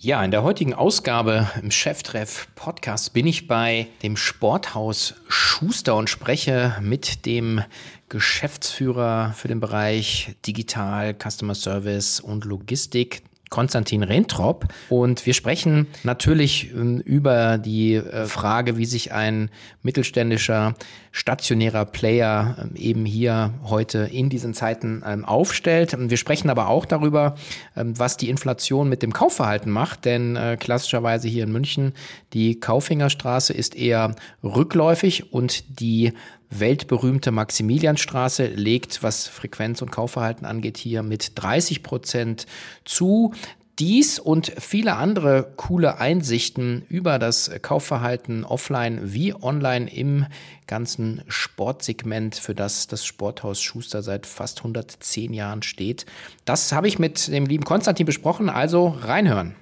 Ja, 0.00 0.24
in 0.24 0.30
der 0.30 0.44
heutigen 0.44 0.74
Ausgabe 0.74 1.50
im 1.60 1.72
Cheftreff 1.72 2.46
Podcast 2.54 3.14
bin 3.14 3.26
ich 3.26 3.48
bei 3.48 3.88
dem 4.04 4.16
Sporthaus 4.16 5.14
Schuster 5.26 5.96
und 5.96 6.08
spreche 6.08 6.76
mit 6.80 7.26
dem 7.26 7.62
Geschäftsführer 8.08 9.32
für 9.36 9.48
den 9.48 9.58
Bereich 9.58 10.36
Digital, 10.46 11.16
Customer 11.16 11.56
Service 11.56 12.20
und 12.20 12.44
Logistik, 12.44 13.22
Konstantin 13.48 14.02
Rentrop. 14.02 14.66
Und 14.88 15.24
wir 15.26 15.34
sprechen 15.34 15.86
natürlich 16.04 16.72
ähm, 16.72 17.00
über 17.00 17.58
die 17.58 17.94
äh, 17.94 18.26
Frage, 18.26 18.76
wie 18.76 18.86
sich 18.86 19.12
ein 19.12 19.50
mittelständischer 19.82 20.74
stationärer 21.12 21.84
Player 21.84 22.56
ähm, 22.60 22.70
eben 22.76 23.04
hier 23.04 23.54
heute 23.64 24.08
in 24.10 24.28
diesen 24.28 24.54
Zeiten 24.54 25.02
ähm, 25.06 25.24
aufstellt. 25.24 25.96
Wir 25.98 26.16
sprechen 26.16 26.50
aber 26.50 26.68
auch 26.68 26.84
darüber, 26.84 27.34
was 27.74 28.16
die 28.16 28.28
Inflation 28.28 28.88
mit 28.88 29.02
dem 29.02 29.12
Kaufverhalten 29.12 29.70
macht, 29.70 30.04
denn 30.04 30.36
äh, 30.36 30.56
klassischerweise 30.58 31.28
hier 31.28 31.44
in 31.44 31.52
München 31.52 31.92
die 32.32 32.60
Kaufingerstraße 32.60 33.52
ist 33.52 33.76
eher 33.76 34.14
rückläufig 34.42 35.32
und 35.32 35.80
die 35.80 36.12
weltberühmte 36.50 37.30
Maximilianstraße 37.30 38.46
legt, 38.46 39.02
was 39.02 39.26
Frequenz 39.26 39.82
und 39.82 39.90
Kaufverhalten 39.90 40.46
angeht, 40.46 40.76
hier 40.76 41.02
mit 41.02 41.32
30 41.34 41.82
Prozent 41.82 42.46
zu. 42.84 43.32
Dies 43.78 44.18
und 44.18 44.52
viele 44.58 44.96
andere 44.96 45.52
coole 45.56 45.98
Einsichten 45.98 46.84
über 46.88 47.20
das 47.20 47.48
Kaufverhalten 47.62 48.44
offline 48.44 49.12
wie 49.12 49.34
online 49.34 49.88
im 49.88 50.26
ganzen 50.66 51.22
Sportsegment, 51.28 52.34
für 52.34 52.56
das 52.56 52.88
das 52.88 53.04
Sporthaus 53.04 53.62
Schuster 53.62 54.02
seit 54.02 54.26
fast 54.26 54.58
110 54.58 55.32
Jahren 55.32 55.62
steht. 55.62 56.06
Das 56.44 56.72
habe 56.72 56.88
ich 56.88 56.98
mit 56.98 57.28
dem 57.28 57.46
lieben 57.46 57.64
Konstantin 57.64 58.04
besprochen, 58.04 58.50
also 58.50 58.88
reinhören. 58.88 59.54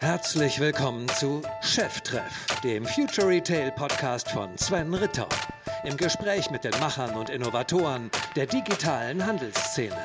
Herzlich 0.00 0.58
willkommen 0.60 1.06
zu 1.08 1.42
Cheftreff, 1.62 2.46
dem 2.62 2.86
Future 2.86 3.28
Retail 3.28 3.70
Podcast 3.72 4.30
von 4.30 4.56
Sven 4.56 4.92
Ritter 4.94 5.28
im 5.84 5.96
Gespräch 5.96 6.50
mit 6.50 6.64
den 6.64 6.72
Machern 6.80 7.14
und 7.14 7.30
Innovatoren 7.30 8.10
der 8.36 8.46
digitalen 8.46 9.24
Handelsszene. 9.26 9.96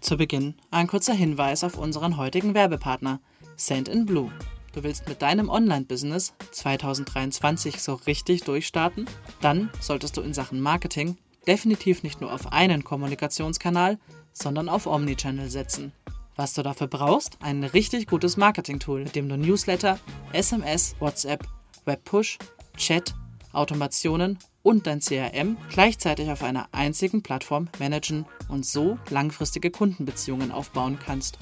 Zu 0.00 0.16
Beginn 0.16 0.54
ein 0.70 0.86
kurzer 0.86 1.14
Hinweis 1.14 1.64
auf 1.64 1.78
unseren 1.78 2.16
heutigen 2.16 2.54
Werbepartner 2.54 3.20
Send 3.56 3.88
in 3.88 4.06
Blue. 4.06 4.30
Du 4.72 4.82
willst 4.82 5.08
mit 5.08 5.22
deinem 5.22 5.48
Online-Business 5.48 6.34
2023 6.52 7.82
so 7.82 7.94
richtig 7.94 8.42
durchstarten? 8.42 9.06
Dann 9.40 9.70
solltest 9.80 10.16
du 10.16 10.20
in 10.20 10.34
Sachen 10.34 10.60
Marketing 10.60 11.16
definitiv 11.46 12.02
nicht 12.02 12.20
nur 12.20 12.32
auf 12.32 12.52
einen 12.52 12.84
Kommunikationskanal, 12.84 13.98
sondern 14.32 14.68
auf 14.68 14.86
Omnichannel 14.86 15.48
setzen. 15.48 15.92
Was 16.36 16.52
du 16.52 16.62
dafür 16.62 16.86
brauchst? 16.86 17.38
Ein 17.40 17.64
richtig 17.64 18.06
gutes 18.06 18.36
Marketing-Tool, 18.36 19.04
mit 19.04 19.16
dem 19.16 19.28
du 19.28 19.38
Newsletter, 19.38 19.98
SMS, 20.32 20.94
WhatsApp, 21.00 21.46
Webpush, 21.86 22.36
Chat, 22.76 23.14
Automationen 23.52 24.38
und 24.62 24.86
dein 24.86 25.00
CRM 25.00 25.56
gleichzeitig 25.70 26.30
auf 26.30 26.42
einer 26.42 26.68
einzigen 26.72 27.22
Plattform 27.22 27.68
managen 27.78 28.26
und 28.48 28.66
so 28.66 28.98
langfristige 29.08 29.70
Kundenbeziehungen 29.70 30.52
aufbauen 30.52 30.98
kannst. 31.02 31.38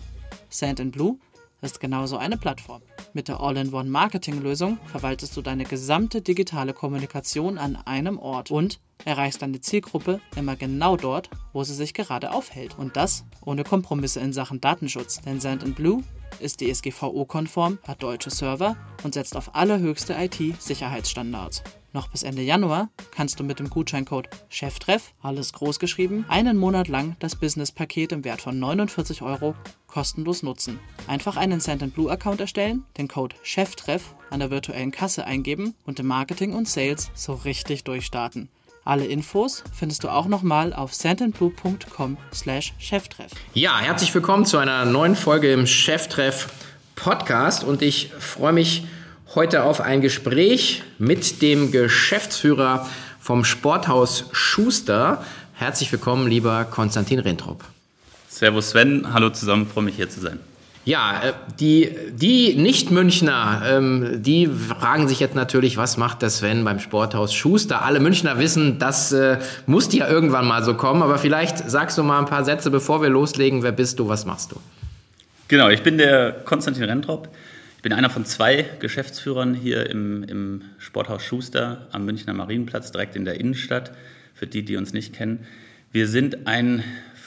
Sand 0.49 0.93
Blue 0.93 1.19
ist 1.65 1.81
genauso 1.81 2.17
eine 2.17 2.37
Plattform. 2.37 2.83
Mit 3.13 3.29
der 3.29 3.41
All-in-One-Marketing-Lösung 3.41 4.79
verwaltest 4.87 5.37
du 5.37 5.43
deine 5.43 5.65
gesamte 5.65 6.21
digitale 6.21 6.73
Kommunikation 6.73 7.59
an 7.59 7.77
einem 7.77 8.19
Ort 8.19 8.51
und 8.51 8.81
erreichst 9.05 9.43
deine 9.43 9.61
Zielgruppe 9.61 10.21
immer 10.37 10.57
genau 10.57 10.97
dort, 10.97 11.31
wo 11.53 11.65
sie 11.65 11.75
sich 11.75 11.95
gerade 11.95 12.33
aufhält. 12.33 12.79
Und 12.79 12.97
das 12.97 13.25
ohne 13.45 13.65
Kompromisse 13.65 14.21
in 14.21 14.33
Sachen 14.33 14.61
Datenschutz. 14.61 15.21
Denn 15.21 15.41
Sand 15.41 15.75
Blue 15.75 16.03
ist 16.41 16.61
DSGVO-konform, 16.61 17.79
hat 17.87 18.03
deutsche 18.03 18.31
Server 18.31 18.77
und 19.03 19.15
setzt 19.15 19.37
auf 19.37 19.55
allerhöchste 19.55 20.15
IT-Sicherheitsstandards. 20.15 21.63
Noch 21.93 22.09
bis 22.09 22.25
Ende 22.25 22.43
Januar 22.43 22.89
kannst 23.13 23.39
du 23.39 23.45
mit 23.45 23.61
dem 23.61 23.71
Gutscheincode 23.71 24.29
CHEFTREFF, 24.51 25.15
alles 25.23 25.53
groß 25.53 25.79
geschrieben, 25.79 26.25
einen 26.29 26.57
Monat 26.57 26.89
lang 26.89 27.15
das 27.21 27.37
Business-Paket 27.37 28.11
im 28.11 28.25
Wert 28.25 28.41
von 28.41 28.59
49 28.59 29.23
Euro 29.23 29.55
kostenlos 29.87 30.43
nutzen. 30.43 30.81
Einfach 31.07 31.37
einen 31.37 31.61
Sand 31.61 31.95
Blue 31.95 32.11
Account 32.11 32.41
erstellen, 32.41 32.85
den 32.99 33.07
Code 33.07 33.37
CHEFTREFF 33.45 34.17
an 34.31 34.41
der 34.41 34.51
virtuellen 34.51 34.91
Kasse 34.91 35.25
eingeben 35.25 35.75
und 35.87 36.01
im 36.01 36.09
Marketing 36.09 36.53
und 36.53 36.69
Sales 36.69 37.13
so 37.15 37.35
richtig 37.35 37.85
durchstarten. 37.85 38.49
Alle 38.87 39.07
Infos 39.07 39.65
findest 39.73 40.05
du 40.05 40.11
auch 40.11 40.27
nochmal 40.27 40.75
auf 40.75 40.93
sandandblue.com 40.93 42.19
slash 42.35 42.75
Cheftreff. 42.79 43.33
Ja, 43.55 43.79
herzlich 43.79 44.15
willkommen 44.15 44.45
zu 44.45 44.59
einer 44.59 44.85
neuen 44.85 45.17
Folge 45.17 45.51
im 45.51 45.67
Cheftreff 45.67 46.49
Podcast 46.95 47.65
und 47.65 47.81
ich 47.81 48.11
freue 48.19 48.53
mich 48.53 48.87
heute 49.35 49.63
auf 49.63 49.81
ein 49.81 50.03
Gespräch 50.03 50.83
mit 50.99 51.41
dem 51.41 51.73
Geschäftsführer 51.73 52.87
vom 53.21 53.47
Sporthaus 53.47 54.27
Schuster. 54.33 55.25
Herzlich 55.55 55.91
willkommen, 55.91 56.29
lieber 56.29 56.67
Konstantin 56.67 57.21
Rentrop. 57.21 57.65
Servus 58.29 58.71
Sven, 58.71 59.15
hallo 59.15 59.31
zusammen, 59.31 59.67
freue 59.67 59.85
mich 59.85 59.97
hier 59.97 60.11
zu 60.11 60.21
sein. 60.21 60.39
Ja, 60.85 61.23
äh, 61.23 61.33
die, 61.59 61.97
die 62.13 62.57
Nicht-Münchner, 62.57 63.63
ähm, 63.67 64.23
die 64.23 64.47
fragen 64.47 65.09
sich 65.09 65.19
jetzt 65.19 65.35
natürlich, 65.35 65.79
was 65.79 65.97
macht 65.97 66.21
der 66.21 66.29
Sven 66.29 66.63
beim 66.65 66.79
Sporthaus 66.79 67.33
Schuster? 67.33 67.83
Alle 67.83 68.01
Münchner 68.01 68.39
wissen, 68.39 68.79
das 68.79 69.11
äh, 69.13 69.39
muss 69.67 69.93
ja 69.95 70.09
irgendwann 70.09 70.47
mal 70.47 70.63
so 70.63 70.75
kommen, 70.75 71.03
aber 71.03 71.17
vielleicht 71.19 71.71
sagst 71.71 71.97
du 71.97 72.03
mal 72.03 72.19
ein 72.19 72.27
paar 72.27 72.45
Sätze, 72.45 72.71
bevor 72.71 73.01
wir 73.01 73.09
loslegen. 73.09 73.63
Wer 73.63 73.73
bist 73.73 73.99
du, 73.99 74.09
was 74.09 74.27
machst 74.27 74.53
du? 74.53 74.61
Genau, 75.49 75.71
ich 75.71 75.83
bin 75.83 75.97
der 75.97 76.33
Konstantin 76.33 76.85
Rentrop. 76.85 77.29
Ich 77.77 77.83
bin 77.83 77.93
einer 77.93 78.11
von 78.11 78.25
zwei 78.27 78.67
Geschäftsführern 78.79 79.55
hier 79.55 79.89
im, 79.89 80.23
im 80.25 80.63
Sporthaus 80.79 81.23
Schuster 81.23 81.87
am 81.93 82.05
Münchner 82.05 82.35
Marienplatz, 82.35 82.93
direkt 82.93 83.17
in 83.17 83.25
der 83.25 83.41
Innenstadt, 83.41 83.93
für 84.35 84.47
die, 84.47 84.65
die 84.65 84.77
uns 84.77 84.93
nicht 84.93 85.15
kennen. 85.15 85.47
Wir 85.93 86.09
sind 86.09 86.47
ein 86.47 86.83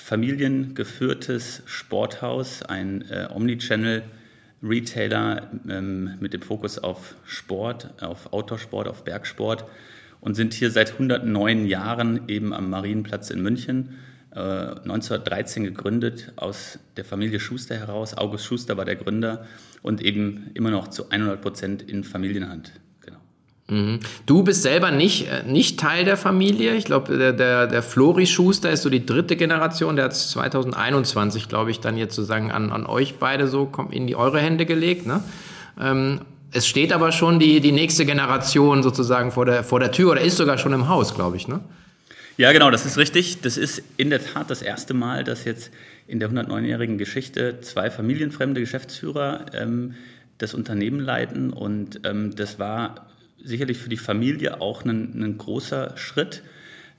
familiengeführtes 0.07 1.62
Sporthaus, 1.66 2.63
ein 2.63 3.03
äh, 3.12 3.28
Omnichannel-Retailer 3.29 5.51
ähm, 5.68 6.13
mit 6.22 6.31
dem 6.31 6.41
Fokus 6.41 6.79
auf 6.79 7.16
Sport, 7.25 8.01
auf 8.01 8.31
Outdoor-Sport, 8.31 8.88
auf 8.88 9.03
Bergsport 9.03 9.66
und 10.22 10.35
sind 10.35 10.53
hier 10.53 10.72
seit 10.72 10.94
109 10.94 11.66
Jahren 11.66 12.22
eben 12.29 12.53
am 12.53 12.69
Marienplatz 12.69 13.31
in 13.31 13.41
München. 13.41 13.97
Äh, 14.31 14.40
1913 14.40 15.66
gegründet 15.66 16.31
aus 16.38 16.79
der 16.96 17.03
Familie 17.03 17.41
Schuster 17.41 17.75
heraus. 17.75 18.17
August 18.17 18.46
Schuster 18.46 18.78
war 18.78 18.85
der 18.85 18.96
Gründer 18.96 19.46
und 19.81 20.01
eben 20.01 20.51
immer 20.53 20.72
noch 20.72 20.88
zu 20.88 21.09
100 21.09 21.41
Prozent 21.41 21.81
in 21.81 22.06
Familienhand. 22.06 22.72
Mhm. 23.69 24.00
Du 24.25 24.44
bist 24.44 24.61
selber 24.61 24.91
nicht, 24.91 25.28
äh, 25.28 25.44
nicht 25.45 25.79
Teil 25.79 26.05
der 26.05 26.17
Familie. 26.17 26.75
Ich 26.75 26.85
glaube, 26.85 27.17
der, 27.17 27.33
der, 27.33 27.67
der 27.67 27.83
Flori 27.83 28.25
Schuster 28.25 28.72
ist 28.72 28.83
so 28.83 28.89
die 28.89 29.05
dritte 29.05 29.35
Generation. 29.35 29.95
Der 29.95 30.05
hat 30.05 30.16
2021, 30.16 31.50
glaube 31.50 31.72
ich, 31.72 31.79
dann 31.79 31.97
jetzt 31.97 32.16
sozusagen 32.16 32.51
an, 32.51 32.72
an 32.72 32.85
euch 32.85 33.16
beide 33.16 33.47
so 33.47 33.69
in 33.91 34.07
die 34.07 34.16
eure 34.16 34.39
Hände 34.39 34.66
gelegt. 34.66 35.05
Ne? 35.05 35.22
Ähm, 35.79 36.22
es 36.51 36.66
steht 36.66 36.94
aber 36.94 37.11
schon 37.11 37.39
die, 37.39 37.59
die 37.59 37.73
nächste 37.73 38.05
Generation 38.05 38.83
sozusagen 38.83 39.31
vor 39.31 39.45
der, 39.45 39.63
vor 39.66 39.81
der 39.81 39.91
Tür 39.91 40.11
oder 40.11 40.22
ist 40.22 40.38
sogar 40.38 40.57
schon 40.57 40.72
im 40.72 40.88
Haus, 40.88 41.13
glaube 41.13 41.35
ich. 41.35 41.49
Ne? 41.49 41.59
Ja, 42.38 42.53
genau, 42.53 42.72
das 42.72 42.85
ist 42.85 42.97
richtig. 42.97 43.41
Das 43.41 43.57
ist 43.57 43.84
in 43.97 44.09
der 44.09 44.23
Tat 44.23 44.49
das 44.49 44.61
erste 44.61 44.94
Mal, 44.94 45.25
dass 45.25 45.44
jetzt 45.44 45.72
in 46.07 46.19
der 46.19 46.29
109-jährigen 46.29 46.97
Geschichte 46.97 47.59
zwei 47.61 47.89
familienfremde 47.89 48.61
Geschäftsführer 48.61 49.47
ähm, 49.53 49.95
das 50.38 50.53
Unternehmen 50.53 51.01
leiten. 51.01 51.51
Und 51.51 51.99
ähm, 52.05 52.34
das 52.34 52.59
war 52.59 53.07
sicherlich 53.44 53.78
für 53.78 53.90
die 53.90 53.98
Familie 53.98 54.62
auch 54.62 54.86
ein, 54.86 55.22
ein 55.22 55.38
großer 55.38 55.98
Schritt. 55.98 56.44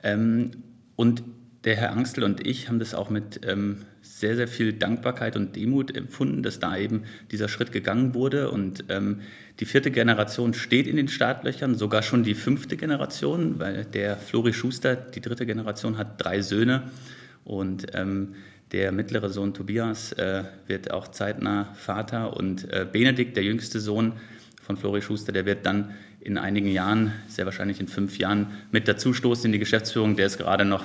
Ähm, 0.03 0.51
und 0.97 1.23
der 1.65 1.77
Herr 1.77 1.93
Angstel 1.93 2.25
und 2.25 2.47
ich 2.47 2.69
haben 2.69 2.79
das 2.79 2.95
auch 2.95 3.11
mit 3.11 3.41
ähm, 3.47 3.79
sehr, 4.01 4.37
sehr 4.37 4.49
viel 4.49 4.73
Dankbarkeit 4.73 5.37
und 5.37 5.57
Demut 5.57 5.97
empfunden, 5.97 6.43
dass 6.43 6.61
da 6.61 6.77
eben 6.77 7.03
dieser 7.31 7.49
Schritt 7.49 7.73
gegangen 7.73 8.15
wurde. 8.15 8.51
Und 8.51 8.85
ähm, 8.89 9.21
die 9.61 9.67
vierte 9.67 9.91
Generation 9.91 10.55
steht 10.55 10.87
in 10.87 10.97
den 10.97 11.09
Startlöchern, 11.09 11.75
sogar 11.75 12.03
schon 12.03 12.23
die 12.23 12.35
fünfte 12.35 12.77
Generation, 12.77 13.59
weil 13.59 13.85
der 13.85 14.17
Flori 14.17 14.53
Schuster, 14.53 14.97
die 14.97 15.21
dritte 15.21 15.47
Generation, 15.47 15.99
hat 15.99 16.23
drei 16.25 16.43
Söhne. 16.43 16.85
Und 17.45 17.87
ähm, 17.95 18.35
der 18.73 18.93
mittlere 18.93 19.29
Sohn 19.31 19.55
Tobias 19.55 20.13
äh, 20.13 20.45
wird 20.67 20.91
auch 20.91 21.09
zeitnah 21.09 21.75
Vater. 21.75 22.37
Und 22.37 22.73
äh, 22.73 22.87
Benedikt, 22.91 23.37
der 23.37 23.45
jüngste 23.45 23.81
Sohn 23.81 24.13
von 24.63 24.77
Flori 24.77 25.03
Schuster, 25.03 25.33
der 25.33 25.47
wird 25.47 25.67
dann 25.67 25.95
in 26.21 26.39
einigen 26.39 26.69
Jahren, 26.69 27.13
sehr 27.29 27.45
wahrscheinlich 27.45 27.81
in 27.81 27.89
fünf 27.89 28.19
Jahren, 28.19 28.49
mit 28.71 28.89
dazustoßen 28.89 29.47
in 29.47 29.53
die 29.53 29.59
Geschäftsführung. 29.59 30.17
Der 30.17 30.27
ist 30.27 30.39
gerade 30.39 30.65
noch 30.65 30.85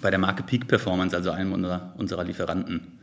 bei 0.00 0.10
der 0.10 0.18
Marke 0.18 0.42
Peak 0.42 0.68
Performance, 0.68 1.16
also 1.16 1.30
einem 1.30 1.52
unserer, 1.52 1.92
unserer 1.96 2.24
Lieferanten. 2.24 2.98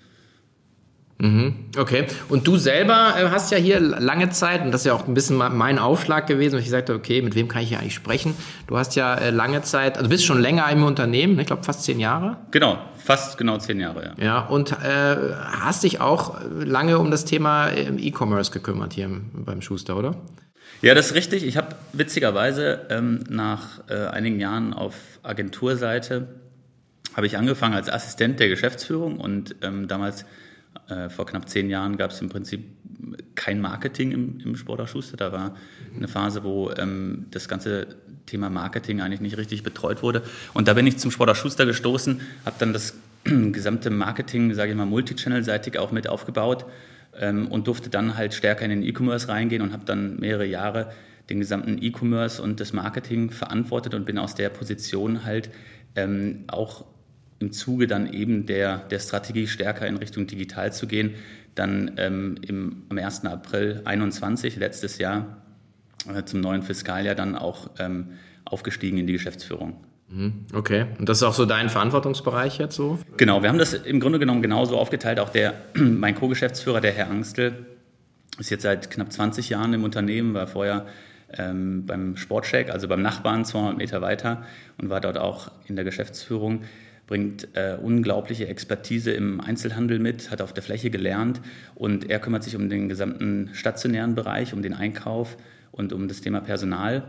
Mhm, 1.18 1.56
okay. 1.78 2.07
Und 2.28 2.46
du 2.46 2.57
selber 2.57 3.13
äh, 3.18 3.30
hast 3.30 3.50
ja 3.50 3.57
hier 3.57 3.80
lange 3.80 4.31
Zeit, 4.31 4.62
und 4.63 4.72
das 4.74 4.81
ist 4.81 4.88
ja 4.88 4.94
auch 4.94 5.07
ein 5.07 5.13
bisschen 5.13 5.38
mein 5.38 5.80
Aufschlag 5.80 6.28
gewesen, 6.28 6.56
wo 6.56 6.57
ich 6.57 6.66
gesagt 6.66 6.90
habe, 6.90 7.00
okay, 7.00 7.22
mit 7.22 7.36
wem 7.36 7.48
kann 7.48 7.62
ich 7.62 7.69
hier 7.69 7.80
eigentlich 7.80 7.96
sprechen? 7.96 8.36
Du 8.68 8.78
hast 8.78 8.98
ja 8.98 9.16
äh, 9.16 9.30
lange 9.30 9.62
Zeit, 9.62 9.98
also 9.98 10.10
bist 10.10 10.25
schon 10.25 10.42
länger 10.42 10.69
im 10.69 10.84
Unternehmen, 10.84 11.36
ne? 11.36 11.42
ich 11.42 11.48
glaube 11.48 11.63
fast 11.63 11.84
zehn 11.84 12.01
Jahre. 12.01 12.38
Genau, 12.51 12.80
fast 12.98 13.38
genau 13.38 13.58
zehn 13.60 13.80
Jahre, 13.80 14.13
ja. 14.18 14.24
Ja, 14.24 14.40
und 14.42 14.74
äh, 14.74 15.16
hast 15.62 15.84
dich 15.84 16.01
auch 16.01 16.42
lange 16.51 17.00
um 17.00 17.12
das 17.12 17.24
Thema 17.24 17.69
E-Commerce 17.72 18.51
gekümmert 18.51 18.92
hier 18.92 19.10
beim 19.34 19.62
Schuster, 19.62 19.96
oder? 19.96 20.16
Ja, 20.86 20.94
das 20.94 21.08
ist 21.08 21.16
richtig. 21.16 21.44
Ich 21.44 21.58
habe 21.58 21.76
witzigerweise 21.94 22.86
ähm, 22.92 23.24
nach 23.28 23.82
äh, 23.90 24.06
einigen 24.06 24.40
Jahren 24.40 24.72
auf 24.72 24.94
Agenturseite 25.24 26.28
habe 27.16 27.26
ich 27.26 27.40
angefangen 27.40 27.74
als 27.74 27.90
Assistent 27.90 28.40
der 28.40 28.50
Geschäftsführung 28.50 29.20
und 29.20 29.56
ähm, 29.64 29.88
damals 29.88 30.26
äh, 30.88 31.10
vor 31.10 31.26
knapp 31.26 31.50
zehn 31.50 31.72
Jahren 31.72 31.98
gab 31.98 32.12
es 32.12 32.22
im 32.22 32.30
Prinzip 32.30 32.66
kein 33.34 33.62
Marketing 33.62 34.12
im, 34.12 34.40
im 34.42 34.56
Sportler 34.56 34.86
Schuster. 34.86 35.18
Da 35.18 35.32
war 35.32 35.56
eine 35.96 36.08
Phase, 36.08 36.44
wo 36.44 36.70
ähm, 36.78 37.26
das 37.32 37.48
ganze 37.48 37.88
Thema 38.28 38.52
Marketing 38.52 39.02
eigentlich 39.02 39.22
nicht 39.22 39.38
richtig 39.38 39.64
betreut 39.64 40.04
wurde. 40.04 40.22
Und 40.54 40.68
da 40.68 40.76
bin 40.76 40.86
ich 40.86 41.00
zum 41.00 41.10
Sportler 41.10 41.34
Schuster 41.34 41.66
gestoßen, 41.66 42.22
habe 42.46 42.58
dann 42.60 42.74
das 42.74 42.94
gesamte 43.24 43.90
Marketing, 43.90 44.54
sage 44.54 44.70
ich 44.70 44.78
mal, 44.78 44.86
multichannel-seitig 44.86 45.80
auch 45.80 45.92
mit 45.92 46.08
aufgebaut 46.08 46.68
ähm, 47.20 47.48
und 47.48 47.68
durfte 47.68 47.90
dann 47.90 48.18
halt 48.18 48.34
stärker 48.34 48.66
in 48.66 48.72
den 48.72 48.84
E-Commerce 48.84 49.28
reingehen 49.28 49.62
und 49.62 49.74
habe 49.74 49.86
dann 49.86 50.20
mehrere 50.20 50.46
Jahre 50.46 50.92
den 51.30 51.40
gesamten 51.40 51.82
E-Commerce 51.82 52.42
und 52.42 52.60
das 52.60 52.74
Marketing 52.74 53.32
verantwortet 53.32 53.94
und 53.94 54.06
bin 54.06 54.18
aus 54.18 54.36
der 54.36 54.50
Position 54.50 55.26
halt 55.26 55.50
ähm, 55.96 56.44
auch 56.48 56.86
im 57.40 57.52
Zuge 57.52 57.88
dann 57.88 58.12
eben 58.12 58.46
der, 58.46 58.78
der 58.78 59.00
Strategie 59.00 59.48
stärker 59.48 59.88
in 59.88 59.98
Richtung 59.98 60.28
digital 60.28 60.72
zu 60.72 60.88
gehen, 60.88 61.16
dann 61.56 61.94
ähm, 61.98 62.38
im, 62.42 62.84
am 62.90 62.98
1. 62.98 63.26
April 63.26 63.82
21, 63.86 64.58
letztes 64.58 64.98
Jahr, 64.98 65.42
äh, 66.14 66.24
zum 66.24 66.42
neuen 66.42 66.62
Fiskaljahr 66.62 67.16
dann 67.16 67.36
auch 67.36 67.72
ähm, 67.80 68.12
aufgestiegen 68.46 68.98
in 68.98 69.08
die 69.08 69.14
Geschäftsführung. 69.14 69.78
Mhm, 70.07 70.46
okay, 70.54 70.86
und 71.00 71.10
das 71.10 71.18
ist 71.18 71.24
auch 71.24 71.34
so 71.34 71.46
dein 71.46 71.69
Verantwortungsbereich 71.69 72.60
jetzt 72.60 72.75
so? 72.75 73.00
Genau, 73.18 73.42
wir 73.42 73.50
haben 73.50 73.57
das 73.57 73.74
im 73.74 74.00
Grunde 74.00 74.19
genommen 74.19 74.42
genauso 74.42 74.78
aufgeteilt. 74.78 75.19
Auch 75.19 75.30
der, 75.30 75.54
mein 75.74 76.16
Co-Geschäftsführer, 76.16 76.81
der 76.81 76.92
Herr 76.92 77.10
Angstel, 77.10 77.66
ist 78.38 78.50
jetzt 78.50 78.63
seit 78.63 78.92
knapp 78.92 79.12
20 79.12 79.50
Jahren 79.50 79.74
im 79.74 79.84
Unternehmen, 79.84 80.34
war 80.34 80.48
vorher 80.48 80.86
ähm, 81.34 81.86
beim 81.86 82.18
Sportcheck, 82.18 82.69
also 82.69 82.88
beim 82.88 83.02
Nachbarn 83.02 83.46
200 83.46 83.78
Meter 83.78 84.02
weiter 84.02 84.44
und 84.78 84.90
war 84.90 85.02
dort 85.02 85.18
auch 85.18 85.52
in 85.68 85.75
der 85.75 85.86
Geschäftsführung 85.86 86.62
bringt 87.08 87.50
äh, 87.56 87.78
unglaubliche 87.81 88.48
Expertise 88.48 89.12
im 89.12 89.40
Einzelhandel 89.40 90.00
mit, 90.00 90.31
hat 90.31 90.42
auf 90.42 90.54
der 90.54 90.63
Fläche 90.63 90.90
gelernt 90.90 91.42
und 91.75 92.10
er 92.10 92.19
kümmert 92.19 92.44
sich 92.44 92.56
um 92.56 92.69
den 92.69 92.90
gesamten 92.90 93.51
stationären 93.54 94.16
Bereich, 94.16 94.54
um 94.54 94.62
den 94.62 94.74
Einkauf 94.74 95.38
und 95.72 95.94
um 95.94 96.08
das 96.08 96.22
Thema 96.22 96.42
Personal. 96.42 97.04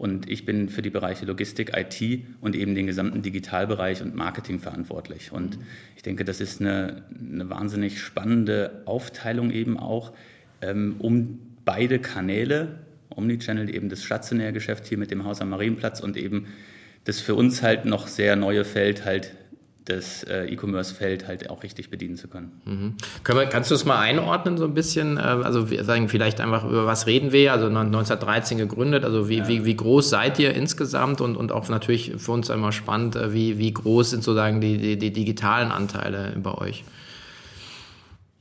Und 0.00 0.30
ich 0.30 0.46
bin 0.46 0.70
für 0.70 0.80
die 0.80 0.88
Bereiche 0.88 1.26
Logistik, 1.26 1.72
IT 1.76 2.24
und 2.40 2.56
eben 2.56 2.74
den 2.74 2.86
gesamten 2.86 3.20
Digitalbereich 3.20 4.00
und 4.00 4.14
Marketing 4.14 4.58
verantwortlich. 4.58 5.30
Und 5.30 5.58
ich 5.94 6.02
denke, 6.02 6.24
das 6.24 6.40
ist 6.40 6.62
eine, 6.62 7.02
eine 7.20 7.50
wahnsinnig 7.50 8.00
spannende 8.00 8.80
Aufteilung 8.86 9.50
eben 9.50 9.76
auch, 9.76 10.14
ähm, 10.62 10.96
um 11.00 11.38
beide 11.66 11.98
Kanäle, 11.98 12.78
Omnichannel, 13.10 13.68
eben 13.74 13.90
das 13.90 14.02
stationäre 14.02 14.54
Geschäft 14.54 14.86
hier 14.86 14.96
mit 14.96 15.10
dem 15.10 15.24
Haus 15.24 15.42
am 15.42 15.50
Marienplatz 15.50 16.00
und 16.00 16.16
eben 16.16 16.46
das 17.04 17.20
für 17.20 17.34
uns 17.34 17.62
halt 17.62 17.84
noch 17.84 18.06
sehr 18.06 18.36
neue 18.36 18.64
Feld 18.64 19.04
halt 19.04 19.34
das 19.84 20.22
äh, 20.24 20.44
E-Commerce-Feld 20.46 21.26
halt 21.26 21.50
auch 21.50 21.62
richtig 21.62 21.90
bedienen 21.90 22.16
zu 22.16 22.28
können. 22.28 22.52
Mhm. 22.64 22.94
können 23.24 23.38
wir, 23.38 23.46
kannst 23.46 23.70
du 23.70 23.74
es 23.74 23.84
mal 23.84 23.98
einordnen 23.98 24.58
so 24.58 24.64
ein 24.64 24.74
bisschen? 24.74 25.16
Äh, 25.16 25.20
also 25.20 25.70
wir 25.70 25.84
sagen 25.84 26.08
vielleicht 26.08 26.40
einfach, 26.40 26.64
über 26.64 26.86
was 26.86 27.06
reden 27.06 27.32
wir? 27.32 27.52
Also 27.52 27.66
1913 27.66 28.58
gegründet, 28.58 29.04
also 29.04 29.28
wie, 29.28 29.38
ja. 29.38 29.48
wie, 29.48 29.64
wie 29.64 29.76
groß 29.76 30.10
seid 30.10 30.38
ihr 30.38 30.54
insgesamt? 30.54 31.20
Und, 31.20 31.36
und 31.36 31.52
auch 31.52 31.68
natürlich 31.68 32.12
für 32.18 32.32
uns 32.32 32.50
einmal 32.50 32.72
spannend, 32.72 33.16
äh, 33.16 33.32
wie, 33.32 33.58
wie 33.58 33.72
groß 33.72 34.10
sind 34.10 34.24
sozusagen 34.24 34.60
die, 34.60 34.78
die, 34.78 34.98
die 34.98 35.12
digitalen 35.12 35.72
Anteile 35.72 36.36
bei 36.42 36.54
euch? 36.54 36.84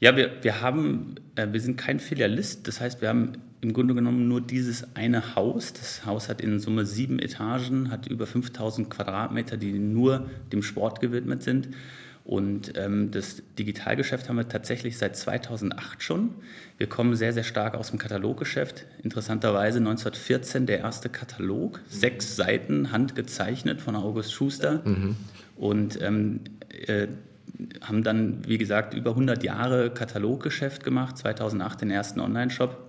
Ja, 0.01 0.15
wir, 0.15 0.31
wir 0.41 0.61
haben, 0.61 1.15
wir 1.35 1.59
sind 1.59 1.75
kein 1.75 1.99
Filialist, 1.99 2.67
das 2.69 2.79
heißt, 2.79 3.01
wir 3.01 3.09
haben 3.09 3.33
im 3.61 3.73
Grunde 3.73 3.93
genommen 3.93 4.27
nur 4.27 4.41
dieses 4.41 4.95
eine 4.95 5.35
Haus. 5.35 5.73
Das 5.73 6.05
Haus 6.05 6.29
hat 6.29 6.41
in 6.41 6.59
Summe 6.59 6.85
sieben 6.85 7.19
Etagen, 7.19 7.91
hat 7.91 8.07
über 8.07 8.25
5000 8.25 8.89
Quadratmeter, 8.89 9.57
die 9.57 9.73
nur 9.73 10.29
dem 10.51 10.63
Sport 10.63 11.01
gewidmet 11.01 11.43
sind. 11.43 11.69
Und 12.23 12.73
ähm, 12.77 13.09
das 13.09 13.41
Digitalgeschäft 13.57 14.29
haben 14.29 14.35
wir 14.35 14.47
tatsächlich 14.47 14.97
seit 14.97 15.15
2008 15.17 16.03
schon. 16.03 16.29
Wir 16.77 16.87
kommen 16.87 17.15
sehr, 17.15 17.33
sehr 17.33 17.43
stark 17.43 17.73
aus 17.73 17.89
dem 17.89 17.97
Kataloggeschäft. 17.97 18.85
Interessanterweise 19.01 19.79
1914 19.79 20.67
der 20.67 20.79
erste 20.79 21.09
Katalog, 21.09 21.81
sechs 21.89 22.35
Seiten 22.35 22.91
handgezeichnet 22.91 23.81
von 23.81 23.95
August 23.95 24.31
Schuster. 24.31 24.83
Mhm. 24.85 25.15
Und 25.55 26.01
ähm, 26.01 26.41
äh, 26.85 27.07
haben 27.81 28.03
dann, 28.03 28.47
wie 28.47 28.57
gesagt, 28.57 28.93
über 28.93 29.11
100 29.11 29.43
Jahre 29.43 29.89
Kataloggeschäft 29.89 30.83
gemacht, 30.83 31.17
2008 31.17 31.81
den 31.81 31.91
ersten 31.91 32.19
Online-Shop. 32.19 32.88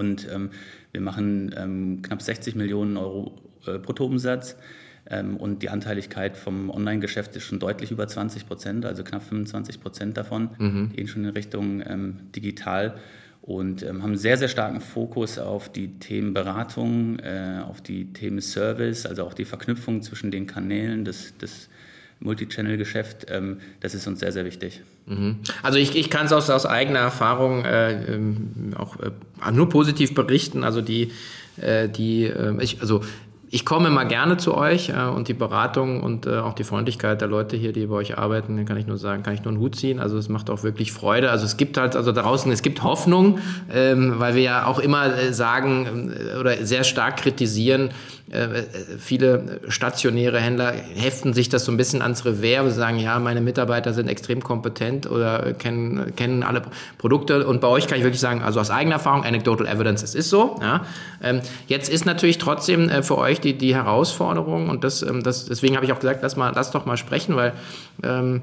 Und 0.00 0.26
ähm, 0.32 0.48
wir 0.92 1.02
machen 1.02 1.54
ähm, 1.56 2.00
knapp 2.00 2.22
60 2.22 2.54
Millionen 2.54 2.96
Euro 2.96 3.38
äh, 3.66 3.76
Bruttoumsatz. 3.76 4.56
Ähm, 5.06 5.36
und 5.36 5.62
die 5.62 5.68
Anteiligkeit 5.68 6.38
vom 6.38 6.70
Online-Geschäft 6.70 7.36
ist 7.36 7.44
schon 7.44 7.58
deutlich 7.58 7.90
über 7.90 8.08
20 8.08 8.46
Prozent, 8.46 8.86
also 8.86 9.04
knapp 9.04 9.22
25 9.22 9.78
Prozent 9.80 10.16
davon, 10.16 10.50
mhm. 10.58 10.92
gehen 10.94 11.06
schon 11.06 11.24
in 11.24 11.30
Richtung 11.30 11.82
ähm, 11.86 12.20
digital 12.34 12.96
und 13.42 13.82
ähm, 13.82 14.02
haben 14.02 14.16
sehr, 14.16 14.38
sehr 14.38 14.48
starken 14.48 14.80
Fokus 14.80 15.38
auf 15.38 15.70
die 15.70 15.98
Themen 15.98 16.32
Beratung, 16.32 17.18
äh, 17.18 17.60
auf 17.62 17.82
die 17.82 18.12
Themen 18.14 18.40
Service, 18.40 19.04
also 19.04 19.24
auch 19.24 19.34
die 19.34 19.44
Verknüpfung 19.44 20.00
zwischen 20.00 20.30
den 20.30 20.46
Kanälen 20.46 21.04
des, 21.04 21.36
des 21.36 21.68
Multichannel-Geschäft, 22.20 23.26
ähm, 23.28 23.58
das 23.80 23.94
ist 23.94 24.06
uns 24.06 24.20
sehr, 24.20 24.32
sehr 24.32 24.46
wichtig. 24.46 24.82
Mhm. 25.06 25.36
Also 25.62 25.78
ich, 25.78 25.96
ich 25.96 26.10
kann 26.10 26.26
es 26.26 26.32
aus, 26.32 26.50
aus 26.50 26.66
eigener 26.66 27.00
Erfahrung 27.00 27.64
äh, 27.64 28.14
ähm, 28.14 28.74
auch 28.76 28.96
äh, 29.00 29.52
nur 29.52 29.68
positiv 29.68 30.14
berichten. 30.14 30.64
Also 30.64 30.80
die, 30.80 31.10
äh, 31.60 31.88
die 31.88 32.24
äh, 32.24 32.62
ich, 32.62 32.80
also 32.80 33.02
ich 33.52 33.64
komme 33.64 33.88
immer 33.88 34.04
gerne 34.04 34.36
zu 34.36 34.56
euch 34.56 34.90
äh, 34.90 35.08
und 35.08 35.26
die 35.26 35.34
Beratung 35.34 36.02
und 36.02 36.26
äh, 36.26 36.38
auch 36.38 36.54
die 36.54 36.62
Freundlichkeit 36.62 37.20
der 37.20 37.28
Leute 37.28 37.56
hier, 37.56 37.72
die 37.72 37.86
bei 37.86 37.96
euch 37.96 38.16
arbeiten, 38.16 38.64
kann 38.64 38.76
ich 38.76 38.86
nur 38.86 38.96
sagen, 38.96 39.24
kann 39.24 39.34
ich 39.34 39.42
nur 39.42 39.52
einen 39.52 39.60
Hut 39.60 39.74
ziehen. 39.74 39.98
Also 39.98 40.16
es 40.18 40.28
macht 40.28 40.50
auch 40.50 40.62
wirklich 40.62 40.92
Freude. 40.92 41.30
Also 41.30 41.46
es 41.46 41.56
gibt 41.56 41.76
halt, 41.76 41.96
also 41.96 42.12
draußen, 42.12 42.50
es 42.52 42.62
gibt 42.62 42.84
Hoffnung, 42.84 43.40
ähm, 43.72 44.14
weil 44.18 44.36
wir 44.36 44.42
ja 44.42 44.66
auch 44.66 44.78
immer 44.78 45.16
äh, 45.16 45.32
sagen 45.32 46.12
äh, 46.12 46.38
oder 46.38 46.64
sehr 46.64 46.84
stark 46.84 47.16
kritisieren, 47.16 47.90
viele 48.98 49.60
stationäre 49.68 50.38
Händler 50.40 50.72
heften 50.72 51.32
sich 51.32 51.48
das 51.48 51.64
so 51.64 51.72
ein 51.72 51.76
bisschen 51.76 52.00
ans 52.00 52.24
Revers 52.24 52.64
und 52.64 52.70
sagen, 52.70 52.98
ja, 52.98 53.18
meine 53.18 53.40
Mitarbeiter 53.40 53.92
sind 53.92 54.08
extrem 54.08 54.40
kompetent 54.42 55.10
oder 55.10 55.52
kennen, 55.54 56.14
kennen 56.14 56.42
alle 56.44 56.62
Produkte. 56.98 57.46
Und 57.46 57.60
bei 57.60 57.66
euch 57.68 57.88
kann 57.88 57.98
ich 57.98 58.04
wirklich 58.04 58.20
sagen, 58.20 58.42
also 58.42 58.60
aus 58.60 58.70
eigener 58.70 58.96
Erfahrung, 58.96 59.24
anecdotal 59.24 59.66
evidence, 59.66 60.02
es 60.02 60.14
ist 60.14 60.30
so. 60.30 60.56
Ja. 60.60 60.84
Ähm, 61.22 61.40
jetzt 61.66 61.88
ist 61.88 62.06
natürlich 62.06 62.38
trotzdem 62.38 62.88
äh, 62.88 63.02
für 63.02 63.18
euch 63.18 63.40
die, 63.40 63.58
die 63.58 63.74
Herausforderung 63.74 64.68
und 64.68 64.84
das, 64.84 65.02
ähm, 65.02 65.22
das 65.22 65.46
deswegen 65.46 65.74
habe 65.74 65.84
ich 65.84 65.92
auch 65.92 65.98
gesagt, 65.98 66.20
lass, 66.22 66.36
mal, 66.36 66.52
lass 66.54 66.70
doch 66.70 66.86
mal 66.86 66.96
sprechen, 66.96 67.34
weil 67.34 67.52
ähm, 68.04 68.42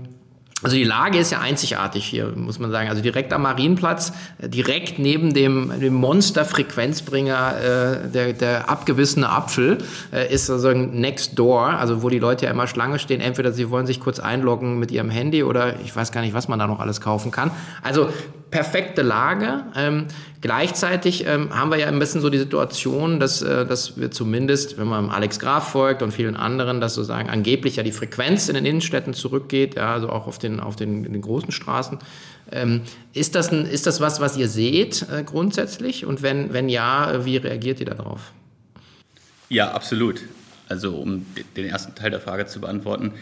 also 0.63 0.75
die 0.75 0.83
Lage 0.83 1.19
ist 1.19 1.31
ja 1.31 1.39
einzigartig 1.39 2.03
hier, 2.03 2.33
muss 2.35 2.57
man 2.57 2.71
sagen. 2.71 2.89
Also 2.89 3.03
direkt 3.03 3.31
am 3.31 3.43
Marienplatz, 3.43 4.11
äh, 4.41 4.49
direkt 4.49 4.97
neben 4.97 5.33
dem, 5.33 5.71
dem 5.79 5.93
Monster-Frequenzbringer, 5.93 8.05
äh, 8.05 8.09
der, 8.09 8.33
der 8.33 8.67
abgewissene 8.67 9.29
Apfel, 9.29 9.77
äh, 10.11 10.33
ist 10.33 10.47
sozusagen 10.47 10.99
next 10.99 11.37
door, 11.37 11.67
also 11.67 12.01
wo 12.01 12.09
die 12.09 12.17
Leute 12.17 12.45
ja 12.45 12.51
immer 12.51 12.65
Schlange 12.65 12.97
stehen. 12.97 13.21
Entweder 13.21 13.51
sie 13.51 13.69
wollen 13.69 13.85
sich 13.85 13.99
kurz 13.99 14.19
einloggen 14.19 14.79
mit 14.79 14.91
ihrem 14.91 15.11
Handy 15.11 15.43
oder 15.43 15.79
ich 15.81 15.95
weiß 15.95 16.11
gar 16.11 16.21
nicht, 16.21 16.33
was 16.33 16.47
man 16.47 16.57
da 16.57 16.65
noch 16.65 16.79
alles 16.79 17.01
kaufen 17.01 17.29
kann. 17.29 17.51
Also 17.83 18.09
perfekte 18.49 19.01
Lage. 19.01 19.65
Ähm, 19.75 20.07
gleichzeitig 20.41 21.25
ähm, 21.25 21.53
haben 21.55 21.71
wir 21.71 21.77
ja 21.77 21.87
ein 21.87 21.99
bisschen 21.99 22.21
so 22.21 22.29
die 22.29 22.37
Situation, 22.37 23.19
dass, 23.19 23.41
äh, 23.41 23.65
dass 23.65 23.97
wir 23.97 24.11
zumindest, 24.11 24.77
wenn 24.77 24.87
man 24.87 25.09
Alex 25.09 25.39
Graf 25.39 25.71
folgt 25.71 26.01
und 26.01 26.11
vielen 26.11 26.35
anderen, 26.35 26.79
dass 26.79 26.95
sozusagen 26.95 27.29
angeblich 27.29 27.75
ja 27.75 27.83
die 27.83 27.91
Frequenz 27.91 28.47
in 28.47 28.55
den 28.55 28.65
Innenstädten 28.65 29.13
zurückgeht, 29.13 29.75
ja, 29.75 29.93
also 29.93 30.09
auch 30.09 30.27
auf 30.27 30.37
den, 30.37 30.59
auf 30.59 30.75
den, 30.75 31.03
den 31.03 31.21
großen 31.21 31.51
Straßen. 31.51 31.99
Ähm, 32.51 32.81
ist, 33.13 33.35
das 33.35 33.51
ein, 33.51 33.65
ist 33.65 33.87
das 33.87 33.99
was, 33.99 34.19
was 34.21 34.37
ihr 34.37 34.47
seht 34.47 35.05
äh, 35.11 35.23
grundsätzlich? 35.23 36.05
Und 36.05 36.21
wenn, 36.21 36.53
wenn 36.53 36.69
ja, 36.69 37.25
wie 37.25 37.37
reagiert 37.37 37.79
ihr 37.79 37.85
darauf? 37.85 38.31
Ja, 39.49 39.71
absolut. 39.71 40.21
Also 40.69 40.95
um 40.95 41.25
den 41.55 41.65
ersten 41.65 41.95
Teil 41.95 42.11
der 42.11 42.19
Frage 42.19 42.45
zu 42.45 42.59
beantworten, 42.59 43.13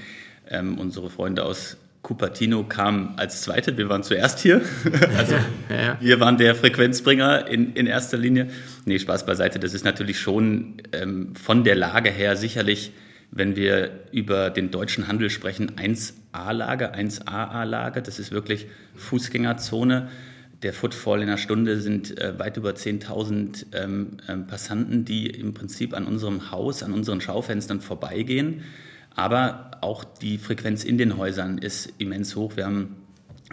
ähm, 0.50 0.78
unsere 0.78 1.10
Freunde 1.10 1.44
aus 1.44 1.78
Cupertino 2.06 2.64
kam 2.64 3.14
als 3.18 3.42
Zweite. 3.42 3.78
Wir 3.78 3.90
waren 3.90 4.04
zuerst 4.04 4.40
hier. 4.40 4.62
Also 5.18 5.36
ja. 5.70 5.98
wir 6.00 6.20
waren 6.20 6.38
der 6.38 6.56
Frequenzbringer 6.56 7.48
in, 7.48 7.74
in 7.74 7.88
erster 7.88 8.18
Linie. 8.18 8.50
Nee, 8.86 9.00
Spaß 9.00 9.26
beiseite. 9.26 9.60
Das 9.60 9.74
ist 9.74 9.84
natürlich 9.86 10.20
schon 10.20 10.82
ähm, 10.92 11.36
von 11.36 11.64
der 11.64 11.76
Lage 11.76 12.12
her 12.12 12.36
sicherlich 12.36 12.92
wenn 13.32 13.58
wir 13.58 14.06
über 14.12 14.50
den 14.50 14.72
deutschen 14.72 15.10
Handel 15.10 15.30
sprechen, 15.30 15.72
1A-Lage, 15.72 16.96
1AA-Lage. 16.96 18.02
Das 18.02 18.18
ist 18.18 18.32
wirklich 18.32 18.68
Fußgängerzone. 18.96 20.10
Der 20.64 20.72
Footfall 20.72 21.22
in 21.22 21.28
einer 21.28 21.38
Stunde 21.38 21.82
sind 21.82 22.18
äh, 22.18 22.40
weit 22.40 22.56
über 22.56 22.72
10.000 22.72 23.66
ähm, 23.74 24.18
ähm, 24.30 24.48
Passanten, 24.48 25.04
die 25.04 25.28
im 25.28 25.54
Prinzip 25.54 25.94
an 25.94 26.06
unserem 26.06 26.52
Haus, 26.52 26.82
an 26.82 26.94
unseren 26.94 27.20
Schaufenstern 27.20 27.82
vorbeigehen. 27.82 28.62
Aber 29.16 29.72
auch 29.82 30.04
die 30.04 30.38
Frequenz 30.38 30.84
in 30.84 30.98
den 30.98 31.18
Häusern 31.18 31.58
ist 31.58 31.94
immens 31.98 32.36
hoch. 32.36 32.56
Wir 32.56 32.66
haben 32.66 32.98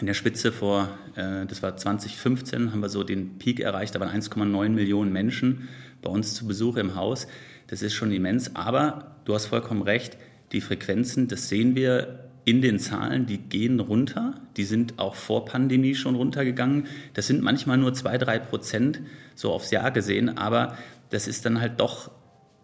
in 0.00 0.06
der 0.06 0.14
Spitze 0.14 0.52
vor, 0.52 0.88
äh, 1.14 1.46
das 1.46 1.62
war 1.62 1.76
2015, 1.76 2.72
haben 2.72 2.80
wir 2.80 2.88
so 2.88 3.04
den 3.04 3.38
Peak 3.38 3.60
erreicht, 3.60 3.94
da 3.94 4.00
waren 4.00 4.08
1,9 4.08 4.70
Millionen 4.70 5.12
Menschen 5.12 5.68
bei 6.00 6.10
uns 6.10 6.34
zu 6.34 6.46
Besuch 6.46 6.76
im 6.76 6.96
Haus. 6.96 7.26
Das 7.68 7.82
ist 7.82 7.94
schon 7.94 8.10
immens. 8.12 8.56
Aber 8.56 9.16
du 9.24 9.34
hast 9.34 9.46
vollkommen 9.46 9.82
recht, 9.82 10.16
die 10.52 10.60
Frequenzen, 10.60 11.28
das 11.28 11.48
sehen 11.48 11.76
wir 11.76 12.28
in 12.44 12.60
den 12.60 12.78
Zahlen, 12.78 13.26
die 13.26 13.38
gehen 13.38 13.78
runter. 13.78 14.34
Die 14.56 14.64
sind 14.64 14.98
auch 14.98 15.14
vor 15.14 15.44
Pandemie 15.44 15.94
schon 15.94 16.16
runtergegangen. 16.16 16.86
Das 17.14 17.28
sind 17.28 17.40
manchmal 17.40 17.78
nur 17.78 17.94
zwei, 17.94 18.18
drei 18.18 18.38
Prozent 18.38 19.00
so 19.34 19.52
aufs 19.52 19.70
Jahr 19.70 19.92
gesehen. 19.92 20.36
Aber 20.36 20.76
das 21.10 21.28
ist 21.28 21.46
dann 21.46 21.60
halt 21.60 21.78
doch 21.78 22.10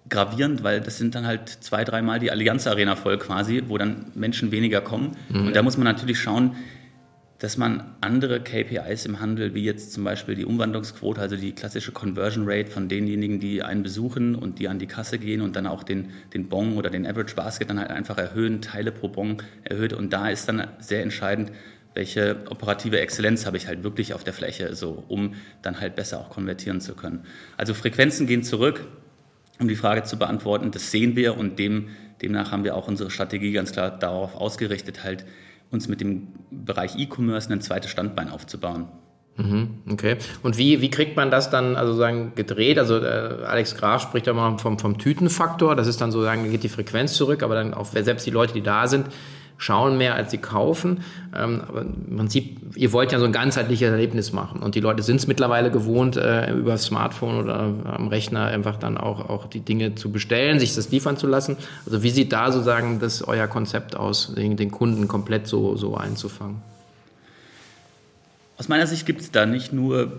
gravierend, 0.09 0.63
weil 0.63 0.81
das 0.81 0.99
sind 0.99 1.15
dann 1.15 1.27
halt 1.27 1.49
zwei, 1.49 1.85
dreimal 1.85 2.19
die 2.19 2.31
Allianz 2.31 2.67
Arena 2.67 2.97
voll 2.97 3.19
quasi, 3.19 3.65
wo 3.69 3.79
dann 3.79 4.13
Menschen 4.15 4.51
weniger 4.51 4.81
kommen. 4.81 5.17
Mhm. 5.29 5.49
Und 5.49 5.57
da 5.57 5.63
muss 5.63 5.77
man 5.77 5.85
natürlich 5.85 6.19
schauen, 6.19 6.57
dass 7.39 7.57
man 7.57 7.95
andere 8.01 8.41
KPIs 8.41 9.07
im 9.07 9.21
Handel, 9.21 9.55
wie 9.55 9.63
jetzt 9.63 9.93
zum 9.93 10.03
Beispiel 10.03 10.35
die 10.35 10.45
Umwandlungsquote, 10.45 11.21
also 11.21 11.37
die 11.37 11.53
klassische 11.53 11.93
Conversion 11.93 12.45
Rate 12.49 12.69
von 12.69 12.89
denjenigen, 12.89 13.39
die 13.39 13.63
einen 13.63 13.85
besuchen 13.85 14.35
und 14.35 14.59
die 14.59 14.67
an 14.69 14.81
die 14.81 14.89
Kasse 14.89 15.19
gehen 15.19 15.41
und 15.41 15.55
dann 15.55 15.69
auch 15.69 15.85
den, 15.85 16.11
den 16.35 16.49
Bon 16.49 16.77
oder 16.77 16.91
den 16.91 17.07
Average 17.07 17.37
Basket 17.37 17.71
dann 17.71 17.79
halt 17.79 17.91
einfach 17.91 18.19
erhöhen, 18.19 18.61
Teile 18.61 18.91
pro 18.91 19.09
Bon 19.09 19.37
erhöht. 19.63 19.93
Und 19.93 20.13
da 20.13 20.29
ist 20.29 20.49
dann 20.49 20.67
sehr 20.81 21.03
entscheidend, 21.05 21.53
welche 21.95 22.37
operative 22.51 23.01
Exzellenz 23.01 23.47
habe 23.47 23.57
ich 23.57 23.69
halt 23.69 23.85
wirklich 23.85 24.15
auf 24.15 24.25
der 24.25 24.33
Fläche, 24.33 24.75
so, 24.75 25.05
um 25.07 25.35
dann 25.63 25.81
halt 25.81 25.95
besser 25.95 26.19
auch 26.19 26.31
konvertieren 26.31 26.81
zu 26.81 26.95
können. 26.95 27.25
Also 27.57 27.73
Frequenzen 27.73 28.27
gehen 28.27 28.43
zurück, 28.43 28.87
um 29.61 29.69
die 29.69 29.77
Frage 29.77 30.05
zu 30.05 30.19
beantworten. 30.19 30.71
Das 30.71 30.91
sehen 30.91 31.17
wir 31.17 31.37
und 31.37 31.59
dem, 31.59 31.89
demnach 32.23 32.53
haben 32.53 32.65
wir 32.65 32.77
auch 32.77 32.89
unsere 32.89 33.11
Strategie 33.11 33.53
ganz 33.53 33.73
klar 33.73 33.91
darauf 33.91 34.35
ausgerichtet, 34.35 35.05
halt 35.05 35.25
uns 35.71 35.89
mit 35.89 36.01
dem 36.01 36.29
Bereich 36.51 36.97
E-Commerce 36.97 37.53
ein 37.53 37.61
zweites 37.61 37.91
Standbein 37.91 38.31
aufzubauen. 38.31 38.87
Mhm, 39.37 39.83
okay. 39.91 40.17
Und 40.43 40.59
wie, 40.59 40.81
wie 40.81 40.91
kriegt 40.91 41.17
man 41.17 41.31
das 41.31 41.49
dann 41.49 41.77
also 41.77 41.95
sagen 41.95 42.33
gedreht? 42.35 42.79
Also 42.79 42.99
äh, 42.99 43.45
Alex 43.47 43.77
Graf 43.77 44.03
spricht 44.03 44.27
ja 44.27 44.33
mal 44.33 44.59
vom, 44.59 44.79
vom 44.79 44.99
Tütenfaktor. 44.99 45.77
Das 45.77 45.87
ist 45.87 46.01
dann 46.01 46.11
so 46.11 46.23
sagen, 46.23 46.51
geht 46.51 46.65
die 46.65 46.69
Frequenz 46.69 47.15
zurück, 47.15 47.43
aber 47.45 47.55
dann 47.55 47.73
auch 47.73 47.87
selbst 47.87 48.27
die 48.27 48.31
Leute, 48.31 48.53
die 48.53 48.63
da 48.63 48.89
sind, 48.89 49.07
schauen 49.59 49.99
mehr, 49.99 50.15
als 50.15 50.31
sie 50.31 50.39
kaufen. 50.39 51.01
Ähm, 51.37 51.61
aber 51.69 51.83
im 51.83 52.17
Prinzip, 52.17 52.77
ihr 52.77 52.93
wollt 52.93 53.13
ja 53.13 53.19
so 53.19 53.25
ein 53.25 53.33
ganzheitliches 53.33 53.91
Erlebnis 53.91 54.33
machen. 54.33 54.61
Und 54.63 54.77
die 54.77 54.81
Leute 54.81 55.03
sind 55.03 55.17
es 55.17 55.27
mittlerweile 55.27 55.71
gewohnt, 55.71 56.17
äh, 56.17 56.53
über 56.53 56.73
das 56.73 56.85
Smartphone 56.85 57.43
oder 57.43 57.75
am 57.85 58.09
Rechner 58.09 58.47
einfach 58.47 58.77
dann 58.77 58.97
auch, 58.97 59.29
auch 59.29 59.47
die 59.47 59.61
Dinge 59.61 59.97
zu 59.97 60.11
bestellen, 60.11 60.61
sich 60.61 60.75
das 60.75 60.91
liefern 60.91 61.17
zu 61.17 61.27
lassen. 61.27 61.57
Also 61.85 62.03
wie 62.03 62.11
sieht 62.11 62.33
da 62.33 62.51
sozusagen 62.53 63.01
das 63.01 63.27
euer 63.27 63.49
Konzept 63.49 63.97
aus, 63.97 64.33
den, 64.35 64.57
den 64.57 64.71
Kunden 64.71 65.09
komplett 65.09 65.47
so, 65.49 65.77
so 65.77 65.97
einzufangen? 65.97 66.63
Aus 68.57 68.69
meiner 68.69 68.87
Sicht 68.87 69.07
gibt 69.07 69.21
es 69.21 69.31
da 69.31 69.45
nicht 69.45 69.73
nur 69.73 70.13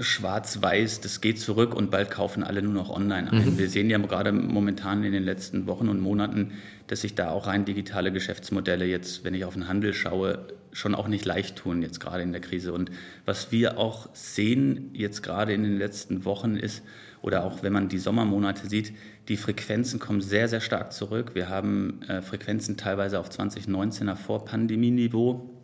schwarz-weiß, 0.00 1.00
das 1.00 1.20
geht 1.20 1.40
zurück 1.40 1.74
und 1.74 1.90
bald 1.90 2.10
kaufen 2.10 2.42
alle 2.42 2.62
nur 2.62 2.72
noch 2.72 2.90
online 2.90 3.30
ein. 3.32 3.52
Mhm. 3.52 3.58
Wir 3.58 3.68
sehen 3.68 3.90
ja 3.90 3.98
gerade 3.98 4.32
momentan 4.32 5.04
in 5.04 5.12
den 5.12 5.22
letzten 5.22 5.66
Wochen 5.66 5.88
und 5.88 6.00
Monaten, 6.00 6.52
dass 6.86 7.02
sich 7.02 7.14
da 7.14 7.30
auch 7.30 7.46
rein 7.46 7.64
digitale 7.64 8.12
Geschäftsmodelle 8.12 8.84
jetzt, 8.84 9.24
wenn 9.24 9.34
ich 9.34 9.44
auf 9.44 9.54
den 9.54 9.68
Handel 9.68 9.94
schaue, 9.94 10.46
schon 10.72 10.94
auch 10.94 11.08
nicht 11.08 11.24
leicht 11.24 11.56
tun, 11.56 11.82
jetzt 11.82 12.00
gerade 12.00 12.22
in 12.22 12.32
der 12.32 12.40
Krise. 12.40 12.72
Und 12.72 12.90
was 13.24 13.52
wir 13.52 13.78
auch 13.78 14.08
sehen 14.12 14.90
jetzt 14.92 15.22
gerade 15.22 15.52
in 15.52 15.62
den 15.62 15.78
letzten 15.78 16.24
Wochen 16.24 16.56
ist, 16.56 16.82
oder 17.22 17.44
auch 17.44 17.62
wenn 17.62 17.72
man 17.72 17.88
die 17.88 17.98
Sommermonate 17.98 18.66
sieht, 18.66 18.94
die 19.28 19.36
Frequenzen 19.36 20.00
kommen 20.00 20.20
sehr, 20.20 20.48
sehr 20.48 20.60
stark 20.60 20.92
zurück. 20.92 21.34
Wir 21.34 21.48
haben 21.48 22.02
äh, 22.08 22.22
Frequenzen 22.22 22.76
teilweise 22.76 23.20
auf 23.20 23.28
2019er 23.28 24.16
Vor-Pandemie-Niveau 24.16 25.59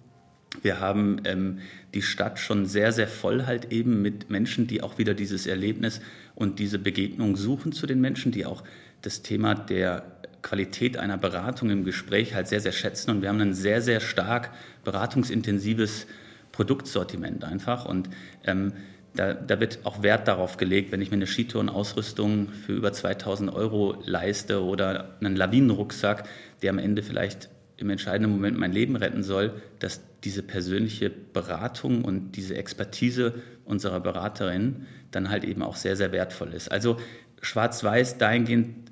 wir 0.63 0.81
haben 0.81 1.21
ähm, 1.25 1.59
die 1.95 2.03
Stadt 2.03 2.39
schon 2.39 2.67
sehr, 2.67 2.93
sehr 2.93 3.09
voll 3.09 3.47
halt 3.47 3.73
eben 3.73 4.03
mit 4.03 4.31
Menschen, 4.31 4.67
die 4.67 4.83
auch 4.83 4.99
wieder 4.99 5.15
dieses 5.15 5.47
Erlebnis 5.47 6.01
und 6.35 6.59
diese 6.59 6.79
Begegnung 6.79 7.37
suchen 7.37 7.73
zu 7.73 7.87
den 7.87 8.01
Menschen, 8.01 8.33
die 8.33 8.47
auch 8.47 8.63
das 9.03 9.23
Thema 9.23 9.55
der 9.55 10.05
Qualität 10.43 10.97
einer 10.97 11.19
Beratung 11.19 11.71
im 11.71 11.85
Gespräch 11.85 12.35
halt 12.35 12.49
sehr, 12.49 12.61
sehr 12.61 12.73
schätzen. 12.73 13.11
Und 13.11 13.23
wir 13.23 13.29
haben 13.29 13.41
ein 13.41 13.55
sehr, 13.55 13.83
sehr 13.83 14.01
stark 14.01 14.53
beratungsintensives 14.85 16.07
Produktsortiment 16.53 17.45
einfach. 17.45 17.85
Und 17.85 18.09
ähm, 18.45 18.73
da, 19.15 19.35
da, 19.35 19.61
wird 19.61 19.81
auch 19.85 20.03
Wert 20.03 20.29
darauf 20.29 20.57
gelegt, 20.57 20.93
wenn 20.93 21.01
ich 21.01 21.11
mir 21.11 21.17
eine 21.17 21.27
Skitourenausrüstung 21.27 22.51
für 22.51 22.75
über 22.75 22.93
2000 22.93 23.53
Euro 23.53 24.01
leiste 24.05 24.63
oder 24.63 25.17
einen 25.21 25.37
Lawinenrucksack, 25.37 26.29
der 26.63 26.71
am 26.71 26.79
Ende 26.79 27.03
vielleicht 27.03 27.49
im 27.77 27.91
entscheidenden 27.91 28.31
Moment 28.31 28.59
mein 28.59 28.73
Leben 28.73 28.97
retten 28.97 29.23
soll, 29.23 29.61
dass 29.79 30.01
diese 30.27 30.43
persönliche 30.43 31.09
Beratung 31.09 32.05
und 32.05 32.33
diese 32.33 32.57
Expertise 32.57 33.35
unserer 33.65 34.01
Beraterin 34.01 34.87
dann 35.13 35.31
halt 35.31 35.45
eben 35.45 35.63
auch 35.63 35.77
sehr, 35.77 35.95
sehr 35.95 36.11
wertvoll 36.11 36.53
ist. 36.53 36.69
Also 36.71 36.97
schwarz-weiß, 37.41 38.19
dahingehend 38.19 38.91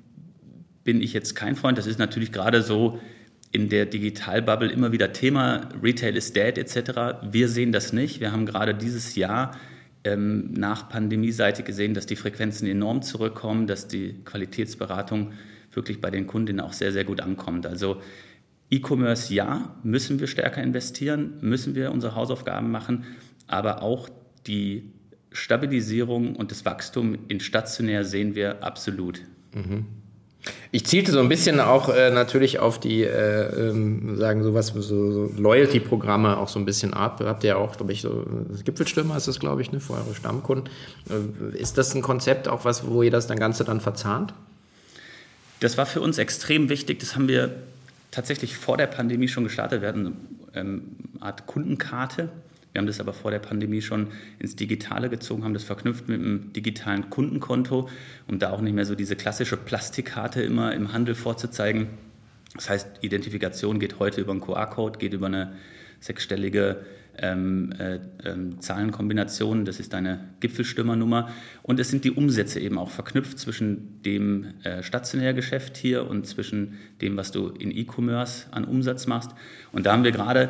bin 0.85 1.01
ich 1.01 1.11
jetzt 1.11 1.35
kein 1.35 1.57
Freund. 1.57 1.77
Das 1.77 1.87
ist 1.87 1.99
natürlich 1.99 2.31
gerade 2.31 2.61
so 2.61 3.01
in 3.51 3.67
der 3.67 3.85
Digitalbubble 3.85 4.71
immer 4.71 4.93
wieder 4.93 5.11
Thema, 5.11 5.67
Retail 5.83 6.15
is 6.15 6.31
dead 6.31 6.57
etc. 6.57 7.19
Wir 7.29 7.49
sehen 7.49 7.73
das 7.73 7.91
nicht. 7.91 8.21
Wir 8.21 8.31
haben 8.31 8.45
gerade 8.45 8.73
dieses 8.73 9.15
Jahr 9.15 9.57
ähm, 10.05 10.53
nach 10.53 10.87
Pandemie-Seite 10.87 11.63
gesehen, 11.63 11.93
dass 11.93 12.05
die 12.05 12.15
Frequenzen 12.15 12.65
enorm 12.65 13.01
zurückkommen, 13.01 13.67
dass 13.67 13.89
die 13.89 14.21
Qualitätsberatung 14.23 15.33
wirklich 15.73 15.99
bei 15.99 16.11
den 16.11 16.27
Kundinnen 16.27 16.61
auch 16.61 16.73
sehr, 16.73 16.93
sehr 16.93 17.03
gut 17.03 17.19
ankommt. 17.19 17.65
Also 17.65 18.01
E-Commerce 18.69 19.33
ja, 19.33 19.75
müssen 19.83 20.19
wir 20.19 20.27
stärker 20.27 20.61
investieren, 20.61 21.33
müssen 21.41 21.75
wir 21.75 21.91
unsere 21.91 22.15
Hausaufgaben 22.15 22.71
machen, 22.71 23.05
aber 23.47 23.81
auch 23.81 24.09
die 24.47 24.91
Stabilisierung 25.31 26.35
und 26.35 26.51
das 26.51 26.65
Wachstum 26.65 27.17
in 27.27 27.39
stationär 27.39 28.03
sehen 28.05 28.35
wir 28.35 28.63
absolut. 28.63 29.21
Mhm. 29.53 29.85
Ich 30.71 30.85
zielte 30.85 31.11
so 31.11 31.19
ein 31.19 31.29
bisschen 31.29 31.59
auch 31.59 31.89
äh, 31.89 32.11
natürlich 32.11 32.59
auf 32.59 32.79
die, 32.79 33.03
äh, 33.03 33.69
ähm, 33.69 34.17
sagen 34.17 34.43
sowas, 34.43 34.67
so, 34.67 34.81
so 34.81 35.31
Loyalty-Programme 35.37 36.37
auch 36.37 36.49
so 36.49 36.59
ein 36.59 36.65
bisschen 36.65 36.93
ab. 36.93 37.21
Habt 37.23 37.43
ihr 37.43 37.51
ja 37.51 37.55
auch, 37.55 37.75
glaube 37.77 37.93
ich, 37.93 38.01
so 38.01 38.25
Gipfelstürmer 38.63 39.17
ist 39.17 39.27
das, 39.27 39.39
glaube 39.39 39.61
ich, 39.61 39.71
ne, 39.71 39.79
für 39.79 39.93
eure 39.93 40.13
Stammkunden. 40.13 40.69
Äh, 41.09 41.57
ist 41.57 41.77
das 41.77 41.95
ein 41.95 42.01
Konzept 42.01 42.47
auch 42.47 42.65
was, 42.65 42.85
wo 42.87 43.01
ihr 43.01 43.11
das 43.11 43.25
dann 43.27 43.39
Ganze 43.39 43.63
dann 43.63 43.81
verzahnt? 43.81 44.33
Das 45.61 45.77
war 45.77 45.85
für 45.85 46.01
uns 46.01 46.17
extrem 46.17 46.69
wichtig. 46.69 46.99
Das 46.99 47.15
haben 47.15 47.27
wir 47.27 47.55
tatsächlich 48.15 48.55
vor 48.55 48.77
der 48.77 48.87
Pandemie 48.87 49.27
schon 49.27 49.43
gestartet. 49.43 49.81
Wir 49.81 49.89
hatten 49.89 50.15
ähm, 50.53 50.95
eine 51.15 51.21
Art 51.21 51.45
Kundenkarte. 51.45 52.29
Wir 52.71 52.79
haben 52.79 52.87
das 52.87 52.99
aber 52.99 53.13
vor 53.13 53.31
der 53.31 53.39
Pandemie 53.39 53.81
schon 53.81 54.07
ins 54.39 54.55
Digitale 54.55 55.09
gezogen, 55.09 55.43
haben 55.43 55.53
das 55.53 55.63
verknüpft 55.63 56.09
mit 56.09 56.19
einem 56.19 56.51
digitalen 56.51 57.09
Kundenkonto, 57.09 57.89
um 58.27 58.39
da 58.39 58.51
auch 58.51 58.59
nicht 58.61 58.73
mehr 58.73 58.85
so 58.85 58.95
diese 58.95 59.15
klassische 59.15 59.55
Plastikkarte 59.55 60.41
immer 60.41 60.73
im 60.73 60.91
Handel 60.91 61.15
vorzuzeigen. 61.15 61.87
Das 62.53 62.69
heißt, 62.69 62.87
Identifikation 63.01 63.79
geht 63.79 63.99
heute 63.99 64.21
über 64.21 64.31
einen 64.31 64.41
QR-Code, 64.41 64.99
geht 64.99 65.13
über 65.13 65.27
eine 65.27 65.53
sechsstellige 65.99 66.85
ähm, 67.19 67.73
äh, 67.77 67.99
ähm, 68.23 68.59
Zahlenkombinationen. 68.59 69.65
Das 69.65 69.79
ist 69.79 69.93
deine 69.93 70.19
Gipfelstimmernummer. 70.39 71.29
Und 71.63 71.79
es 71.79 71.89
sind 71.89 72.03
die 72.03 72.11
Umsätze 72.11 72.59
eben 72.59 72.77
auch 72.77 72.89
verknüpft 72.89 73.39
zwischen 73.39 74.01
dem 74.03 74.53
äh, 74.63 74.83
Stationärgeschäft 74.83 75.77
hier 75.77 76.07
und 76.09 76.27
zwischen 76.27 76.77
dem, 77.01 77.17
was 77.17 77.31
du 77.31 77.49
in 77.49 77.71
E-Commerce 77.71 78.47
an 78.51 78.65
Umsatz 78.65 79.07
machst. 79.07 79.31
Und 79.71 79.85
da 79.85 79.93
haben 79.93 80.03
wir 80.03 80.11
gerade 80.11 80.49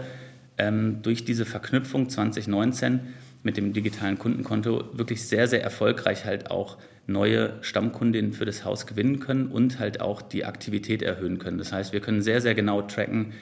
ähm, 0.57 1.01
durch 1.01 1.25
diese 1.25 1.45
Verknüpfung 1.45 2.09
2019 2.09 2.99
mit 3.43 3.57
dem 3.57 3.73
digitalen 3.73 4.17
Kundenkonto 4.17 4.85
wirklich 4.93 5.27
sehr, 5.27 5.47
sehr 5.47 5.63
erfolgreich 5.63 6.25
halt 6.25 6.49
auch 6.49 6.77
neue 7.07 7.53
Stammkundinnen 7.61 8.33
für 8.33 8.45
das 8.45 8.65
Haus 8.65 8.87
gewinnen 8.87 9.19
können 9.19 9.47
und 9.47 9.79
halt 9.79 10.01
auch 10.01 10.21
die 10.21 10.45
Aktivität 10.45 11.03
erhöhen 11.03 11.37
können. 11.37 11.59
Das 11.59 11.71
heißt, 11.71 11.93
wir 11.93 11.99
können 11.99 12.21
sehr, 12.21 12.41
sehr 12.41 12.55
genau 12.55 12.81
tracken, 12.81 13.33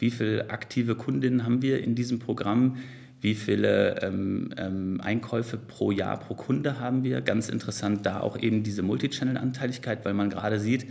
wie 0.00 0.10
viele 0.10 0.50
aktive 0.50 0.96
Kundinnen 0.96 1.44
haben 1.44 1.62
wir 1.62 1.82
in 1.82 1.94
diesem 1.94 2.18
Programm, 2.18 2.78
wie 3.20 3.34
viele 3.34 4.02
ähm, 4.02 4.50
ähm, 4.56 5.00
Einkäufe 5.02 5.58
pro 5.58 5.92
Jahr 5.92 6.18
pro 6.18 6.34
Kunde 6.34 6.80
haben 6.80 7.04
wir. 7.04 7.20
Ganz 7.20 7.48
interessant 7.48 8.06
da 8.06 8.20
auch 8.20 8.38
eben 8.38 8.62
diese 8.62 8.82
Multichannel-Anteiligkeit, 8.82 10.04
weil 10.04 10.14
man 10.14 10.30
gerade 10.30 10.58
sieht, 10.58 10.86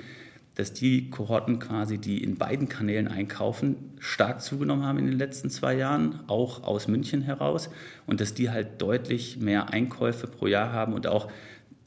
dass 0.56 0.74
die 0.74 1.10
Kohorten 1.10 1.60
quasi, 1.60 1.98
die 1.98 2.22
in 2.22 2.36
beiden 2.36 2.70
Kanälen 2.70 3.08
einkaufen, 3.08 3.78
stark 4.00 4.42
zugenommen 4.42 4.84
haben 4.84 5.00
in 5.00 5.08
den 5.08 5.18
letzten 5.18 5.50
zwei 5.50 5.74
Jahren, 5.75 6.20
auch 6.28 6.63
aus 6.63 6.88
München 6.88 7.22
heraus, 7.22 7.70
und 8.06 8.20
dass 8.20 8.34
die 8.34 8.50
halt 8.50 8.82
deutlich 8.82 9.38
mehr 9.39 9.72
Einkäufe 9.72 10.28
pro 10.28 10.48
Jahr 10.48 10.72
haben 10.72 10.94
und 10.94 11.08
auch 11.08 11.32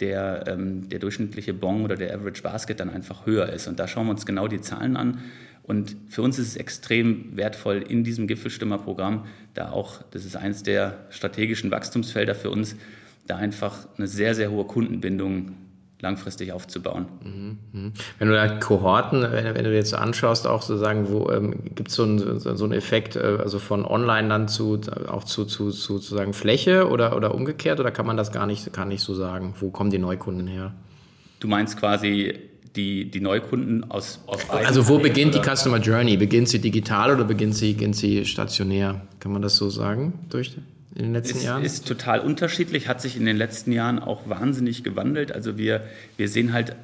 der, 0.02 0.44
ähm, 0.49 0.88
der 0.88 0.99
durchschnittliche 0.99 1.54
Bon 1.54 1.82
oder 1.82 1.97
der 1.97 2.12
Average 2.14 2.42
Basket 2.42 2.80
dann 2.80 2.90
einfach 2.90 3.25
höher 3.25 3.49
ist. 3.49 3.68
Und 3.68 3.78
da 3.78 3.87
schauen 3.87 4.06
wir 4.06 4.11
uns 4.11 4.26
genau 4.26 4.49
die 4.49 4.61
Zahlen 4.61 4.97
an. 4.97 5.21
Und 5.62 5.97
für 6.09 6.23
uns 6.23 6.40
ist 6.40 6.49
es 6.49 6.56
extrem 6.56 7.37
wertvoll 7.37 7.85
in 7.88 8.02
diesem 8.02 8.26
Gipfelstimmerprogramm, 8.26 9.26
da 9.54 9.71
auch, 9.71 10.02
das 10.11 10.25
ist 10.25 10.35
eines 10.37 10.64
der 10.64 11.06
strategischen 11.11 11.71
Wachstumsfelder 11.71 12.35
für 12.35 12.50
uns, 12.50 12.75
da 13.28 13.37
einfach 13.37 13.87
eine 13.97 14.09
sehr, 14.09 14.35
sehr 14.35 14.50
hohe 14.50 14.64
Kundenbindung 14.64 15.52
langfristig 16.02 16.52
aufzubauen. 16.52 17.06
Mhm, 17.23 17.59
mhm. 17.73 17.92
Wenn 18.18 18.28
du 18.28 18.35
da 18.35 18.49
Kohorten, 18.49 19.23
wenn, 19.23 19.54
wenn 19.54 19.64
du 19.64 19.73
jetzt 19.73 19.94
anschaust, 19.94 20.47
auch 20.49 20.61
sozusagen, 20.61 21.09
wo 21.09 21.30
ähm, 21.30 21.75
gibt 21.75 21.88
es 21.88 21.94
so 21.94 22.02
einen, 22.02 22.40
so 22.40 22.64
einen 22.64 22.73
Effekt, 22.73 23.14
äh, 23.14 23.38
also 23.40 23.61
von 23.61 23.87
online 23.87 24.28
dann 24.28 24.49
zu 24.49 24.80
auch 25.06 25.25
zu, 25.25 25.44
zu, 25.44 25.71
zu 25.71 25.99
sozusagen 25.99 26.35
Fläche 26.35 26.88
oder, 26.88 27.16
oder 27.16 27.35
umgekehrt 27.35 27.78
oder 27.78 27.92
kann 27.92 28.04
man 28.04 28.16
das 28.16 28.32
gar 28.32 28.47
nicht, 28.47 28.73
gar 28.73 28.85
nicht 28.85 29.00
so 29.00 29.14
sagen? 29.14 29.54
Wo 29.61 29.71
kommen 29.71 29.90
die 29.90 29.99
Neukunden 29.99 30.49
her? 30.49 30.75
Du 31.38 31.47
meinst 31.47 31.78
quasi 31.78 32.35
die, 32.75 33.09
die 33.09 33.21
Neukunden 33.21 33.88
aus, 33.88 34.21
aus 34.26 34.50
Also 34.50 34.88
wo 34.88 34.99
beginnt 34.99 35.37
oder? 35.37 35.44
die 35.44 35.56
Customer 35.56 35.78
Journey? 35.78 36.16
Beginnt 36.16 36.49
sie 36.49 36.59
digital 36.59 37.14
oder 37.14 37.25
beginnt 37.25 37.54
sie, 37.54 37.75
beginnt 37.75 37.94
sie 37.94 38.25
stationär? 38.25 39.02
Kann 39.21 39.32
man 39.32 39.42
das 39.42 39.56
so 39.56 39.71
sagen? 39.71 40.14
Durch? 40.30 40.52
In 40.94 41.04
den 41.04 41.12
letzten 41.14 41.38
es 41.38 41.44
Jahren? 41.44 41.64
Ist 41.64 41.87
total 41.87 42.20
unterschiedlich, 42.20 42.88
hat 42.88 43.00
sich 43.00 43.16
in 43.16 43.25
den 43.25 43.37
letzten 43.37 43.72
Jahren 43.72 43.99
auch 43.99 44.28
wahnsinnig 44.28 44.84
gewandelt. 44.84 45.32
Also 45.32 45.56
wir, 45.56 45.84
wir 46.16 46.28
sehen 46.28 46.52
halt 46.52 46.76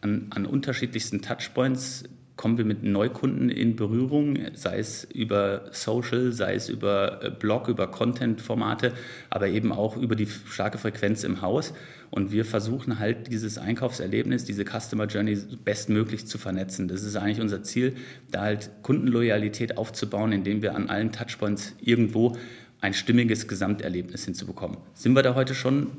an, 0.00 0.26
an 0.30 0.46
unterschiedlichsten 0.46 1.22
Touchpoints 1.22 2.04
kommen 2.36 2.58
wir 2.58 2.64
mit 2.64 2.82
Neukunden 2.82 3.50
in 3.50 3.76
Berührung, 3.76 4.38
sei 4.54 4.78
es 4.78 5.04
über 5.04 5.66
Social, 5.70 6.32
sei 6.32 6.54
es 6.54 6.68
über 6.68 7.22
äh, 7.22 7.30
Blog, 7.30 7.68
über 7.68 7.86
Content-Formate, 7.86 8.94
aber 9.30 9.48
eben 9.48 9.70
auch 9.70 9.96
über 9.96 10.16
die 10.16 10.26
starke 10.26 10.78
Frequenz 10.78 11.24
im 11.24 11.42
Haus. 11.42 11.74
Und 12.10 12.32
wir 12.32 12.44
versuchen 12.44 12.98
halt 12.98 13.30
dieses 13.30 13.58
Einkaufserlebnis, 13.58 14.44
diese 14.44 14.64
Customer 14.64 15.06
Journey 15.06 15.38
bestmöglich 15.64 16.26
zu 16.26 16.36
vernetzen. 16.36 16.88
Das 16.88 17.04
ist 17.04 17.16
eigentlich 17.16 17.40
unser 17.40 17.62
Ziel, 17.62 17.94
da 18.30 18.40
halt 18.42 18.70
Kundenloyalität 18.82 19.78
aufzubauen, 19.78 20.32
indem 20.32 20.62
wir 20.62 20.74
an 20.74 20.90
allen 20.90 21.12
Touchpoints 21.12 21.74
irgendwo 21.80 22.36
ein 22.82 22.92
stimmiges 22.92 23.48
Gesamterlebnis 23.48 24.24
hinzubekommen. 24.24 24.76
Sind 24.92 25.14
wir 25.14 25.22
da 25.22 25.34
heute 25.34 25.54
schon 25.54 25.92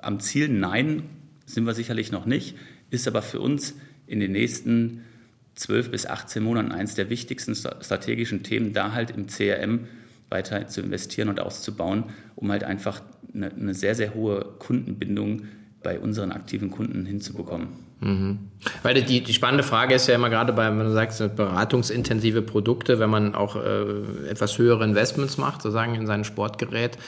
am 0.00 0.20
Ziel? 0.20 0.48
Nein, 0.48 1.02
sind 1.44 1.66
wir 1.66 1.74
sicherlich 1.74 2.12
noch 2.12 2.26
nicht. 2.26 2.56
Ist 2.90 3.08
aber 3.08 3.22
für 3.22 3.40
uns 3.40 3.74
in 4.06 4.20
den 4.20 4.32
nächsten 4.32 5.02
12 5.56 5.90
bis 5.90 6.06
18 6.06 6.42
Monaten 6.42 6.70
eines 6.70 6.94
der 6.94 7.10
wichtigsten 7.10 7.54
strategischen 7.56 8.44
Themen, 8.44 8.72
da 8.72 8.92
halt 8.92 9.10
im 9.10 9.26
CRM 9.26 9.88
weiter 10.28 10.68
zu 10.68 10.80
investieren 10.80 11.28
und 11.28 11.40
auszubauen, 11.40 12.04
um 12.36 12.52
halt 12.52 12.62
einfach 12.62 13.02
eine, 13.34 13.50
eine 13.50 13.74
sehr, 13.74 13.96
sehr 13.96 14.14
hohe 14.14 14.44
Kundenbindung 14.58 15.42
bei 15.82 15.98
unseren 15.98 16.30
aktiven 16.30 16.70
Kunden 16.70 17.04
hinzubekommen. 17.04 17.68
Mhm. 18.00 18.50
Weil 18.82 19.02
die, 19.02 19.22
die 19.22 19.32
spannende 19.32 19.62
Frage 19.62 19.94
ist 19.94 20.06
ja 20.06 20.14
immer 20.14 20.28
gerade 20.28 20.52
bei, 20.52 20.68
wenn 20.68 20.78
du 20.78 20.92
sagst, 20.92 21.18
beratungsintensive 21.36 22.42
Produkte, 22.42 22.98
wenn 22.98 23.08
man 23.08 23.34
auch 23.34 23.56
äh, 23.56 24.28
etwas 24.28 24.58
höhere 24.58 24.84
Investments 24.84 25.38
macht, 25.38 25.62
sozusagen 25.62 25.94
in 25.94 26.06
sein 26.06 26.24
Sportgerät, 26.24 26.98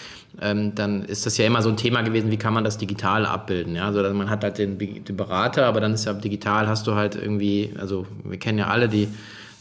ähm, 0.40 0.74
dann 0.74 1.04
ist 1.04 1.26
das 1.26 1.36
ja 1.36 1.46
immer 1.46 1.60
so 1.60 1.68
ein 1.68 1.76
Thema 1.76 2.02
gewesen, 2.02 2.30
wie 2.30 2.36
kann 2.36 2.54
man 2.54 2.64
das 2.64 2.78
digital 2.78 3.26
abbilden. 3.26 3.74
Ja? 3.74 3.86
Also 3.86 4.02
man 4.14 4.30
hat 4.30 4.44
halt 4.44 4.58
den, 4.58 4.78
den 4.78 5.16
Berater, 5.16 5.66
aber 5.66 5.80
dann 5.80 5.92
ist 5.92 6.06
ja 6.06 6.14
digital 6.14 6.68
hast 6.68 6.86
du 6.86 6.94
halt 6.94 7.16
irgendwie, 7.16 7.74
also 7.78 8.06
wir 8.24 8.38
kennen 8.38 8.58
ja 8.58 8.68
alle 8.68 8.88
die 8.88 9.08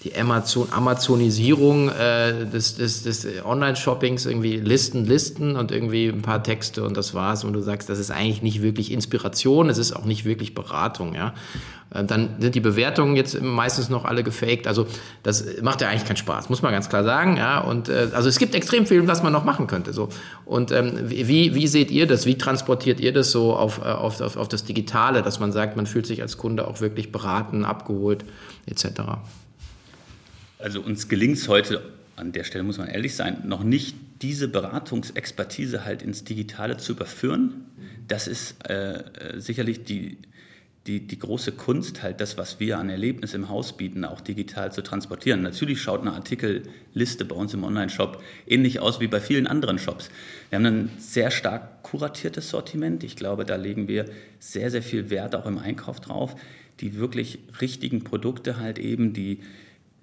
die 0.07 0.19
Amazon 0.19 0.67
Amazonisierung 0.71 1.89
äh, 1.89 2.45
des, 2.45 2.75
des, 2.75 3.03
des 3.03 3.27
Online-Shoppings, 3.43 4.25
irgendwie 4.25 4.57
Listen, 4.57 5.05
Listen 5.05 5.55
und 5.55 5.71
irgendwie 5.71 6.07
ein 6.07 6.21
paar 6.21 6.43
Texte 6.43 6.83
und 6.83 6.95
das 6.95 7.13
war's. 7.13 7.43
Und 7.43 7.53
du 7.53 7.61
sagst, 7.61 7.89
das 7.89 7.99
ist 7.99 8.11
eigentlich 8.11 8.41
nicht 8.41 8.61
wirklich 8.61 8.91
Inspiration, 8.91 9.69
es 9.69 9.77
ist 9.77 9.93
auch 9.93 10.05
nicht 10.05 10.25
wirklich 10.25 10.53
Beratung, 10.53 11.13
ja. 11.13 11.33
Äh, 11.93 12.03
dann 12.05 12.35
sind 12.39 12.55
die 12.55 12.59
Bewertungen 12.59 13.15
jetzt 13.15 13.41
meistens 13.41 13.89
noch 13.89 14.05
alle 14.05 14.23
gefaked. 14.23 14.67
Also 14.67 14.87
das 15.23 15.45
macht 15.61 15.81
ja 15.81 15.89
eigentlich 15.89 16.05
keinen 16.05 16.17
Spaß, 16.17 16.49
muss 16.49 16.61
man 16.61 16.71
ganz 16.71 16.89
klar 16.89 17.03
sagen. 17.03 17.37
Ja, 17.37 17.59
und 17.59 17.89
äh, 17.89 18.09
also 18.13 18.29
es 18.29 18.39
gibt 18.39 18.55
extrem 18.55 18.85
viel, 18.85 19.07
was 19.07 19.23
man 19.23 19.33
noch 19.33 19.43
machen 19.43 19.67
könnte. 19.67 19.93
So 19.93 20.09
und 20.45 20.71
ähm, 20.71 20.93
wie, 21.03 21.53
wie 21.53 21.67
seht 21.67 21.91
ihr 21.91 22.07
das? 22.07 22.25
Wie 22.25 22.37
transportiert 22.37 22.99
ihr 22.99 23.13
das 23.13 23.31
so 23.31 23.55
auf, 23.55 23.79
äh, 23.79 23.89
auf, 23.89 24.21
auf, 24.21 24.37
auf 24.37 24.47
das 24.47 24.63
Digitale, 24.63 25.21
dass 25.21 25.39
man 25.39 25.51
sagt, 25.51 25.75
man 25.75 25.85
fühlt 25.85 26.05
sich 26.05 26.21
als 26.21 26.37
Kunde 26.37 26.67
auch 26.67 26.81
wirklich 26.81 27.11
beraten, 27.11 27.65
abgeholt 27.65 28.23
etc. 28.65 29.01
Also 30.59 30.81
uns 30.81 31.07
gelingt 31.07 31.37
es 31.37 31.47
heute, 31.47 31.81
an 32.15 32.31
der 32.31 32.43
Stelle 32.43 32.63
muss 32.63 32.77
man 32.77 32.87
ehrlich 32.87 33.15
sein, 33.15 33.43
noch 33.45 33.63
nicht 33.63 33.95
diese 34.21 34.47
Beratungsexpertise 34.47 35.85
halt 35.85 36.01
ins 36.01 36.23
Digitale 36.23 36.77
zu 36.77 36.93
überführen. 36.93 37.65
Das 38.07 38.27
ist 38.27 38.67
äh, 38.67 38.99
äh, 38.99 39.39
sicherlich 39.39 39.83
die, 39.83 40.17
die, 40.87 41.05
die 41.05 41.19
große 41.19 41.51
Kunst, 41.51 42.01
halt 42.01 42.19
das, 42.21 42.37
was 42.37 42.59
wir 42.59 42.79
an 42.79 42.89
Erlebnis 42.89 43.35
im 43.35 43.49
Haus 43.49 43.77
bieten, 43.77 44.03
auch 44.05 44.21
digital 44.21 44.71
zu 44.71 44.81
transportieren. 44.81 45.43
Natürlich 45.43 45.79
schaut 45.79 46.01
eine 46.01 46.13
Artikelliste 46.13 47.25
bei 47.25 47.35
uns 47.35 47.53
im 47.53 47.63
Online-Shop 47.63 48.23
ähnlich 48.47 48.79
aus 48.79 48.99
wie 48.99 49.07
bei 49.07 49.19
vielen 49.19 49.45
anderen 49.45 49.77
Shops. 49.77 50.09
Wir 50.49 50.57
haben 50.57 50.65
ein 50.65 50.89
sehr 50.97 51.29
stark 51.29 51.83
kuratiertes 51.83 52.49
Sortiment. 52.49 53.03
Ich 53.03 53.15
glaube, 53.15 53.45
da 53.45 53.57
legen 53.57 53.87
wir 53.87 54.05
sehr, 54.39 54.71
sehr 54.71 54.81
viel 54.81 55.11
Wert 55.11 55.35
auch 55.35 55.45
im 55.45 55.59
Einkauf 55.59 55.99
drauf. 55.99 56.35
Die 56.79 56.95
wirklich 56.95 57.39
richtigen 57.59 58.03
Produkte 58.03 58.57
halt 58.57 58.79
eben, 58.79 59.13
die 59.13 59.41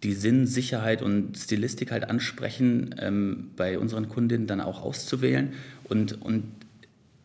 die 0.04 0.12
Sinn, 0.12 0.46
Sicherheit 0.46 1.02
und 1.02 1.36
Stilistik 1.36 1.90
halt 1.90 2.08
ansprechen, 2.08 2.94
ähm, 2.98 3.50
bei 3.56 3.78
unseren 3.78 4.08
Kundinnen 4.08 4.46
dann 4.46 4.60
auch 4.60 4.82
auszuwählen. 4.82 5.54
Und, 5.84 6.20
und 6.22 6.44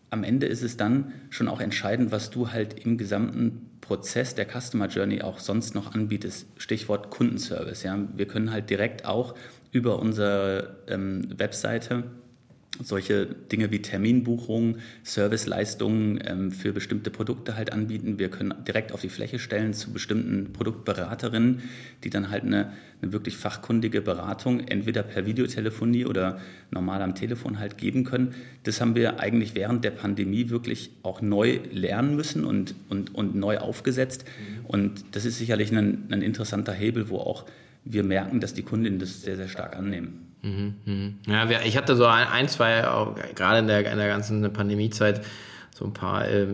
am 0.10 0.24
Ende 0.24 0.48
ist 0.48 0.64
es 0.64 0.78
dann 0.78 1.12
schon 1.30 1.48
auch 1.48 1.60
entscheidend, 1.60 2.12
was 2.12 2.30
du 2.30 2.52
halt 2.52 2.86
im 2.86 2.98
gesamten 2.98 3.70
Prozess 3.82 4.34
der 4.34 4.48
Customer 4.48 4.88
Journey 4.88 5.22
auch 5.22 5.40
sonst 5.40 5.76
noch 5.76 5.94
anbietest. 5.94 6.48
Stichwort 6.58 7.12
Kundenservice. 7.12 7.84
Ja. 7.84 8.00
Wir 8.16 8.28
können 8.28 8.52
halt 8.52 8.70
direkt 8.70 9.06
auch 9.06 9.36
über 9.72 10.00
unsere 10.00 10.78
ähm, 10.88 11.28
Webseite 11.38 12.06
solche 12.82 13.26
Dinge 13.26 13.72
wie 13.72 13.82
Terminbuchungen, 13.82 14.78
Serviceleistungen 15.04 16.20
ähm, 16.26 16.52
für 16.52 16.72
bestimmte 16.72 17.10
Produkte 17.10 17.56
halt 17.56 17.74
anbieten. 17.74 18.20
Wir 18.20 18.30
können 18.30 18.54
direkt 18.66 18.94
auf 18.94 19.02
die 19.02 19.10
Fläche 19.10 19.40
stellen 19.40 19.74
zu 19.74 19.92
bestimmten 19.92 20.54
Produktberaterinnen, 20.54 21.62
die 22.04 22.10
dann 22.10 22.30
halt 22.30 22.44
eine, 22.44 22.74
eine 23.02 23.12
wirklich 23.12 23.38
fachkundige 23.38 24.02
Beratung 24.02 24.62
entweder 24.62 25.04
per 25.04 25.26
Videotelefonie 25.26 26.06
oder 26.06 26.40
normal 26.72 27.02
am 27.02 27.16
Telefon 27.16 27.60
halt 27.60 27.78
geben 27.78 28.06
können. 28.06 28.34
Das 28.64 28.80
haben 28.80 28.96
wir 28.96 29.20
eigentlich 29.20 29.56
während 29.56 29.84
der 29.84 29.92
Pandemie 29.92 30.50
wirklich 30.50 30.92
auch 31.04 31.22
neu 31.22 31.60
lernen 31.72 32.16
müssen 32.16 32.46
und, 32.46 32.76
und, 32.88 33.14
und 33.14 33.36
neu 33.36 33.58
aufgesetzt. 33.58 34.24
Mhm. 34.26 34.66
Und 34.66 35.06
das 35.12 35.26
ist 35.26 35.38
sicherlich 35.38 35.72
ein, 35.76 36.08
ein 36.12 36.22
interessanter 36.22 36.74
Hebel, 36.74 37.10
wo 37.10 37.18
auch 37.18 37.46
wir 37.84 38.04
merken, 38.04 38.40
dass 38.40 38.54
die 38.54 38.64
Kundinnen 38.64 39.00
das 39.00 39.22
sehr, 39.22 39.36
sehr 39.36 39.48
stark 39.48 39.76
annehmen. 39.76 40.29
Mhm, 40.42 40.76
mhm. 40.86 41.20
Ja, 41.28 41.50
ich 41.62 41.78
hatte 41.78 41.96
so 41.96 42.06
ein, 42.06 42.48
zwei, 42.48 42.88
auch 42.88 43.16
gerade 43.36 43.60
in 43.60 43.68
der, 43.68 43.92
in 43.92 43.98
der 43.98 44.08
ganzen 44.08 44.54
Pandemiezeit, 44.54 45.22
so 45.76 45.86
ein 45.86 45.94
paar 45.94 46.28
äh, 46.28 46.46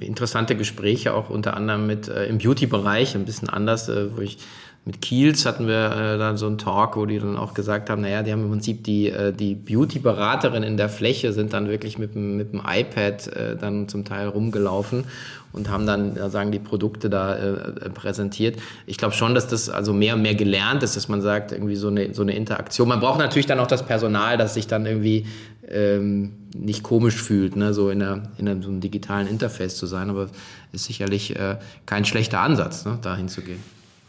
interessante 0.00 0.56
Gespräche, 0.56 1.14
auch 1.14 1.30
unter 1.30 1.56
anderem 1.56 1.86
mit 1.86 2.08
äh, 2.08 2.26
im 2.26 2.38
Beauty-Bereich, 2.38 3.14
ein 3.14 3.24
bisschen 3.24 3.48
anders, 3.48 3.88
äh, 3.88 4.16
wo 4.16 4.20
ich 4.20 4.38
mit 4.88 5.02
Kiels 5.02 5.44
hatten 5.44 5.66
wir 5.66 5.90
äh, 5.92 6.18
dann 6.18 6.38
so 6.38 6.46
einen 6.46 6.56
Talk, 6.56 6.96
wo 6.96 7.04
die 7.04 7.18
dann 7.18 7.36
auch 7.36 7.52
gesagt 7.52 7.90
haben, 7.90 8.00
naja, 8.00 8.22
die 8.22 8.32
haben 8.32 8.44
im 8.44 8.48
Prinzip 8.48 8.84
die, 8.84 9.10
äh, 9.10 9.34
die 9.34 9.54
Beauty-Beraterin 9.54 10.62
in 10.62 10.78
der 10.78 10.88
Fläche 10.88 11.34
sind 11.34 11.52
dann 11.52 11.68
wirklich 11.68 11.98
mit 11.98 12.14
dem, 12.14 12.38
mit 12.38 12.54
dem 12.54 12.62
iPad 12.66 13.26
äh, 13.26 13.56
dann 13.56 13.86
zum 13.88 14.06
Teil 14.06 14.28
rumgelaufen 14.28 15.04
und 15.52 15.68
haben 15.68 15.84
dann 15.84 16.16
ja, 16.16 16.30
sagen 16.30 16.52
die 16.52 16.58
Produkte 16.58 17.10
da 17.10 17.34
äh, 17.34 17.50
äh, 17.50 17.90
präsentiert. 17.90 18.58
Ich 18.86 18.96
glaube 18.96 19.12
schon, 19.12 19.34
dass 19.34 19.46
das 19.46 19.68
also 19.68 19.92
mehr 19.92 20.14
und 20.14 20.22
mehr 20.22 20.34
gelernt 20.34 20.82
ist, 20.82 20.96
dass 20.96 21.06
man 21.06 21.20
sagt, 21.20 21.52
irgendwie 21.52 21.76
so 21.76 21.88
eine, 21.88 22.14
so 22.14 22.22
eine 22.22 22.34
Interaktion. 22.34 22.88
Man 22.88 23.00
braucht 23.00 23.18
natürlich 23.18 23.44
dann 23.44 23.60
auch 23.60 23.66
das 23.66 23.84
Personal, 23.84 24.38
das 24.38 24.54
sich 24.54 24.68
dann 24.68 24.86
irgendwie 24.86 25.26
ähm, 25.68 26.32
nicht 26.56 26.82
komisch 26.82 27.16
fühlt, 27.22 27.56
ne? 27.56 27.74
so 27.74 27.90
in, 27.90 28.02
einer, 28.02 28.22
in 28.38 28.48
einem, 28.48 28.62
so 28.62 28.70
einem 28.70 28.80
digitalen 28.80 29.28
Interface 29.28 29.76
zu 29.76 29.84
sein, 29.84 30.08
aber 30.08 30.30
ist 30.72 30.84
sicherlich 30.84 31.36
äh, 31.36 31.58
kein 31.84 32.06
schlechter 32.06 32.40
Ansatz, 32.40 32.86
ne? 32.86 32.98
dahin 33.02 33.28
zu 33.28 33.42
gehen. 33.42 33.62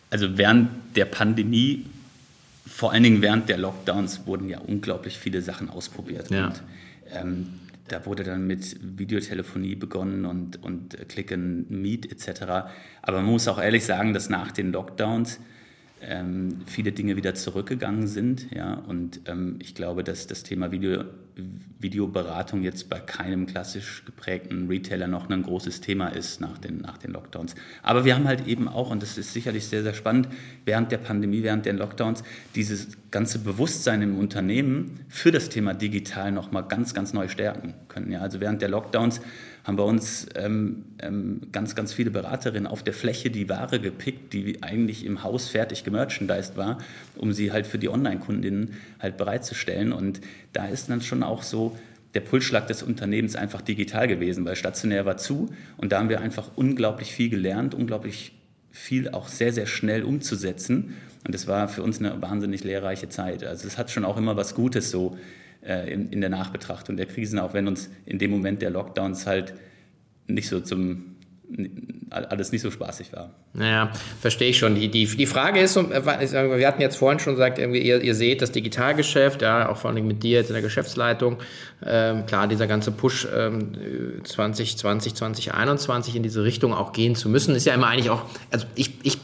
Also 0.10 0.38
während 0.38 0.95
der 0.95 1.06
Pandemie, 1.06 1.86
vor 2.65 2.91
allen 2.91 3.04
Dingen 3.04 3.22
während 3.22 3.50
der 3.50 3.58
Lockdowns, 3.58 4.26
wurden 4.26 4.50
ja 4.50 4.60
unglaublich 4.60 5.17
viele 5.17 5.41
Sachen 5.41 5.69
ausprobiert. 5.69 6.30
Ja. 6.32 6.48
Und, 6.48 6.63
ähm, 7.13 7.48
da 7.88 8.06
wurde 8.06 8.24
dann 8.24 8.45
mit 8.45 8.78
Videotelefonie 9.00 9.76
begonnen 9.76 10.26
und, 10.26 10.63
und 10.63 10.95
Click 11.10 11.32
and 11.32 11.72
Meet 11.72 12.12
etc. 12.12 12.41
Aber 13.02 13.17
man 13.17 13.26
muss 13.26 13.48
auch 13.48 13.60
ehrlich 13.60 13.86
sagen, 13.86 14.13
dass 14.13 14.30
nach 14.30 14.52
den 14.52 14.72
Lockdowns 14.72 15.39
ähm, 16.02 16.62
viele 16.66 16.92
Dinge 16.92 17.16
wieder 17.16 17.36
zurückgegangen 17.36 18.08
sind. 18.08 18.52
Ja? 18.52 18.74
Und 18.74 19.22
ähm, 19.26 19.58
ich 19.60 19.76
glaube, 19.76 20.04
dass 20.04 20.28
das 20.28 20.44
Thema 20.44 20.72
Video, 20.72 21.04
Videoberatung 21.80 22.64
jetzt 22.64 22.90
bei 22.90 23.00
keinem 23.00 23.46
klassisch 23.46 24.04
geprägten 24.06 24.68
Retailer 24.68 25.08
noch 25.08 25.30
ein 25.30 25.44
großes 25.44 25.82
Thema 25.82 26.08
ist 26.08 26.42
nach 26.42 26.58
den, 26.58 26.80
nach 26.82 26.98
den 26.98 27.12
Lockdowns. 27.12 27.56
Aber 27.84 28.06
wir 28.06 28.16
haben 28.16 28.28
halt 28.28 28.48
eben 28.48 28.68
auch, 28.68 28.92
und 28.92 29.02
das 29.02 29.18
ist 29.18 29.34
sicherlich 29.34 29.68
sehr, 29.68 29.84
sehr 29.84 29.94
spannend, 29.94 30.28
während 30.66 30.92
der 30.92 30.98
Pandemie, 30.98 31.44
während 31.44 31.66
der 31.66 31.74
Lockdowns, 31.74 32.24
dieses 32.56 32.90
ganze 33.12 33.40
Bewusstsein 33.40 34.02
im 34.02 34.18
Unternehmen 34.18 35.00
für 35.08 35.32
das 35.32 35.50
Thema 35.50 35.74
digital 35.74 36.32
nochmal 36.32 36.64
ganz, 36.68 36.94
ganz 36.94 37.14
neu 37.14 37.28
stärken 37.28 37.74
können. 37.88 38.12
Ja, 38.12 38.20
also 38.20 38.40
während 38.40 38.62
der 38.62 38.70
Lockdowns 38.70 39.22
haben 39.69 39.77
bei 39.77 39.84
uns 39.84 40.27
ähm, 40.36 40.84
ähm, 41.01 41.41
ganz, 41.51 41.75
ganz 41.75 41.93
viele 41.93 42.10
Beraterinnen 42.10 42.67
auf 42.67 42.84
der 42.84 42.93
Fläche 42.93 43.29
die 43.29 43.47
Ware 43.49 43.79
gepickt, 43.79 44.34
die 44.34 44.62
eigentlich 44.63 45.05
im 45.05 45.23
Haus 45.23 45.47
fertig 45.47 45.84
gemerchandised 45.84 46.58
war, 46.58 46.79
um 47.15 47.32
sie 47.32 47.51
halt 47.51 47.67
für 47.67 47.77
die 47.77 47.88
Online-Kundinnen 47.88 48.73
halt 48.99 49.17
bereitzustellen. 49.17 49.93
Und 49.93 50.21
da 50.53 50.67
ist 50.67 50.89
dann 50.89 51.01
schon 51.01 51.23
auch 51.23 51.43
so 51.43 51.77
der 52.15 52.21
Pulsschlag 52.21 52.65
des 52.67 52.82
Unternehmens 52.82 53.36
einfach 53.36 53.62
digital 53.62 54.08
gewesen, 54.08 54.43
weil 54.43 54.55
stationär 54.55 55.05
war 55.05 55.17
zu 55.17 55.49
und 55.77 55.91
da 55.91 55.99
haben 55.99 56.10
wir 56.10 56.19
einfach 56.19 56.49
unglaublich 56.55 57.12
viel 57.12 57.29
gelernt, 57.29 57.75
unglaublich 57.75 58.34
viel 58.71 59.10
auch 59.10 59.27
sehr, 59.27 59.53
sehr 59.53 59.67
schnell 59.67 60.03
umzusetzen. 60.03 60.95
Und 61.25 61.36
das 61.36 61.45
war 61.45 61.67
für 61.67 61.84
uns 61.84 61.99
eine 61.99 62.19
wahnsinnig 62.21 62.63
lehrreiche 62.63 63.10
Zeit. 63.10 63.43
Also 63.43 63.67
es 63.67 63.77
hat 63.77 63.91
schon 63.91 64.05
auch 64.05 64.17
immer 64.17 64.36
was 64.36 64.55
Gutes 64.55 64.89
so 64.89 65.17
in, 65.62 66.10
in 66.10 66.22
der 66.22 66.30
Nachbetrachtung 66.30 66.98
der 66.98 67.06
Krisen, 67.06 67.39
auch 67.39 67.54
wenn 67.54 67.67
uns 67.67 67.89
in 68.06 68.19
dem 68.19 68.32
Moment 68.32 68.62
der 68.62 68.69
Lockdowns 68.69 69.28
halt 69.28 69.54
nicht 70.28 70.48
so 70.48 70.60
zum 70.60 71.10
alles 72.12 72.52
nicht 72.52 72.62
so 72.62 72.72
spaßig 72.72 73.13
war. 73.13 73.32
Naja, 73.54 73.91
verstehe 74.22 74.50
ich 74.50 74.58
schon. 74.58 74.76
Die, 74.76 74.89
die, 74.89 75.06
die 75.06 75.26
Frage 75.26 75.60
ist, 75.60 75.76
äh, 75.78 76.06
wir 76.06 76.67
hatten 76.67 76.82
jetzt 76.82 76.95
vorhin 76.98 77.19
schon 77.19 77.34
gesagt, 77.34 77.58
ihr, 77.58 78.02
ihr 78.02 78.15
seht 78.15 78.41
das 78.41 78.52
Digitalgeschäft, 78.52 79.41
ja, 79.41 79.69
auch 79.69 79.78
vor 79.78 79.91
allem 79.91 80.08
mit 80.08 80.24
dir 80.24 80.39
jetzt 80.39 80.50
in 80.50 80.54
der 80.54 80.62
Geschäftsleitung. 80.62 81.38
Ähm, 81.86 82.26
klar, 82.26 82.48
dieser 82.48 82.67
ganze 82.67 82.91
Push 82.91 83.28
ähm, 83.36 83.72
2020, 84.24 85.15
2021 85.15 86.15
in 86.15 86.24
diese 86.24 86.43
Richtung 86.43 86.74
auch 86.74 86.93
gehen 86.93 87.15
zu 87.15 87.30
müssen, 87.30 87.56
ist 87.56 87.65
ja 87.65 87.74
immer 87.74 87.88
eigentlich 87.88 88.10
auch, 88.10 88.26
also 88.52 88.65
ich, 88.76 88.93
ich, 89.04 89.17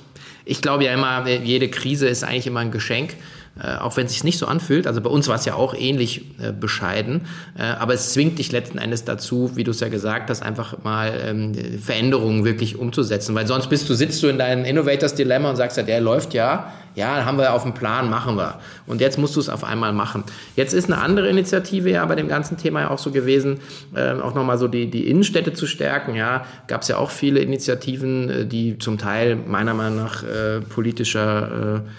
ich 0.46 0.62
glaube 0.62 0.86
ja 0.86 0.94
immer, 0.94 1.28
jede 1.28 1.70
Krise 1.70 2.08
ist 2.08 2.24
eigentlich 2.24 2.48
immer 2.48 2.62
ein 2.62 2.72
Geschenk 2.72 3.16
äh, 3.58 3.78
auch 3.78 3.96
wenn 3.96 4.06
es 4.06 4.12
sich 4.12 4.26
nicht 4.26 4.38
so 4.38 4.48
anfühlt. 4.48 4.86
Also 4.86 5.00
bei 5.00 5.10
uns 5.10 5.30
war 5.30 5.36
es 5.36 5.46
ja 5.46 5.56
auch 5.56 5.74
ähnlich 5.74 6.26
äh, 6.42 6.52
bescheiden, 6.52 7.22
äh, 7.58 7.64
aber 7.64 7.94
es 7.94 8.12
zwingt 8.12 8.38
dich 8.38 8.52
letzten 8.52 8.78
Endes 8.78 9.06
dazu, 9.06 9.52
wie 9.56 9.64
du 9.64 9.72
es 9.72 9.80
ja 9.80 9.88
gesagt 9.88 10.30
hast, 10.30 10.42
einfach 10.44 10.84
mal 10.84 11.14
ähm, 11.26 11.54
Veränderungen 11.82 12.44
wirklich 12.44 12.78
umzusetzen, 12.78 13.34
weil 13.34 13.48
sonst 13.48 13.70
bist 13.70 13.90
du 13.90 13.94
sitzt 13.94 14.22
du 14.24 14.28
in 14.28 14.38
deinem 14.38 14.66
Innovators 14.66 15.16
Dilemma 15.16 15.50
und 15.50 15.56
sagst 15.56 15.78
ja, 15.78 15.84
der 15.84 16.02
läuft 16.02 16.34
ja, 16.34 16.74
ja, 16.96 17.26
haben 17.26 17.38
wir 17.38 17.54
auf 17.54 17.64
dem 17.64 17.74
Plan, 17.74 18.10
machen 18.10 18.38
wir. 18.38 18.60
Und 18.88 19.02
jetzt 19.02 19.18
musst 19.18 19.36
du 19.36 19.40
es 19.40 19.50
auf 19.50 19.64
einmal 19.64 19.94
machen. 19.94 20.24
Jetzt 20.56 20.74
ist 20.74 20.92
eine 20.92 21.02
andere 21.02 21.28
Initiative 21.28 21.90
ja 21.90 22.06
bei 22.06 22.16
dem 22.16 22.28
ganzen 22.28 22.58
Thema 22.58 22.82
ja 22.82 22.90
auch 22.90 23.00
so 23.00 23.12
gewesen, 23.12 23.60
äh, 23.94 24.14
auch 24.14 24.34
nochmal 24.34 24.58
so 24.58 24.68
die, 24.68 24.90
die 24.90 25.10
Innenstädte 25.10 25.54
zu 25.54 25.68
stärken. 25.68 26.16
Ja, 26.16 26.46
gab 26.68 26.82
es 26.82 26.88
ja 26.88 26.98
auch 26.98 27.10
viele 27.10 27.42
Initiativen, 27.42 28.30
äh, 28.30 28.46
die 28.46 28.80
zum 28.80 28.98
Teil 28.98 29.36
meiner 29.36 29.74
Meinung 29.74 29.98
nach 29.98 30.24
äh, 30.24 30.62
politischer 30.62 31.82
äh, 31.86 31.90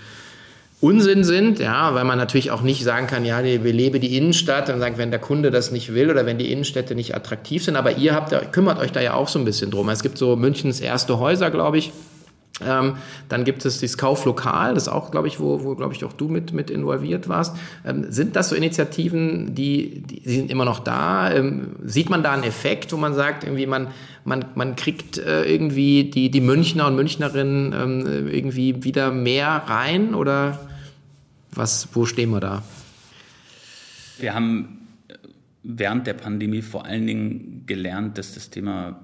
Unsinn 0.81 1.25
sind, 1.25 1.59
ja, 1.59 1.95
weil 1.95 2.05
man 2.05 2.19
natürlich 2.19 2.51
auch 2.51 2.61
nicht 2.61 2.85
sagen 2.85 3.07
kann, 3.07 3.25
ja, 3.25 3.43
wir 3.43 3.73
leben 3.73 3.99
die 3.99 4.17
Innenstadt 4.17 4.69
und 4.69 4.79
sagen, 4.79 4.99
wenn 4.99 5.11
der 5.11 5.21
Kunde 5.21 5.51
das 5.51 5.73
nicht 5.73 5.95
will 5.95 6.11
oder 6.11 6.27
wenn 6.27 6.37
die 6.37 6.53
Innenstädte 6.53 6.95
nicht 6.95 7.15
attraktiv 7.15 7.65
sind, 7.65 7.77
aber 7.77 7.97
ihr 7.97 8.15
habt 8.15 8.53
kümmert 8.53 8.79
euch 8.79 8.93
da 8.93 9.01
ja 9.01 9.15
auch 9.15 9.29
so 9.29 9.39
ein 9.39 9.47
bisschen 9.47 9.71
drum. 9.71 9.89
Es 9.89 10.03
gibt 10.03 10.19
so 10.19 10.37
Münchens 10.37 10.81
erste 10.81 11.19
Häuser, 11.19 11.51
glaube 11.51 11.79
ich. 11.79 11.93
Ähm, 12.65 12.97
dann 13.29 13.45
gibt 13.45 13.67
es 13.67 13.81
dieses 13.81 13.99
Kauflokal, 13.99 14.73
das 14.75 14.89
auch, 14.89 15.11
glaube 15.11 15.29
ich, 15.29 15.39
wo, 15.39 15.63
wo 15.63 15.75
glaube 15.75 15.93
ich, 15.93 16.05
auch 16.05 16.15
du 16.15 16.29
mit, 16.29 16.55
mit 16.55 16.71
involviert 16.71 17.29
warst. 17.29 17.55
Ähm, 17.85 18.07
sind 18.11 18.35
das 18.35 18.49
so 18.49 18.57
Initiativen, 18.57 19.55
die, 19.55 20.03
die, 20.07 20.21
die 20.21 20.33
sind 20.37 20.51
immer 20.51 20.65
noch 20.65 20.79
da? 20.79 21.31
Ähm, 21.31 21.77
sieht 21.85 22.09
man 22.09 22.23
da 22.23 22.33
einen 22.33 22.45
Effekt, 22.45 22.93
wo 22.93 22.97
man 22.97 23.13
sagt, 23.13 23.45
irgendwie 23.45 23.67
man, 23.67 23.89
man, 24.25 24.47
man 24.55 24.75
kriegt 24.75 25.19
äh, 25.19 25.45
irgendwie 25.45 26.05
die, 26.05 26.31
die 26.31 26.41
Münchner 26.41 26.87
und 26.87 26.97
Münchnerinnen 26.97 27.75
ähm, 27.75 28.29
irgendwie 28.29 28.83
wieder 28.85 29.11
mehr 29.11 29.49
rein 29.67 30.15
oder 30.15 30.67
was, 31.51 31.89
wo 31.93 32.07
stehen 32.07 32.31
wir 32.31 32.41
da? 32.41 32.63
Wir 34.19 34.35
haben 34.35 34.89
während 35.63 36.07
der 36.07 36.15
Pandemie 36.15 36.63
vor 36.63 36.87
allen 36.87 37.07
Dingen 37.07 37.65
gelernt, 37.67 38.17
dass 38.17 38.33
das 38.33 38.49
Thema 38.49 39.01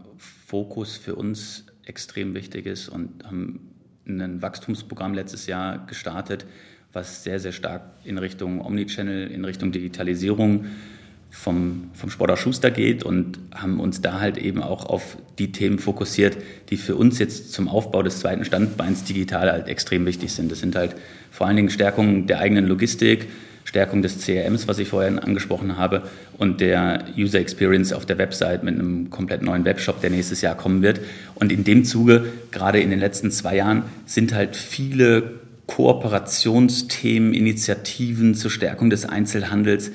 Fokus 0.46 0.96
für 0.96 1.16
uns 1.16 1.66
extrem 1.84 2.34
wichtig 2.34 2.66
ist 2.66 2.88
und 2.88 3.24
haben 3.24 3.72
ein 4.06 4.42
Wachstumsprogramm 4.42 5.14
letztes 5.14 5.46
Jahr 5.46 5.86
gestartet, 5.86 6.46
was 6.92 7.24
sehr, 7.24 7.40
sehr 7.40 7.52
stark 7.52 7.82
in 8.04 8.18
Richtung 8.18 8.60
Omnichannel, 8.64 9.30
in 9.30 9.44
Richtung 9.44 9.72
Digitalisierung 9.72 10.66
vom, 11.30 11.90
vom 11.94 12.10
Sportler 12.10 12.36
Schuster 12.36 12.70
geht 12.70 13.02
und 13.04 13.38
haben 13.54 13.80
uns 13.80 14.02
da 14.02 14.20
halt 14.20 14.36
eben 14.36 14.62
auch 14.62 14.84
auf 14.84 15.16
die 15.38 15.50
Themen 15.50 15.78
fokussiert, 15.78 16.36
die 16.68 16.76
für 16.76 16.94
uns 16.94 17.18
jetzt 17.18 17.52
zum 17.52 17.68
Aufbau 17.68 18.02
des 18.02 18.20
zweiten 18.20 18.44
Standbeins 18.44 19.04
digital 19.04 19.50
halt 19.50 19.68
extrem 19.68 20.04
wichtig 20.04 20.32
sind. 20.34 20.52
Das 20.52 20.60
sind 20.60 20.76
halt 20.76 20.94
vor 21.30 21.46
allen 21.46 21.56
Dingen 21.56 21.70
Stärkung 21.70 22.26
der 22.26 22.40
eigenen 22.40 22.66
Logistik, 22.66 23.28
Stärkung 23.72 24.02
des 24.02 24.18
CRMs, 24.18 24.68
was 24.68 24.78
ich 24.78 24.88
vorher 24.88 25.24
angesprochen 25.24 25.78
habe, 25.78 26.02
und 26.36 26.60
der 26.60 27.06
User 27.16 27.40
Experience 27.40 27.94
auf 27.94 28.04
der 28.04 28.18
Website 28.18 28.64
mit 28.64 28.74
einem 28.74 29.08
komplett 29.08 29.40
neuen 29.40 29.64
Webshop, 29.64 30.02
der 30.02 30.10
nächstes 30.10 30.42
Jahr 30.42 30.54
kommen 30.54 30.82
wird. 30.82 31.00
Und 31.36 31.50
in 31.50 31.64
dem 31.64 31.86
Zuge, 31.86 32.26
gerade 32.50 32.80
in 32.80 32.90
den 32.90 33.00
letzten 33.00 33.30
zwei 33.30 33.56
Jahren, 33.56 33.84
sind 34.04 34.34
halt 34.34 34.56
viele 34.56 35.40
Kooperationsthemen, 35.68 37.32
Initiativen 37.32 38.34
zur 38.34 38.50
Stärkung 38.50 38.90
des 38.90 39.06
Einzelhandels 39.06 39.90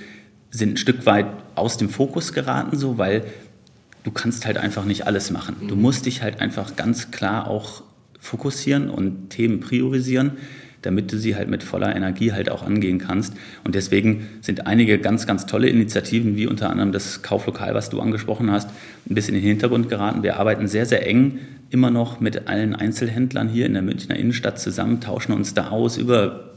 sind 0.50 0.74
ein 0.74 0.78
Stück 0.78 1.06
weit 1.06 1.28
aus 1.54 1.78
dem 1.78 1.90
Fokus 1.90 2.34
geraten, 2.34 2.78
so, 2.78 2.98
weil 2.98 3.26
du 4.04 4.10
kannst 4.10 4.48
halt 4.48 4.58
einfach 4.58 4.86
nicht 4.86 5.06
alles 5.06 5.30
machen. 5.30 5.56
Du 5.68 5.76
mhm. 5.76 5.84
musst 5.84 6.08
dich 6.08 6.24
halt 6.24 6.42
einfach 6.42 6.76
ganz 6.76 7.12
klar 7.12 7.48
auch 7.48 7.84
fokussieren 8.20 8.90
und 8.90 9.30
Themen 9.30 9.60
priorisieren, 9.60 10.32
damit 10.82 11.12
du 11.12 11.18
sie 11.18 11.36
halt 11.36 11.50
mit 11.50 11.64
voller 11.64 11.96
Energie 11.96 12.32
halt 12.32 12.50
auch 12.50 12.64
angehen 12.64 13.00
kannst. 13.00 13.34
Und 13.64 13.76
deswegen 13.76 14.28
sind 14.42 14.68
einige 14.68 15.00
ganz, 15.00 15.28
ganz 15.28 15.46
tolle 15.46 15.70
Initiativen, 15.70 16.36
wie 16.36 16.48
unter 16.48 16.70
anderem 16.70 16.92
das 16.92 17.22
Kauflokal, 17.22 17.74
was 17.74 17.90
du 17.90 18.00
angesprochen 18.00 18.52
hast, 18.52 18.70
ein 19.10 19.16
bisschen 19.16 19.36
in 19.36 19.42
den 19.42 19.50
Hintergrund 19.50 19.90
geraten. 19.90 20.24
Wir 20.24 20.38
arbeiten 20.38 20.68
sehr, 20.68 20.86
sehr 20.86 21.08
eng 21.08 21.40
immer 21.70 21.92
noch 21.92 22.20
mit 22.20 22.48
allen 22.48 22.76
Einzelhändlern 22.76 23.50
hier 23.50 23.66
in 23.66 23.74
der 23.74 23.82
Münchner 23.82 24.16
Innenstadt 24.16 24.60
zusammen, 24.60 25.02
tauschen 25.02 25.34
uns 25.34 25.54
da 25.54 25.70
aus 25.70 25.98
über 25.98 26.52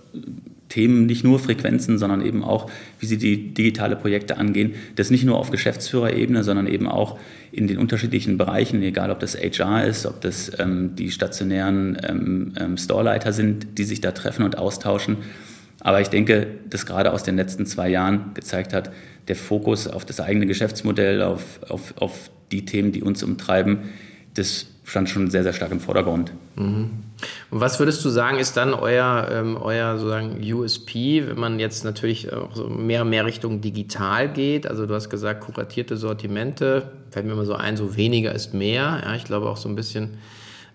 Themen, 0.70 1.04
nicht 1.04 1.24
nur 1.24 1.38
Frequenzen, 1.38 1.98
sondern 1.98 2.24
eben 2.24 2.42
auch, 2.42 2.70
wie 2.98 3.06
sie 3.06 3.18
die 3.18 3.52
digitale 3.52 3.96
Projekte 3.96 4.38
angehen. 4.38 4.74
Das 4.96 5.10
nicht 5.10 5.24
nur 5.24 5.36
auf 5.36 5.50
Geschäftsführerebene, 5.50 6.42
sondern 6.42 6.66
eben 6.66 6.88
auch 6.88 7.18
in 7.52 7.66
den 7.66 7.76
unterschiedlichen 7.76 8.38
Bereichen, 8.38 8.82
egal 8.82 9.10
ob 9.10 9.20
das 9.20 9.36
HR 9.36 9.84
ist, 9.84 10.06
ob 10.06 10.20
das 10.22 10.52
ähm, 10.58 10.94
die 10.94 11.10
stationären 11.10 11.98
ähm, 12.08 12.52
ähm, 12.58 12.76
Storeleiter 12.78 13.32
sind, 13.32 13.78
die 13.78 13.84
sich 13.84 14.00
da 14.00 14.12
treffen 14.12 14.44
und 14.44 14.56
austauschen. 14.56 15.18
Aber 15.80 16.00
ich 16.00 16.08
denke, 16.08 16.46
dass 16.68 16.86
gerade 16.86 17.12
aus 17.12 17.24
den 17.24 17.36
letzten 17.36 17.66
zwei 17.66 17.88
Jahren 17.88 18.32
gezeigt 18.34 18.72
hat, 18.72 18.92
der 19.28 19.36
Fokus 19.36 19.88
auf 19.88 20.04
das 20.04 20.20
eigene 20.20 20.46
Geschäftsmodell, 20.46 21.22
auf, 21.22 21.60
auf, 21.68 21.94
auf 21.96 22.30
die 22.52 22.64
Themen, 22.64 22.92
die 22.92 23.02
uns 23.02 23.22
umtreiben, 23.22 23.90
das 24.34 24.66
stand 24.90 25.08
schon 25.08 25.30
sehr, 25.30 25.44
sehr 25.44 25.52
stark 25.52 25.70
im 25.70 25.78
Vordergrund. 25.78 26.32
Mhm. 26.56 26.90
Und 27.50 27.60
was 27.60 27.78
würdest 27.78 28.04
du 28.04 28.08
sagen, 28.08 28.38
ist 28.38 28.56
dann 28.56 28.74
euer, 28.74 29.28
ähm, 29.30 29.56
euer 29.56 29.96
sozusagen 29.96 30.40
USP, 30.42 31.26
wenn 31.28 31.38
man 31.38 31.60
jetzt 31.60 31.84
natürlich 31.84 32.32
auch 32.32 32.54
so 32.54 32.68
mehr 32.68 33.02
und 33.02 33.10
mehr 33.10 33.24
Richtung 33.24 33.60
digital 33.60 34.32
geht? 34.32 34.66
Also 34.66 34.86
du 34.86 34.94
hast 34.94 35.08
gesagt, 35.08 35.42
kuratierte 35.42 35.96
Sortimente, 35.96 36.90
fällt 37.10 37.26
mir 37.26 37.32
immer 37.32 37.44
so 37.44 37.54
ein, 37.54 37.76
so 37.76 37.96
weniger 37.96 38.34
ist 38.34 38.52
mehr. 38.52 39.00
Ja, 39.04 39.14
ich 39.14 39.24
glaube 39.24 39.48
auch 39.48 39.56
so 39.56 39.68
ein 39.68 39.76
bisschen, 39.76 40.18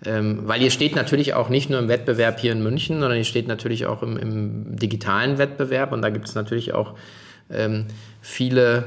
ähm, 0.06 0.42
weil 0.46 0.62
ihr 0.62 0.72
steht 0.72 0.96
natürlich 0.96 1.34
auch 1.34 1.50
nicht 1.50 1.70
nur 1.70 1.80
im 1.80 1.90
Wettbewerb 1.90 2.40
hier 2.40 2.54
in 2.54 2.64
München, 2.64 3.02
sondern 3.02 3.18
ihr 3.18 3.26
steht 3.26 3.50
natürlich 3.50 3.86
auch 3.86 4.02
im, 4.02 4.18
im 4.18 4.78
digitalen 4.78 5.38
Wettbewerb 5.38 5.92
und 5.92 6.02
da 6.02 6.10
gibt 6.10 6.28
es 6.28 6.36
natürlich 6.36 6.74
auch 6.74 6.94
ähm, 7.50 7.88
viele 8.22 8.86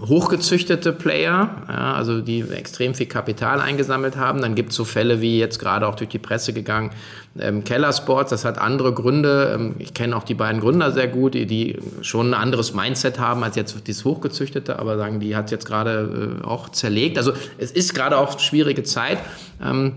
hochgezüchtete 0.00 0.92
Player, 0.92 1.62
ja, 1.68 1.94
also 1.94 2.20
die 2.20 2.42
extrem 2.42 2.94
viel 2.94 3.06
Kapital 3.06 3.60
eingesammelt 3.60 4.16
haben. 4.16 4.42
Dann 4.42 4.54
gibt 4.54 4.70
es 4.70 4.76
so 4.76 4.84
Fälle 4.84 5.20
wie 5.20 5.38
jetzt 5.38 5.58
gerade 5.58 5.86
auch 5.86 5.94
durch 5.94 6.10
die 6.10 6.18
Presse 6.18 6.52
gegangen, 6.52 6.90
ähm, 7.38 7.64
Keller 7.64 7.92
Sports, 7.92 8.30
das 8.30 8.44
hat 8.44 8.58
andere 8.58 8.92
Gründe. 8.92 9.54
Ähm, 9.54 9.74
ich 9.78 9.92
kenne 9.92 10.16
auch 10.16 10.22
die 10.22 10.34
beiden 10.34 10.60
Gründer 10.60 10.92
sehr 10.92 11.08
gut, 11.08 11.34
die, 11.34 11.46
die 11.46 11.78
schon 12.02 12.30
ein 12.30 12.34
anderes 12.34 12.74
Mindset 12.74 13.18
haben 13.18 13.42
als 13.42 13.56
jetzt 13.56 13.76
dieses 13.86 14.04
hochgezüchtete, 14.04 14.78
aber 14.78 14.96
sagen, 14.96 15.18
die 15.18 15.34
hat 15.34 15.50
jetzt 15.50 15.66
gerade 15.66 16.40
äh, 16.42 16.44
auch 16.44 16.68
zerlegt. 16.68 17.18
Also 17.18 17.32
es 17.58 17.72
ist 17.72 17.94
gerade 17.94 18.18
auch 18.18 18.38
schwierige 18.38 18.84
Zeit. 18.84 19.18
Ähm, 19.62 19.94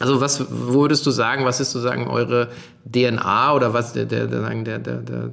also 0.00 0.20
was 0.20 0.44
würdest 0.50 1.06
du 1.06 1.10
sagen, 1.10 1.44
was 1.44 1.60
ist 1.60 1.70
sozusagen 1.70 2.08
eure 2.08 2.48
DNA 2.84 3.54
oder 3.54 3.72
was 3.72 3.92
der, 3.92 4.04
der, 4.04 4.26
der, 4.26 4.78
der, 4.78 4.78
der, 4.78 5.30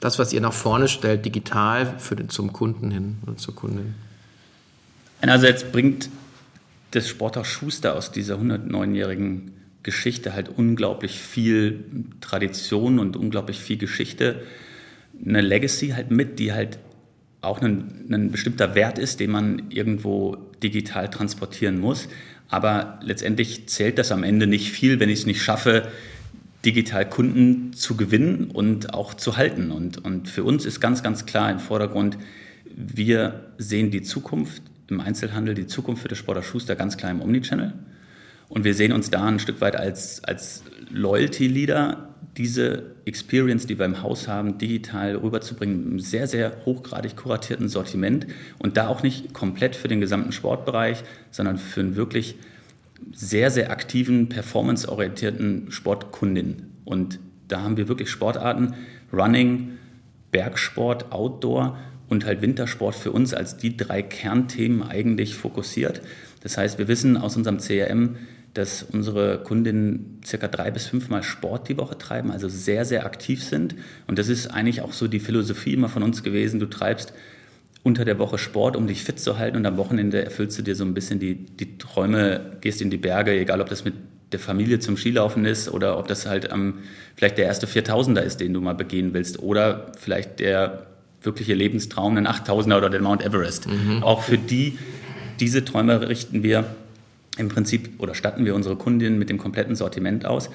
das, 0.00 0.18
was 0.18 0.32
ihr 0.32 0.40
nach 0.40 0.52
vorne 0.52 0.88
stellt, 0.88 1.24
digital 1.24 1.98
für 1.98 2.16
den, 2.16 2.28
zum 2.28 2.52
Kunden 2.52 2.90
hin 2.90 3.18
und 3.26 3.40
zur 3.40 3.54
Kundin? 3.54 3.94
Einerseits 5.20 5.64
bringt 5.64 6.08
das 6.92 7.08
Sporthaus 7.08 7.46
Schuster 7.46 7.96
aus 7.96 8.12
dieser 8.12 8.36
109-jährigen 8.36 9.52
Geschichte 9.82 10.34
halt 10.34 10.48
unglaublich 10.48 11.18
viel 11.18 11.84
Tradition 12.20 12.98
und 12.98 13.16
unglaublich 13.16 13.58
viel 13.58 13.78
Geschichte, 13.78 14.42
eine 15.24 15.40
Legacy 15.40 15.88
halt 15.90 16.10
mit, 16.10 16.38
die 16.38 16.52
halt 16.52 16.78
auch 17.40 17.60
ein, 17.60 18.06
ein 18.10 18.30
bestimmter 18.30 18.74
Wert 18.74 18.98
ist, 18.98 19.20
den 19.20 19.30
man 19.30 19.70
irgendwo 19.70 20.36
digital 20.62 21.08
transportieren 21.08 21.78
muss. 21.78 22.08
Aber 22.48 22.98
letztendlich 23.02 23.68
zählt 23.68 23.98
das 23.98 24.10
am 24.10 24.24
Ende 24.24 24.46
nicht 24.46 24.70
viel, 24.70 25.00
wenn 25.00 25.08
ich 25.08 25.20
es 25.20 25.26
nicht 25.26 25.42
schaffe, 25.42 25.88
digital 26.64 27.08
Kunden 27.08 27.72
zu 27.72 27.96
gewinnen 27.96 28.50
und 28.50 28.94
auch 28.94 29.14
zu 29.14 29.36
halten. 29.36 29.70
Und, 29.70 30.04
und 30.04 30.28
für 30.28 30.44
uns 30.44 30.64
ist 30.64 30.80
ganz, 30.80 31.02
ganz 31.02 31.26
klar 31.26 31.50
im 31.50 31.60
Vordergrund, 31.60 32.18
wir 32.74 33.52
sehen 33.58 33.90
die 33.90 34.02
Zukunft 34.02 34.62
im 34.88 35.00
Einzelhandel, 35.00 35.54
die 35.54 35.66
Zukunft 35.66 36.02
für 36.02 36.08
das 36.08 36.18
Sporter 36.18 36.42
Schuster 36.42 36.76
ganz 36.76 36.96
klar 36.96 37.10
im 37.10 37.20
Omnichannel. 37.20 37.74
Und 38.48 38.64
wir 38.64 38.74
sehen 38.74 38.92
uns 38.92 39.10
da 39.10 39.26
ein 39.26 39.38
Stück 39.38 39.60
weit 39.60 39.76
als, 39.76 40.24
als 40.24 40.64
Loyalty-Leader, 40.90 42.08
diese 42.36 42.94
Experience, 43.04 43.66
die 43.66 43.78
wir 43.78 43.84
im 43.84 44.02
Haus 44.02 44.28
haben, 44.28 44.58
digital 44.58 45.16
rüberzubringen, 45.16 45.86
einem 45.86 46.00
sehr, 46.00 46.26
sehr 46.26 46.52
hochgradig 46.64 47.16
kuratierten 47.16 47.68
Sortiment 47.68 48.26
und 48.58 48.76
da 48.76 48.88
auch 48.88 49.02
nicht 49.02 49.34
komplett 49.34 49.76
für 49.76 49.88
den 49.88 50.00
gesamten 50.00 50.32
Sportbereich, 50.32 51.02
sondern 51.30 51.58
für 51.58 51.80
einen 51.80 51.96
wirklich 51.96 52.36
sehr, 53.12 53.50
sehr 53.50 53.70
aktiven, 53.70 54.28
performanceorientierten 54.28 55.70
Sportkundin. 55.70 56.66
Und 56.84 57.18
da 57.48 57.62
haben 57.62 57.76
wir 57.76 57.88
wirklich 57.88 58.10
Sportarten, 58.10 58.74
Running, 59.12 59.78
Bergsport, 60.30 61.12
Outdoor 61.12 61.78
und 62.08 62.24
halt 62.24 62.42
Wintersport 62.42 62.94
für 62.94 63.12
uns 63.12 63.34
als 63.34 63.56
die 63.56 63.76
drei 63.76 64.02
Kernthemen 64.02 64.82
eigentlich 64.82 65.34
fokussiert. 65.34 66.02
Das 66.42 66.56
heißt, 66.56 66.78
wir 66.78 66.88
wissen 66.88 67.16
aus 67.16 67.36
unserem 67.36 67.58
CRM, 67.58 68.16
dass 68.54 68.82
unsere 68.82 69.42
Kundinnen 69.42 70.20
circa 70.24 70.48
drei 70.48 70.70
bis 70.70 70.86
fünfmal 70.86 71.22
Sport 71.22 71.68
die 71.68 71.76
Woche 71.76 71.98
treiben, 71.98 72.30
also 72.30 72.48
sehr, 72.48 72.84
sehr 72.84 73.04
aktiv 73.06 73.44
sind. 73.44 73.74
Und 74.06 74.18
das 74.18 74.28
ist 74.28 74.48
eigentlich 74.48 74.80
auch 74.80 74.92
so 74.92 75.06
die 75.06 75.20
Philosophie 75.20 75.74
immer 75.74 75.88
von 75.88 76.02
uns 76.02 76.22
gewesen. 76.22 76.58
Du 76.58 76.66
treibst 76.66 77.12
unter 77.82 78.04
der 78.04 78.18
Woche 78.18 78.38
Sport, 78.38 78.76
um 78.76 78.86
dich 78.86 79.02
fit 79.02 79.20
zu 79.20 79.38
halten 79.38 79.56
und 79.56 79.66
am 79.66 79.76
Wochenende 79.76 80.24
erfüllst 80.24 80.58
du 80.58 80.62
dir 80.62 80.74
so 80.74 80.84
ein 80.84 80.94
bisschen 80.94 81.18
die, 81.18 81.34
die 81.34 81.78
Träume, 81.78 82.58
gehst 82.60 82.82
in 82.82 82.90
die 82.90 82.96
Berge, 82.96 83.32
egal 83.32 83.60
ob 83.60 83.68
das 83.68 83.84
mit 83.84 83.94
der 84.32 84.40
Familie 84.40 84.78
zum 84.78 84.96
Skilaufen 84.96 85.44
ist 85.44 85.70
oder 85.70 85.98
ob 85.98 86.08
das 86.08 86.26
halt 86.26 86.50
am, 86.50 86.80
vielleicht 87.16 87.38
der 87.38 87.46
erste 87.46 87.66
4000er 87.66 88.20
ist, 88.20 88.40
den 88.40 88.52
du 88.52 88.60
mal 88.60 88.74
begehen 88.74 89.14
willst 89.14 89.38
oder 89.38 89.92
vielleicht 89.98 90.40
der 90.40 90.86
wirkliche 91.22 91.54
Lebenstraum, 91.54 92.16
ein 92.16 92.26
8000er 92.26 92.76
oder 92.76 92.90
den 92.90 93.02
Mount 93.02 93.24
Everest. 93.24 93.66
Mhm. 93.66 94.02
Auch 94.02 94.22
für 94.22 94.38
die, 94.38 94.78
diese 95.40 95.64
Träume 95.64 96.08
richten 96.08 96.42
wir 96.42 96.64
im 97.38 97.48
Prinzip 97.48 97.90
oder 97.98 98.14
statten 98.14 98.44
wir 98.44 98.54
unsere 98.54 98.76
Kundinnen 98.76 99.18
mit 99.18 99.30
dem 99.30 99.38
kompletten 99.38 99.76
Sortiment 99.76 100.26
aus. 100.26 100.50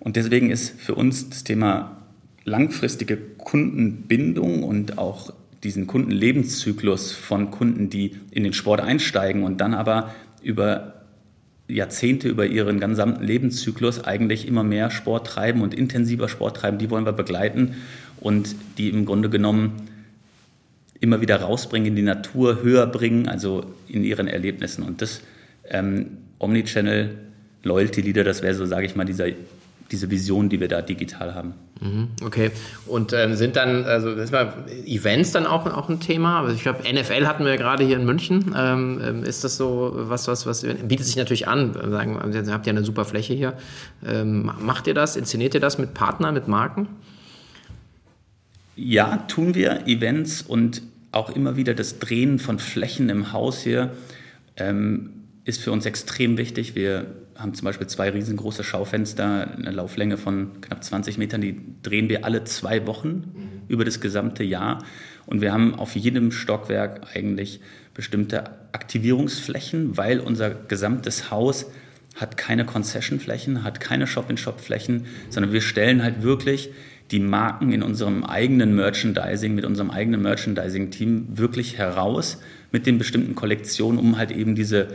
Und 0.00 0.16
deswegen 0.16 0.50
ist 0.50 0.78
für 0.80 0.94
uns 0.94 1.30
das 1.30 1.44
Thema 1.44 2.02
langfristige 2.44 3.16
Kundenbindung 3.16 4.62
und 4.64 4.98
auch 4.98 5.32
diesen 5.64 5.86
Kundenlebenszyklus 5.86 7.12
von 7.12 7.50
Kunden, 7.50 7.90
die 7.90 8.16
in 8.30 8.44
den 8.44 8.52
Sport 8.52 8.80
einsteigen 8.80 9.42
und 9.42 9.60
dann 9.60 9.74
aber 9.74 10.14
über 10.42 11.04
Jahrzehnte, 11.66 12.28
über 12.28 12.46
ihren 12.46 12.78
gesamten 12.78 13.24
Lebenszyklus 13.24 14.04
eigentlich 14.04 14.46
immer 14.46 14.62
mehr 14.62 14.90
Sport 14.90 15.26
treiben 15.26 15.62
und 15.62 15.72
intensiver 15.72 16.28
Sport 16.28 16.58
treiben, 16.58 16.78
die 16.78 16.90
wollen 16.90 17.06
wir 17.06 17.12
begleiten 17.12 17.76
und 18.20 18.54
die 18.76 18.90
im 18.90 19.06
Grunde 19.06 19.30
genommen 19.30 19.88
immer 21.00 21.20
wieder 21.20 21.36
rausbringen 21.36 21.88
in 21.88 21.96
die 21.96 22.02
Natur, 22.02 22.62
höher 22.62 22.86
bringen, 22.86 23.28
also 23.28 23.64
in 23.88 24.04
ihren 24.04 24.28
Erlebnissen. 24.28 24.82
Und 24.84 25.00
das 25.02 25.22
ähm, 25.68 26.18
Omnichannel 26.38 27.16
Loyalty 27.62 28.02
Leader, 28.02 28.24
das 28.24 28.42
wäre 28.42 28.54
so, 28.54 28.66
sage 28.66 28.84
ich 28.86 28.94
mal, 28.94 29.04
dieser 29.04 29.26
diese 29.90 30.10
Vision, 30.10 30.48
die 30.48 30.60
wir 30.60 30.68
da 30.68 30.82
digital 30.82 31.34
haben. 31.34 31.54
Mhm, 31.80 32.08
okay. 32.24 32.50
Und 32.86 33.12
ähm, 33.12 33.34
sind 33.34 33.56
dann, 33.56 33.84
also 33.84 34.14
das 34.14 34.32
war 34.32 34.54
Events 34.86 35.32
dann 35.32 35.46
auch, 35.46 35.66
auch 35.66 35.88
ein 35.88 36.00
Thema? 36.00 36.40
Also 36.40 36.54
ich 36.54 36.62
glaube, 36.62 36.80
NFL 36.90 37.26
hatten 37.26 37.44
wir 37.44 37.56
gerade 37.56 37.84
hier 37.84 37.96
in 37.96 38.04
München. 38.04 38.54
Ähm, 38.56 39.00
ähm, 39.04 39.24
ist 39.24 39.44
das 39.44 39.56
so 39.56 39.92
was, 39.94 40.28
was, 40.28 40.46
was 40.46 40.62
bietet 40.62 41.06
sich 41.06 41.16
natürlich 41.16 41.48
an? 41.48 41.74
Sagen, 41.74 42.20
ihr 42.32 42.52
habt 42.52 42.66
ja 42.66 42.72
eine 42.72 42.84
super 42.84 43.04
Fläche 43.04 43.34
hier. 43.34 43.54
Ähm, 44.06 44.50
macht 44.60 44.86
ihr 44.86 44.94
das? 44.94 45.16
Inszeniert 45.16 45.54
ihr 45.54 45.60
das 45.60 45.78
mit 45.78 45.94
Partnern, 45.94 46.34
mit 46.34 46.48
Marken? 46.48 46.88
Ja, 48.76 49.18
tun 49.28 49.54
wir. 49.54 49.86
Events 49.86 50.42
und 50.42 50.82
auch 51.12 51.30
immer 51.30 51.56
wieder 51.56 51.74
das 51.74 51.98
Drehen 51.98 52.38
von 52.38 52.58
Flächen 52.58 53.08
im 53.08 53.32
Haus 53.32 53.60
hier 53.60 53.92
ähm, 54.56 55.10
ist 55.44 55.60
für 55.60 55.72
uns 55.72 55.86
extrem 55.86 56.38
wichtig. 56.38 56.74
Wir 56.74 57.06
haben 57.36 57.54
zum 57.54 57.66
Beispiel 57.66 57.86
zwei 57.86 58.10
riesengroße 58.10 58.64
Schaufenster, 58.64 59.50
eine 59.56 59.70
Lauflänge 59.70 60.16
von 60.16 60.60
knapp 60.60 60.84
20 60.84 61.18
Metern, 61.18 61.40
die 61.40 61.60
drehen 61.82 62.08
wir 62.08 62.24
alle 62.24 62.44
zwei 62.44 62.86
Wochen 62.86 63.08
mhm. 63.08 63.62
über 63.68 63.84
das 63.84 64.00
gesamte 64.00 64.44
Jahr. 64.44 64.84
Und 65.26 65.40
wir 65.40 65.52
haben 65.52 65.74
auf 65.74 65.96
jedem 65.96 66.30
Stockwerk 66.30 67.14
eigentlich 67.14 67.60
bestimmte 67.94 68.44
Aktivierungsflächen, 68.72 69.96
weil 69.96 70.20
unser 70.20 70.50
gesamtes 70.50 71.30
Haus 71.30 71.66
hat 72.14 72.36
keine 72.36 72.64
Concession-Flächen, 72.64 73.64
hat 73.64 73.80
keine 73.80 74.06
Shop-in-Shop-Flächen, 74.06 75.06
sondern 75.30 75.52
wir 75.52 75.60
stellen 75.60 76.02
halt 76.02 76.22
wirklich 76.22 76.70
die 77.10 77.20
Marken 77.20 77.72
in 77.72 77.82
unserem 77.82 78.24
eigenen 78.24 78.74
Merchandising, 78.74 79.54
mit 79.54 79.64
unserem 79.64 79.90
eigenen 79.90 80.22
Merchandising-Team 80.22 81.36
wirklich 81.36 81.76
heraus 81.76 82.40
mit 82.72 82.86
den 82.86 82.98
bestimmten 82.98 83.34
Kollektionen, 83.34 83.98
um 83.98 84.16
halt 84.16 84.30
eben 84.30 84.54
diese 84.54 84.88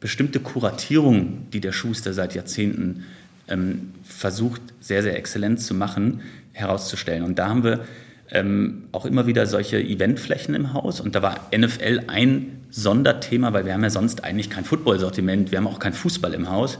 bestimmte 0.00 0.40
Kuratierung, 0.40 1.46
die 1.52 1.60
der 1.60 1.72
Schuster 1.72 2.12
seit 2.12 2.34
Jahrzehnten 2.34 3.04
ähm, 3.48 3.92
versucht, 4.02 4.62
sehr, 4.80 5.02
sehr 5.02 5.16
exzellent 5.16 5.60
zu 5.60 5.74
machen, 5.74 6.22
herauszustellen. 6.52 7.22
Und 7.22 7.38
da 7.38 7.48
haben 7.48 7.62
wir 7.62 7.84
ähm, 8.30 8.84
auch 8.92 9.04
immer 9.04 9.26
wieder 9.26 9.46
solche 9.46 9.78
Eventflächen 9.78 10.54
im 10.54 10.72
Haus. 10.72 11.00
Und 11.00 11.14
da 11.14 11.22
war 11.22 11.48
NFL 11.56 12.04
ein 12.06 12.60
Sonderthema, 12.70 13.52
weil 13.52 13.66
wir 13.66 13.74
haben 13.74 13.82
ja 13.82 13.90
sonst 13.90 14.24
eigentlich 14.24 14.50
kein 14.50 14.64
Football-Sortiment, 14.64 15.50
wir 15.50 15.58
haben 15.58 15.66
auch 15.66 15.80
kein 15.80 15.92
Fußball 15.92 16.32
im 16.34 16.48
Haus. 16.48 16.78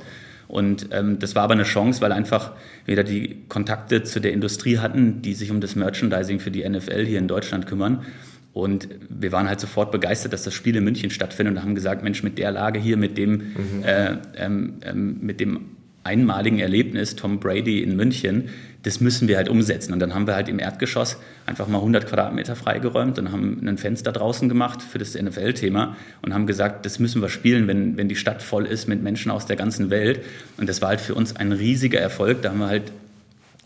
Und 0.48 0.88
ähm, 0.90 1.18
das 1.18 1.36
war 1.36 1.44
aber 1.44 1.54
eine 1.54 1.62
Chance, 1.62 2.00
weil 2.00 2.10
einfach 2.10 2.52
wir 2.84 2.96
da 2.96 3.02
die 3.02 3.36
Kontakte 3.48 4.02
zu 4.02 4.20
der 4.20 4.32
Industrie 4.32 4.78
hatten, 4.78 5.22
die 5.22 5.34
sich 5.34 5.50
um 5.50 5.60
das 5.60 5.76
Merchandising 5.76 6.40
für 6.40 6.50
die 6.50 6.68
NFL 6.68 7.06
hier 7.06 7.18
in 7.18 7.28
Deutschland 7.28 7.66
kümmern. 7.66 8.04
Und 8.52 8.88
wir 9.08 9.32
waren 9.32 9.48
halt 9.48 9.60
sofort 9.60 9.92
begeistert, 9.92 10.32
dass 10.32 10.42
das 10.42 10.54
Spiel 10.54 10.74
in 10.76 10.84
München 10.84 11.10
stattfindet 11.10 11.56
und 11.56 11.62
haben 11.62 11.74
gesagt, 11.74 12.02
Mensch, 12.02 12.22
mit 12.22 12.38
der 12.38 12.50
Lage 12.50 12.80
hier, 12.80 12.96
mit 12.96 13.16
dem, 13.16 13.30
mhm. 13.32 13.84
äh, 13.84 14.16
ähm, 14.36 14.74
ähm, 14.82 15.18
mit 15.20 15.38
dem 15.40 15.66
einmaligen 16.02 16.58
Erlebnis 16.58 17.14
Tom 17.14 17.38
Brady 17.38 17.82
in 17.82 17.94
München, 17.94 18.48
das 18.82 19.00
müssen 19.00 19.28
wir 19.28 19.36
halt 19.36 19.48
umsetzen. 19.48 19.92
Und 19.92 20.00
dann 20.00 20.14
haben 20.14 20.26
wir 20.26 20.34
halt 20.34 20.48
im 20.48 20.58
Erdgeschoss 20.58 21.18
einfach 21.44 21.68
mal 21.68 21.78
100 21.78 22.06
Quadratmeter 22.06 22.56
freigeräumt 22.56 23.18
und 23.18 23.30
haben 23.30 23.60
ein 23.66 23.76
Fenster 23.76 24.10
draußen 24.10 24.48
gemacht 24.48 24.82
für 24.82 24.98
das 24.98 25.14
NFL-Thema 25.14 25.96
und 26.22 26.32
haben 26.32 26.46
gesagt, 26.46 26.86
das 26.86 26.98
müssen 26.98 27.20
wir 27.20 27.28
spielen, 27.28 27.68
wenn, 27.68 27.98
wenn 27.98 28.08
die 28.08 28.16
Stadt 28.16 28.42
voll 28.42 28.64
ist 28.64 28.88
mit 28.88 29.02
Menschen 29.02 29.30
aus 29.30 29.44
der 29.46 29.56
ganzen 29.56 29.90
Welt. 29.90 30.24
Und 30.56 30.68
das 30.68 30.80
war 30.80 30.88
halt 30.88 31.00
für 31.02 31.14
uns 31.14 31.36
ein 31.36 31.52
riesiger 31.52 32.00
Erfolg. 32.00 32.40
Da 32.40 32.50
haben 32.50 32.58
wir 32.58 32.68
halt 32.68 32.90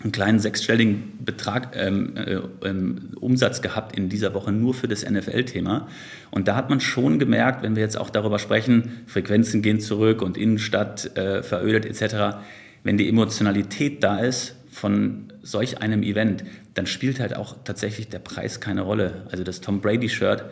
einen 0.02 0.12
kleinen 0.12 0.38
sechsstelligen 0.40 1.24
Betrag, 1.24 1.76
ähm, 1.76 2.16
äh, 2.16 2.40
ähm, 2.66 3.10
Umsatz 3.20 3.62
gehabt 3.62 3.96
in 3.96 4.08
dieser 4.08 4.34
Woche 4.34 4.50
nur 4.50 4.74
für 4.74 4.88
das 4.88 5.08
NFL-Thema. 5.08 5.88
Und 6.30 6.48
da 6.48 6.56
hat 6.56 6.68
man 6.68 6.80
schon 6.80 7.18
gemerkt, 7.18 7.62
wenn 7.62 7.76
wir 7.76 7.82
jetzt 7.82 7.96
auch 7.96 8.10
darüber 8.10 8.38
sprechen, 8.38 9.02
Frequenzen 9.06 9.62
gehen 9.62 9.80
zurück 9.80 10.20
und 10.20 10.36
Innenstadt 10.36 11.16
äh, 11.16 11.42
verödet 11.42 11.86
etc., 11.86 12.38
wenn 12.82 12.98
die 12.98 13.08
Emotionalität 13.08 14.02
da 14.04 14.18
ist 14.18 14.56
von 14.70 15.32
solch 15.42 15.80
einem 15.80 16.02
Event, 16.02 16.44
dann 16.74 16.86
spielt 16.86 17.20
halt 17.20 17.34
auch 17.34 17.56
tatsächlich 17.64 18.08
der 18.08 18.18
Preis 18.18 18.60
keine 18.60 18.82
Rolle. 18.82 19.26
Also 19.30 19.42
das 19.44 19.60
Tom 19.60 19.80
Brady-Shirt, 19.80 20.44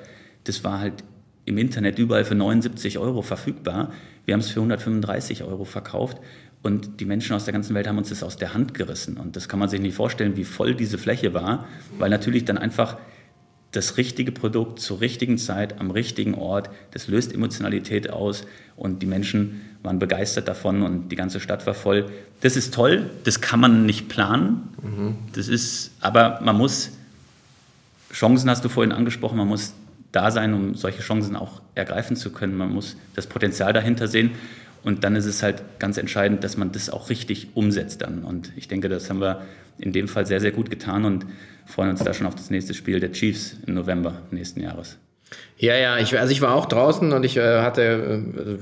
das 0.44 0.64
war 0.64 0.78
halt 0.78 1.04
im 1.44 1.58
Internet 1.58 1.98
überall 1.98 2.24
für 2.24 2.36
79 2.36 2.98
Euro 2.98 3.20
verfügbar. 3.22 3.92
Wir 4.24 4.34
haben 4.34 4.40
es 4.40 4.50
für 4.50 4.60
135 4.60 5.42
Euro 5.42 5.64
verkauft 5.64 6.18
und 6.62 7.00
die 7.00 7.04
Menschen 7.04 7.34
aus 7.34 7.44
der 7.44 7.52
ganzen 7.52 7.74
Welt 7.74 7.88
haben 7.88 7.98
uns 7.98 8.10
das 8.10 8.22
aus 8.22 8.36
der 8.36 8.54
Hand 8.54 8.74
gerissen. 8.74 9.16
Und 9.16 9.34
das 9.34 9.48
kann 9.48 9.58
man 9.58 9.68
sich 9.68 9.80
nicht 9.80 9.94
vorstellen, 9.94 10.36
wie 10.36 10.44
voll 10.44 10.74
diese 10.74 10.96
Fläche 10.96 11.34
war, 11.34 11.66
weil 11.98 12.08
natürlich 12.08 12.44
dann 12.44 12.58
einfach 12.58 12.96
das 13.72 13.96
richtige 13.96 14.32
Produkt 14.32 14.80
zur 14.80 15.00
richtigen 15.00 15.38
Zeit 15.38 15.80
am 15.80 15.90
richtigen 15.90 16.34
Ort, 16.34 16.68
das 16.92 17.08
löst 17.08 17.32
Emotionalität 17.32 18.10
aus 18.10 18.44
und 18.76 19.02
die 19.02 19.06
Menschen 19.06 19.62
waren 19.82 19.98
begeistert 19.98 20.46
davon 20.46 20.82
und 20.82 21.08
die 21.08 21.16
ganze 21.16 21.40
Stadt 21.40 21.66
war 21.66 21.74
voll. 21.74 22.10
Das 22.42 22.56
ist 22.56 22.74
toll, 22.74 23.10
das 23.24 23.40
kann 23.40 23.58
man 23.58 23.86
nicht 23.86 24.08
planen. 24.08 24.68
Mhm. 24.82 25.16
Das 25.32 25.48
ist, 25.48 25.90
aber 26.00 26.40
man 26.42 26.56
muss, 26.56 26.90
Chancen 28.12 28.48
hast 28.50 28.62
du 28.62 28.68
vorhin 28.68 28.92
angesprochen, 28.92 29.38
man 29.38 29.48
muss 29.48 29.74
da 30.12 30.30
sein, 30.30 30.52
um 30.52 30.74
solche 30.74 31.00
Chancen 31.00 31.34
auch 31.34 31.62
ergreifen 31.74 32.16
zu 32.16 32.30
können. 32.30 32.56
Man 32.56 32.72
muss 32.72 32.96
das 33.16 33.26
Potenzial 33.26 33.72
dahinter 33.72 34.06
sehen. 34.06 34.32
Und 34.84 35.04
dann 35.04 35.16
ist 35.16 35.26
es 35.26 35.42
halt 35.42 35.62
ganz 35.78 35.96
entscheidend, 35.96 36.42
dass 36.44 36.56
man 36.56 36.72
das 36.72 36.90
auch 36.90 37.08
richtig 37.08 37.48
umsetzt 37.54 38.02
dann. 38.02 38.24
Und 38.24 38.52
ich 38.56 38.68
denke, 38.68 38.88
das 38.88 39.08
haben 39.10 39.20
wir 39.20 39.42
in 39.78 39.92
dem 39.92 40.08
Fall 40.08 40.26
sehr, 40.26 40.40
sehr 40.40 40.52
gut 40.52 40.70
getan 40.70 41.04
und 41.04 41.26
freuen 41.66 41.90
uns 41.90 42.02
da 42.02 42.12
schon 42.12 42.26
auf 42.26 42.34
das 42.34 42.50
nächste 42.50 42.74
Spiel 42.74 43.00
der 43.00 43.12
Chiefs 43.12 43.56
im 43.66 43.74
November 43.74 44.22
nächsten 44.30 44.60
Jahres. 44.60 44.98
Ja, 45.58 45.76
ja, 45.76 45.98
ich, 45.98 46.18
also 46.18 46.32
ich 46.32 46.40
war 46.40 46.54
auch 46.54 46.66
draußen 46.66 47.12
und 47.12 47.24
ich 47.24 47.36
äh, 47.36 47.60
hatte 47.60 47.82
äh, 47.82 48.58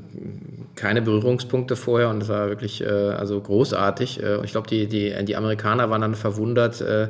keine 0.81 1.03
Berührungspunkte 1.03 1.77
vorher 1.77 2.09
und 2.09 2.23
es 2.23 2.29
war 2.29 2.49
wirklich 2.49 2.83
äh, 2.83 2.87
also 2.87 3.41
großartig. 3.41 4.23
Äh, 4.23 4.45
ich 4.45 4.53
glaube, 4.53 4.69
die, 4.69 4.87
die, 4.87 5.15
die 5.25 5.37
Amerikaner 5.37 5.91
waren 5.91 6.01
dann 6.01 6.15
verwundert, 6.15 6.81
äh, 6.81 7.09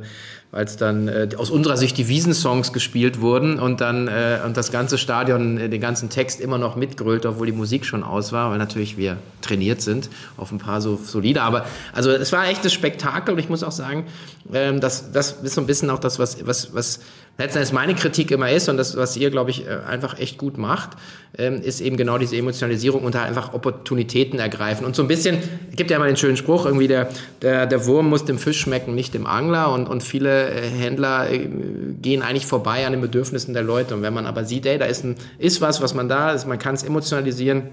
als 0.53 0.77
dann 0.77 1.07
äh, 1.07 1.29
aus 1.37 1.51
unserer 1.51 1.77
Sicht 1.77 1.97
die 1.97 2.09
Wiesensongs 2.09 2.73
gespielt 2.73 3.21
wurden 3.21 3.61
und 3.61 3.81
dann 3.81 4.11
und 4.45 4.57
das 4.57 4.73
ganze 4.73 4.99
Stadion 4.99 5.57
den 5.57 5.81
ganzen 5.81 6.11
Text 6.11 6.41
immer 6.41 6.59
noch 6.59 6.75
mitgrölt, 6.75 7.25
obwohl 7.25 7.47
die 7.47 7.53
Musik 7.53 7.87
schon 7.87 8.03
aus 8.03 8.33
war, 8.33 8.51
weil 8.51 8.59
natürlich 8.59 8.97
wir 8.97 9.19
trainiert 9.43 9.81
sind 9.81 10.11
auf 10.37 10.51
ein 10.51 10.59
paar 10.59 10.81
so 10.81 10.97
solide. 10.97 11.43
Aber 11.43 11.65
also 11.93 12.11
es 12.11 12.33
war 12.33 12.49
echtes 12.49 12.73
Spektakel 12.73 13.35
und 13.35 13.39
ich 13.39 13.49
muss 13.49 13.63
auch 13.63 13.71
sagen, 13.71 14.07
ähm, 14.53 14.81
das, 14.81 15.13
das 15.13 15.33
ist 15.43 15.55
so 15.55 15.61
ein 15.61 15.69
bisschen 15.69 15.89
auch 15.91 16.01
das, 16.01 16.19
was, 16.19 16.45
was, 16.45 16.75
was 16.75 17.01
letztendlich 17.39 17.73
meine 17.73 17.95
Kritik 17.95 18.31
immer 18.31 18.51
ist 18.51 18.69
und 18.69 18.77
das, 18.77 18.97
was 18.97 19.17
ihr, 19.17 19.31
glaube 19.31 19.51
ich, 19.51 19.67
äh, 19.67 19.79
einfach 19.87 20.19
echt 20.19 20.39
gut 20.39 20.59
macht, 20.59 20.91
ähm, 21.39 21.61
ist 21.63 21.81
eben 21.81 21.97
genau 21.97 22.19
diese 22.19 22.37
Emotionalisierung 22.37 23.03
und 23.03 23.15
da 23.15 23.23
einfach 23.23 23.55
Opportunitäten 23.55 24.39
ergreifen. 24.39 24.85
Und 24.85 24.95
so 24.95 25.03
ein 25.03 25.09
bisschen, 25.09 25.39
gibt 25.75 25.91
ja 25.91 25.97
immer 25.97 26.07
den 26.07 26.17
schönen 26.17 26.37
Spruch, 26.37 26.67
irgendwie 26.67 26.89
der, 26.89 27.09
der, 27.41 27.67
der 27.67 27.87
Wurm 27.87 28.09
muss 28.09 28.25
dem 28.25 28.39
Fisch 28.39 28.61
schmecken, 28.61 28.95
nicht 28.95 29.15
dem 29.15 29.27
Angler. 29.27 29.73
Und, 29.73 29.89
und 29.89 30.03
viele 30.03 30.51
äh, 30.51 30.69
Händler 30.69 31.31
äh, 31.31 31.49
gehen 32.01 32.23
eigentlich 32.23 32.47
vorbei 32.47 32.87
an 32.87 32.93
den 32.93 33.01
Bedürfnissen 33.01 33.55
der 33.55 33.63
Leute. 33.63 33.95
Und 33.95 34.03
wenn 34.03 34.15
man 34.15 34.27
aber 34.27 34.45
sieht, 34.45 34.67
ey, 34.67 34.79
da 34.79 34.87
ist, 34.87 35.05
ein, 35.05 35.17
ist 35.39 35.61
was, 35.61 35.81
was 35.81 35.95
man 35.95 36.09
da 36.09 36.33
ist, 36.33 36.47
man 36.47 36.59
kann 36.59 36.75
es 36.75 36.83
emotionalisieren, 36.83 37.71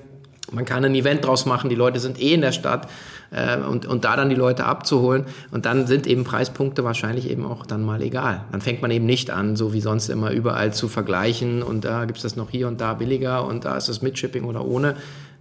man 0.51 0.65
kann 0.65 0.83
ein 0.85 0.95
Event 0.95 1.25
draus 1.25 1.45
machen, 1.45 1.69
die 1.69 1.75
Leute 1.75 1.99
sind 1.99 2.21
eh 2.21 2.33
in 2.33 2.41
der 2.41 2.51
Stadt 2.51 2.87
äh, 3.31 3.57
und, 3.57 3.85
und 3.85 4.05
da 4.05 4.15
dann 4.15 4.29
die 4.29 4.35
Leute 4.35 4.65
abzuholen. 4.65 5.25
Und 5.51 5.65
dann 5.65 5.87
sind 5.87 6.07
eben 6.07 6.23
Preispunkte 6.23 6.83
wahrscheinlich 6.83 7.29
eben 7.29 7.45
auch 7.45 7.65
dann 7.65 7.83
mal 7.83 8.01
egal. 8.01 8.43
Dann 8.51 8.61
fängt 8.61 8.81
man 8.81 8.91
eben 8.91 9.05
nicht 9.05 9.29
an, 9.29 9.55
so 9.55 9.73
wie 9.73 9.81
sonst 9.81 10.09
immer 10.09 10.31
überall 10.31 10.73
zu 10.73 10.87
vergleichen 10.87 11.63
und 11.63 11.85
da 11.85 12.05
gibt 12.05 12.17
es 12.17 12.23
das 12.23 12.35
noch 12.35 12.49
hier 12.49 12.67
und 12.67 12.81
da 12.81 12.93
billiger 12.93 13.45
und 13.45 13.65
da 13.65 13.75
ist 13.77 13.89
es 13.89 14.01
mit 14.01 14.17
Shipping 14.17 14.43
oder 14.45 14.65
ohne. 14.65 14.95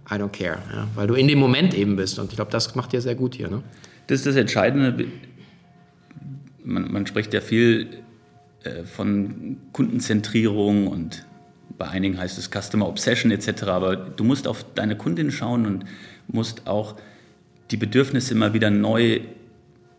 I 0.09 0.15
don't 0.15 0.29
care, 0.29 0.59
ja, 0.73 0.87
weil 0.95 1.07
du 1.07 1.15
in 1.15 1.27
dem 1.27 1.37
Moment 1.37 1.73
eben 1.73 1.97
bist. 1.97 2.17
Und 2.17 2.29
ich 2.29 2.37
glaube, 2.37 2.51
das 2.51 2.75
macht 2.75 2.93
dir 2.93 3.01
sehr 3.01 3.15
gut 3.15 3.35
hier. 3.35 3.49
Ne? 3.49 3.61
Das 4.07 4.19
ist 4.19 4.25
das 4.25 4.37
Entscheidende. 4.37 5.05
Man, 6.63 6.91
man 6.91 7.05
spricht 7.05 7.33
ja 7.33 7.41
viel 7.41 8.03
äh, 8.63 8.85
von 8.85 9.57
Kundenzentrierung 9.73 10.87
und 10.87 11.26
bei 11.77 11.87
einigen 11.87 12.17
heißt 12.17 12.37
es 12.37 12.49
Customer 12.49 12.87
Obsession 12.87 13.31
etc. 13.31 13.63
Aber 13.63 13.95
du 13.95 14.23
musst 14.23 14.47
auf 14.47 14.65
deine 14.75 14.95
Kundin 14.95 15.31
schauen 15.31 15.65
und 15.65 15.85
musst 16.27 16.67
auch 16.67 16.95
die 17.71 17.77
Bedürfnisse 17.77 18.33
immer 18.33 18.53
wieder 18.53 18.69
neu, 18.69 19.21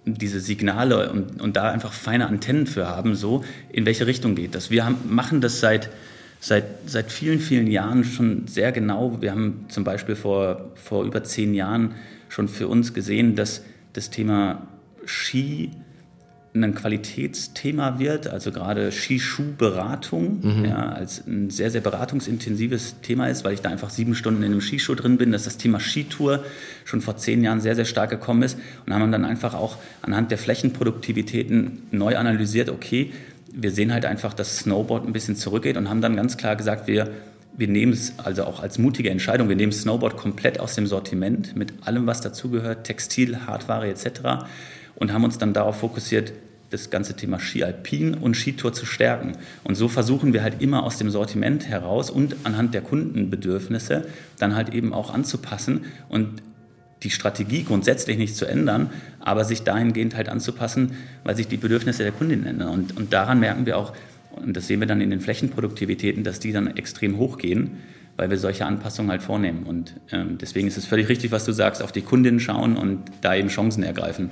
diese 0.04 0.40
Signale 0.40 1.10
und, 1.10 1.40
und 1.40 1.56
da 1.56 1.70
einfach 1.70 1.92
feine 1.92 2.26
Antennen 2.26 2.66
für 2.66 2.86
haben, 2.86 3.14
so 3.14 3.44
in 3.70 3.84
welche 3.84 4.06
Richtung 4.06 4.34
geht 4.34 4.54
das. 4.54 4.70
Wir 4.70 4.84
haben, 4.84 4.96
machen 5.08 5.40
das 5.40 5.60
seit, 5.60 5.90
seit, 6.40 6.64
seit 6.86 7.12
vielen, 7.12 7.40
vielen 7.40 7.66
Jahren 7.66 8.04
schon 8.04 8.46
sehr 8.46 8.72
genau. 8.72 9.20
Wir 9.20 9.32
haben 9.32 9.66
zum 9.68 9.84
Beispiel 9.84 10.16
vor, 10.16 10.70
vor 10.76 11.04
über 11.04 11.24
zehn 11.24 11.54
Jahren 11.54 11.94
schon 12.28 12.48
für 12.48 12.68
uns 12.68 12.94
gesehen, 12.94 13.36
dass 13.36 13.62
das 13.92 14.10
Thema 14.10 14.66
Ski 15.04 15.70
ein 16.64 16.75
Qualitätsthema 16.75 17.99
wird, 17.99 18.27
also 18.27 18.53
gerade 18.53 18.92
Skischuhberatung, 18.92 20.40
mhm. 20.42 20.64
ja, 20.64 20.88
als 20.90 21.27
ein 21.27 21.51
sehr, 21.51 21.71
sehr 21.71 21.81
beratungsintensives 21.81 23.01
Thema 23.03 23.29
ist, 23.29 23.44
weil 23.44 23.55
ich 23.55 23.61
da 23.61 23.71
einfach 23.71 23.90
sieben 23.90 24.14
Stunden 24.14 24.42
in 24.42 24.53
einem 24.53 24.61
Skischuh 24.61 24.94
drin 24.94 25.18
bin, 25.18 25.33
dass 25.33 25.44
das 25.44 25.57
Thema 25.57 25.81
Skitour 25.81 26.44
schon 26.85 27.01
vor 27.01 27.16
zehn 27.16 27.42
Jahren 27.42 27.61
sehr, 27.61 27.77
sehr 27.77 27.85
stark 27.85 28.11
gekommen 28.11 28.42
ist 28.42 28.59
und 28.87 28.92
haben 28.92 29.12
dann 29.12 29.25
einfach 29.25 29.55
auch 29.55 29.77
anhand 30.03 30.31
der 30.31 30.38
Flächenproduktivitäten 30.38 31.83
neu 31.90 32.16
analysiert, 32.16 32.68
okay, 32.68 33.12
wir 33.53 33.71
sehen 33.71 33.92
halt 33.92 34.05
einfach, 34.05 34.35
dass 34.35 34.59
Snowboard 34.59 35.07
ein 35.07 35.12
bisschen 35.12 35.37
zurückgeht 35.37 35.77
und 35.77 35.88
haben 35.88 36.01
dann 36.01 36.16
ganz 36.16 36.37
klar 36.37 36.57
gesagt, 36.57 36.87
wir, 36.87 37.11
wir 37.57 37.68
nehmen 37.68 37.92
es 37.92 38.14
also 38.18 38.44
auch 38.44 38.61
als 38.61 38.79
mutige 38.79 39.11
Entscheidung, 39.11 39.49
wir 39.49 39.57
nehmen 39.57 39.73
Snowboard 39.73 40.16
komplett 40.16 40.61
aus 40.61 40.75
dem 40.75 40.87
Sortiment 40.87 41.57
mit 41.57 41.73
allem, 41.85 42.07
was 42.07 42.21
dazugehört, 42.21 42.85
Textil, 42.85 43.47
Hardware 43.47 43.88
etc. 43.88 44.47
und 44.94 45.12
haben 45.12 45.25
uns 45.25 45.38
dann 45.38 45.53
darauf 45.53 45.81
fokussiert, 45.81 46.33
das 46.70 46.90
ganze 46.90 47.14
Thema 47.16 47.40
Ski 47.40 47.64
Alpin 47.64 48.14
und 48.14 48.37
Skitour 48.37 48.72
zu 48.72 48.85
stärken. 48.85 49.33
Und 49.64 49.74
so 49.74 49.88
versuchen 49.88 50.33
wir 50.33 50.42
halt 50.42 50.61
immer 50.61 50.83
aus 50.83 50.98
dem 50.98 51.11
Sortiment 51.11 51.66
heraus 51.66 52.11
und 52.11 52.37
anhand 52.44 52.74
der 52.74 52.83
Kundenbedürfnisse 52.83 54.07
dann 54.38 54.54
halt 54.54 54.74
eben 54.74 54.92
auch 54.92 55.12
anzupassen 55.12 55.87
und 56.09 56.42
die 57.02 57.11
Strategie 57.11 57.62
grundsätzlich 57.62 58.18
nicht 58.18 58.37
zu 58.37 58.44
ändern, 58.44 58.90
aber 59.20 59.44
sich 59.44 59.62
dahingehend 59.62 60.16
halt 60.16 60.28
anzupassen, 60.28 60.92
weil 61.24 61.37
sich 61.37 61.46
die 61.48 61.57
Bedürfnisse 61.57 62.02
der 62.02 62.12
Kundin 62.12 62.44
ändern. 62.44 62.70
Und, 62.70 62.96
und 62.96 63.12
daran 63.12 63.40
merken 63.40 63.66
wir 63.66 63.78
auch, 63.78 63.92
und 64.33 64.57
das 64.57 64.66
sehen 64.66 64.81
wir 64.81 64.87
dann 64.87 65.00
in 65.00 65.11
den 65.11 65.20
Flächenproduktivitäten, 65.20 66.24
dass 66.24 66.40
die 66.40 66.52
dann 66.52 66.76
extrem 66.76 67.18
hochgehen, 67.18 67.78
weil 68.16 68.31
wir 68.31 68.38
solche 68.38 68.66
Anpassungen 68.66 69.11
halt 69.11 69.22
vornehmen. 69.22 69.64
Und 69.64 69.94
ähm, 70.11 70.38
deswegen 70.38 70.68
ist 70.68 70.76
es 70.76 70.87
völlig 70.87 71.09
richtig, 71.09 71.31
was 71.31 71.44
du 71.44 71.52
sagst, 71.52 71.83
auf 71.83 71.92
die 71.92 72.02
Kundin 72.02 72.40
schauen 72.40 72.76
und 72.76 73.04
da 73.20 73.35
eben 73.35 73.48
Chancen 73.48 73.83
ergreifen. 73.83 74.31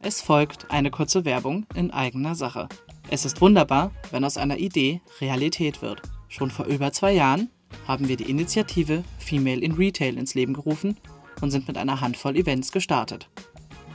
Es 0.00 0.22
folgt 0.22 0.70
eine 0.70 0.92
kurze 0.92 1.24
Werbung 1.24 1.66
in 1.74 1.90
eigener 1.90 2.36
Sache. 2.36 2.68
Es 3.10 3.24
ist 3.24 3.40
wunderbar, 3.40 3.90
wenn 4.12 4.24
aus 4.24 4.36
einer 4.36 4.58
Idee 4.58 5.00
Realität 5.20 5.82
wird. 5.82 6.02
Schon 6.28 6.52
vor 6.52 6.66
über 6.66 6.92
zwei 6.92 7.12
Jahren 7.12 7.50
haben 7.88 8.06
wir 8.06 8.16
die 8.16 8.30
Initiative 8.30 9.02
Female 9.18 9.60
in 9.60 9.72
Retail 9.72 10.16
ins 10.16 10.36
Leben 10.36 10.54
gerufen 10.54 10.96
und 11.40 11.50
sind 11.50 11.66
mit 11.66 11.76
einer 11.76 12.00
Handvoll 12.00 12.36
Events 12.36 12.70
gestartet. 12.70 13.28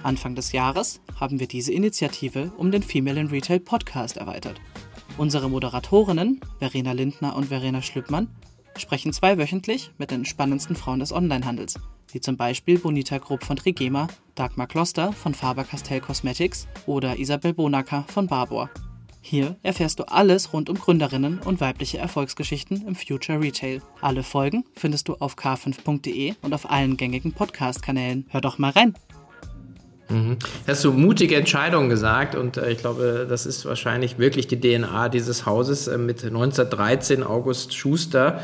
Anfang 0.03 0.35
des 0.35 0.51
Jahres 0.51 0.99
haben 1.21 1.39
wir 1.39 1.47
diese 1.47 1.71
Initiative 1.71 2.51
um 2.57 2.69
den 2.69 2.83
Female 2.83 3.21
in 3.21 3.27
Retail 3.27 3.61
Podcast 3.61 4.17
erweitert. 4.17 4.59
Unsere 5.17 5.49
Moderatorinnen, 5.49 6.41
Verena 6.59 6.91
Lindner 6.91 7.33
und 7.33 7.45
Verena 7.45 7.81
Schlüppmann, 7.81 8.27
sprechen 8.77 9.13
zweiwöchentlich 9.13 9.91
mit 9.97 10.11
den 10.11 10.25
spannendsten 10.25 10.75
Frauen 10.75 10.99
des 10.99 11.13
Onlinehandels, 11.13 11.79
wie 12.13 12.21
zum 12.21 12.37
Beispiel 12.37 12.79
Bonita 12.79 13.17
Grupp 13.17 13.43
von 13.43 13.57
Trigema, 13.57 14.07
Dagmar 14.35 14.67
Kloster 14.67 15.11
von 15.11 15.33
Faber-Castell 15.33 15.99
Cosmetics 15.99 16.67
oder 16.85 17.17
Isabel 17.17 17.53
Bonacker 17.53 18.05
von 18.07 18.27
Barbour. 18.27 18.69
Hier 19.25 19.55
erfährst 19.63 19.99
du 19.99 20.03
alles 20.03 20.51
rund 20.51 20.69
um 20.69 20.77
Gründerinnen 20.77 21.39
und 21.39 21.61
weibliche 21.61 21.97
Erfolgsgeschichten 21.97 22.85
im 22.85 22.93
Future 22.93 23.39
Retail. 23.39 23.81
Alle 24.01 24.21
Folgen 24.21 24.65
findest 24.75 25.07
du 25.07 25.15
auf 25.15 25.37
k5.de 25.37 26.33
und 26.41 26.53
auf 26.53 26.69
allen 26.69 26.97
gängigen 26.97 27.31
Podcast-Kanälen. 27.31 28.25
Hör 28.29 28.41
doch 28.41 28.57
mal 28.57 28.71
rein! 28.71 28.95
Mhm. 30.09 30.37
Hast 30.67 30.83
du 30.83 30.91
mutige 30.91 31.35
Entscheidungen 31.37 31.89
gesagt 31.89 32.35
und 32.35 32.57
äh, 32.57 32.71
ich 32.71 32.79
glaube, 32.79 33.25
das 33.27 33.45
ist 33.45 33.65
wahrscheinlich 33.65 34.19
wirklich 34.19 34.47
die 34.47 34.59
DNA 34.59 35.09
dieses 35.09 35.45
Hauses 35.45 35.87
äh, 35.87 35.97
mit 35.97 36.23
1913 36.23 37.23
August 37.23 37.73
Schuster 37.73 38.41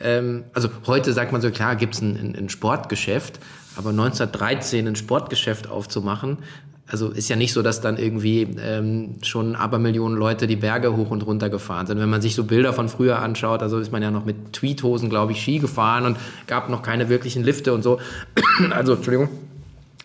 ähm, 0.00 0.44
also 0.52 0.68
heute 0.86 1.12
sagt 1.12 1.32
man 1.32 1.40
so, 1.40 1.50
klar, 1.50 1.76
gibt 1.76 1.94
es 1.94 2.00
ein, 2.00 2.34
ein, 2.36 2.48
Sportgeschäft, 2.48 3.40
aber 3.76 3.90
1913 3.90 4.86
ein 4.86 4.96
Sportgeschäft 4.96 5.68
aufzumachen, 5.68 6.38
also 6.86 7.08
ist 7.08 7.30
ja 7.30 7.36
nicht 7.36 7.52
so, 7.52 7.62
dass 7.62 7.80
dann 7.80 7.96
irgendwie 7.96 8.42
ähm, 8.60 9.16
schon 9.22 9.56
Abermillionen 9.56 10.18
Leute 10.18 10.46
die 10.46 10.56
Berge 10.56 10.94
hoch 10.94 11.10
und 11.10 11.24
runter 11.24 11.48
gefahren 11.48 11.86
sind. 11.86 11.98
Wenn 11.98 12.10
man 12.10 12.20
sich 12.20 12.34
so 12.34 12.44
Bilder 12.44 12.74
von 12.74 12.90
früher 12.90 13.20
anschaut, 13.20 13.62
also 13.62 13.78
ist 13.78 13.90
man 13.90 14.02
ja 14.02 14.10
noch 14.10 14.26
mit 14.26 14.52
Tweethosen, 14.52 15.08
glaube 15.08 15.32
ich, 15.32 15.40
Ski 15.40 15.58
gefahren 15.58 16.04
und 16.04 16.18
gab 16.46 16.68
noch 16.68 16.82
keine 16.82 17.08
wirklichen 17.08 17.42
Lifte 17.42 17.72
und 17.72 17.82
so. 17.82 18.00
also, 18.70 18.94
Entschuldigung. 18.94 19.30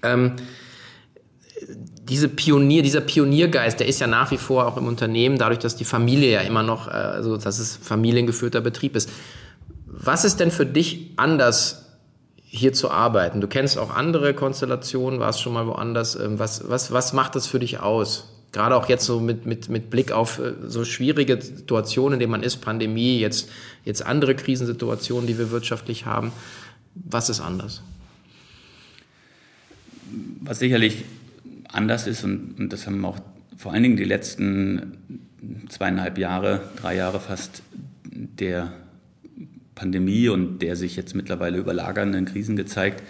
Ähm, 0.04 0.34
diese 2.08 2.30
Pionier, 2.30 2.82
dieser 2.82 3.02
Pioniergeist, 3.02 3.82
der 3.82 3.88
ist 3.88 4.00
ja 4.00 4.08
nach 4.08 4.32
wie 4.32 4.38
vor 4.38 4.66
auch 4.66 4.78
im 4.78 4.88
Unternehmen, 4.88 5.38
dadurch, 5.38 5.60
dass 5.60 5.76
die 5.76 5.86
Familie 5.86 6.32
ja 6.32 6.42
immer 6.42 6.64
noch, 6.64 6.88
äh, 6.88 6.92
also 6.92 7.36
dass 7.36 7.60
es 7.60 7.76
familiengeführter 7.76 8.62
Betrieb 8.62 8.96
ist. 8.96 9.10
Was 9.92 10.24
ist 10.24 10.40
denn 10.40 10.52
für 10.52 10.66
dich 10.66 11.12
anders 11.18 11.86
hier 12.36 12.74
zu 12.74 12.90
arbeiten? 12.90 13.42
Du 13.42 13.48
kennst 13.48 13.78
auch 13.78 13.96
andere 13.96 14.34
Konstellationen, 14.34 15.20
warst 15.20 15.42
schon 15.42 15.54
mal 15.54 15.68
woanders. 15.68 16.16
Ähm, 16.16 16.40
was, 16.40 16.70
was, 16.70 16.92
was 16.92 17.14
macht 17.14 17.36
das 17.36 17.48
für 17.48 17.60
dich 17.60 17.80
aus? 17.80 18.30
Gerade 18.52 18.76
auch 18.76 18.90
jetzt 18.90 19.06
so 19.06 19.20
mit, 19.20 19.46
mit, 19.46 19.70
mit 19.70 19.90
Blick 19.90 20.12
auf 20.12 20.40
äh, 20.40 20.54
so 20.66 20.84
schwierige 20.86 21.42
Situationen, 21.42 22.14
in 22.14 22.20
denen 22.20 22.32
man 22.32 22.44
ist, 22.44 22.58
Pandemie, 22.58 23.20
jetzt, 23.20 23.50
jetzt 23.84 24.06
andere 24.06 24.36
Krisensituationen, 24.36 25.28
die 25.28 25.38
wir 25.38 25.52
wirtschaftlich 25.52 26.06
haben. 26.06 26.32
Was 26.96 27.30
ist 27.30 27.42
anders? 27.42 27.84
Was 30.42 30.60
sicherlich 30.60 31.06
anders 31.68 32.08
ist, 32.08 32.24
und, 32.24 32.56
und 32.60 32.74
das 32.74 32.88
haben 32.88 33.04
auch 33.06 33.20
vor 33.58 33.74
allen 33.74 33.84
Dingen 33.84 33.98
die 33.98 34.06
letzten 34.06 35.20
zweieinhalb 35.70 36.18
Jahre, 36.18 36.62
drei 36.82 36.96
Jahre 36.96 37.20
fast 37.20 37.62
der 38.04 38.74
Pandemie 39.80 40.28
und 40.28 40.60
der 40.60 40.76
sich 40.76 40.96
jetzt 40.98 41.16
mittlerweile 41.16 41.58
überlagernden 41.58 42.26
Krisen 42.26 42.58
gezeigt. 42.58 43.02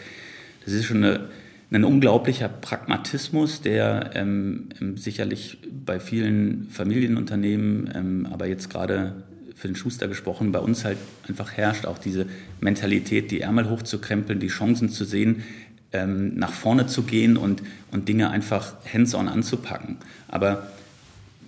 Das 0.64 0.74
ist 0.74 0.86
schon 0.86 1.04
eine, 1.04 1.30
ein 1.72 1.84
unglaublicher 1.84 2.48
Pragmatismus, 2.48 3.62
der 3.62 4.12
ähm, 4.14 4.70
ähm, 4.80 4.96
sicherlich 4.96 5.58
bei 5.86 6.00
vielen 6.00 6.70
Familienunternehmen, 6.70 7.90
ähm, 7.96 8.28
aber 8.32 8.48
jetzt 8.48 8.70
gerade 8.70 9.24
für 9.56 9.68
den 9.68 9.76
Schuster 9.76 10.08
gesprochen, 10.08 10.52
bei 10.52 10.60
uns 10.60 10.86
halt 10.86 10.98
einfach 11.28 11.54
herrscht. 11.54 11.86
Auch 11.86 11.98
diese 11.98 12.28
Mentalität, 12.62 13.32
die 13.32 13.42
Ärmel 13.42 13.70
hochzukrempeln, 13.70 14.40
die 14.40 14.48
Chancen 14.48 14.90
zu 14.90 15.06
sehen, 15.06 15.44
ähm, 15.92 16.36
nach 16.36 16.54
vorne 16.54 16.86
zu 16.86 17.04
gehen 17.04 17.36
und, 17.36 17.64
und 17.92 18.08
Dinge 18.08 18.30
einfach 18.30 18.76
hands-on 18.94 19.28
anzupacken. 19.28 19.98
Aber 20.28 20.68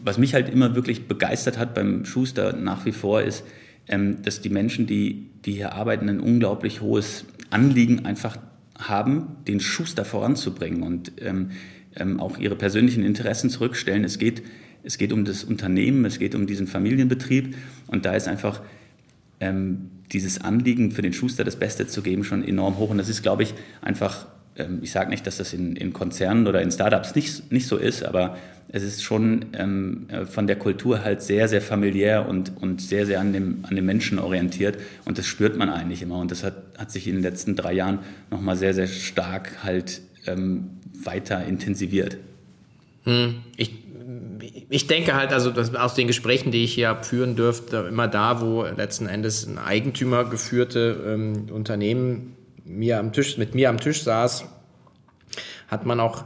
was 0.03 0.17
mich 0.17 0.33
halt 0.33 0.49
immer 0.49 0.73
wirklich 0.75 1.07
begeistert 1.07 1.59
hat 1.59 1.75
beim 1.75 2.05
Schuster 2.05 2.53
nach 2.53 2.85
wie 2.85 2.91
vor 2.91 3.21
ist, 3.21 3.43
dass 3.87 4.41
die 4.41 4.49
Menschen, 4.49 4.87
die, 4.87 5.27
die 5.43 5.53
hier 5.53 5.73
arbeiten, 5.73 6.07
ein 6.07 6.19
unglaublich 6.19 6.81
hohes 6.81 7.25
Anliegen 7.49 8.05
einfach 8.05 8.37
haben, 8.77 9.35
den 9.47 9.59
Schuster 9.59 10.05
voranzubringen 10.05 10.83
und 10.83 11.11
ähm, 11.19 11.51
ähm, 11.95 12.19
auch 12.19 12.37
ihre 12.37 12.55
persönlichen 12.55 13.03
Interessen 13.03 13.49
zurückstellen. 13.49 14.03
Es 14.03 14.17
geht, 14.17 14.43
es 14.83 14.97
geht 14.97 15.13
um 15.13 15.25
das 15.25 15.43
Unternehmen, 15.43 16.05
es 16.05 16.19
geht 16.19 16.35
um 16.35 16.47
diesen 16.47 16.67
Familienbetrieb 16.67 17.55
und 17.87 18.05
da 18.05 18.13
ist 18.13 18.27
einfach 18.27 18.61
ähm, 19.39 19.89
dieses 20.11 20.41
Anliegen 20.41 20.91
für 20.91 21.01
den 21.01 21.13
Schuster 21.13 21.43
das 21.43 21.57
Beste 21.57 21.87
zu 21.87 22.01
geben 22.01 22.23
schon 22.23 22.43
enorm 22.43 22.77
hoch 22.77 22.89
und 22.89 22.97
das 22.97 23.09
ist, 23.09 23.21
glaube 23.21 23.43
ich, 23.43 23.53
einfach 23.81 24.27
ähm, 24.27 24.40
ich 24.81 24.91
sage 24.91 25.09
nicht, 25.09 25.25
dass 25.25 25.37
das 25.37 25.53
in, 25.53 25.75
in, 25.75 25.93
Konzernen 25.93 26.47
oder 26.47 26.61
in 26.61 26.71
Startups 26.71 27.15
nicht, 27.15 27.51
nicht 27.51 27.67
so 27.67 27.77
ist, 27.77 28.03
aber 28.03 28.37
es 28.73 28.83
ist 28.83 29.03
schon 29.03 29.47
ähm, 29.53 30.07
äh, 30.09 30.25
von 30.25 30.47
der 30.47 30.57
Kultur 30.57 31.03
halt 31.03 31.21
sehr, 31.21 31.47
sehr 31.47 31.61
familiär 31.61 32.27
und, 32.27 32.53
und 32.61 32.81
sehr, 32.81 33.05
sehr 33.05 33.19
an 33.19 33.33
dem, 33.33 33.65
an 33.67 33.75
dem 33.75 33.85
Menschen 33.85 34.19
orientiert. 34.19 34.77
Und 35.05 35.17
das 35.17 35.25
spürt 35.25 35.57
man 35.57 35.69
eigentlich 35.69 36.01
immer. 36.01 36.19
Und 36.19 36.31
das 36.31 36.43
hat, 36.43 36.55
hat 36.77 36.91
sich 36.91 37.07
in 37.07 37.15
den 37.15 37.23
letzten 37.23 37.55
drei 37.55 37.73
Jahren 37.73 37.99
nochmal 38.29 38.55
sehr, 38.55 38.73
sehr 38.73 38.87
stark 38.87 39.63
halt 39.63 40.01
ähm, 40.25 40.69
weiter 40.93 41.43
intensiviert. 41.45 42.17
Hm, 43.03 43.35
ich, 43.57 43.73
ich 44.69 44.87
denke 44.87 45.15
halt, 45.15 45.33
also 45.33 45.51
aus 45.51 45.95
den 45.95 46.07
Gesprächen, 46.07 46.51
die 46.51 46.63
ich 46.63 46.73
hier 46.73 46.97
führen 47.01 47.35
dürfte, 47.35 47.85
immer 47.89 48.07
da, 48.07 48.41
wo 48.41 48.63
letzten 48.63 49.07
Endes 49.07 49.45
ein 49.47 49.57
Eigentümer 49.57 50.23
geführte 50.23 51.03
ähm, 51.07 51.47
Unternehmen 51.51 52.35
mir 52.65 52.99
am 52.99 53.13
Tisch, 53.13 53.37
mit 53.37 53.55
mir 53.55 53.69
am 53.69 53.79
Tisch 53.79 54.03
saß, 54.03 54.45
hat 55.67 55.85
man 55.85 55.99
auch 55.99 56.25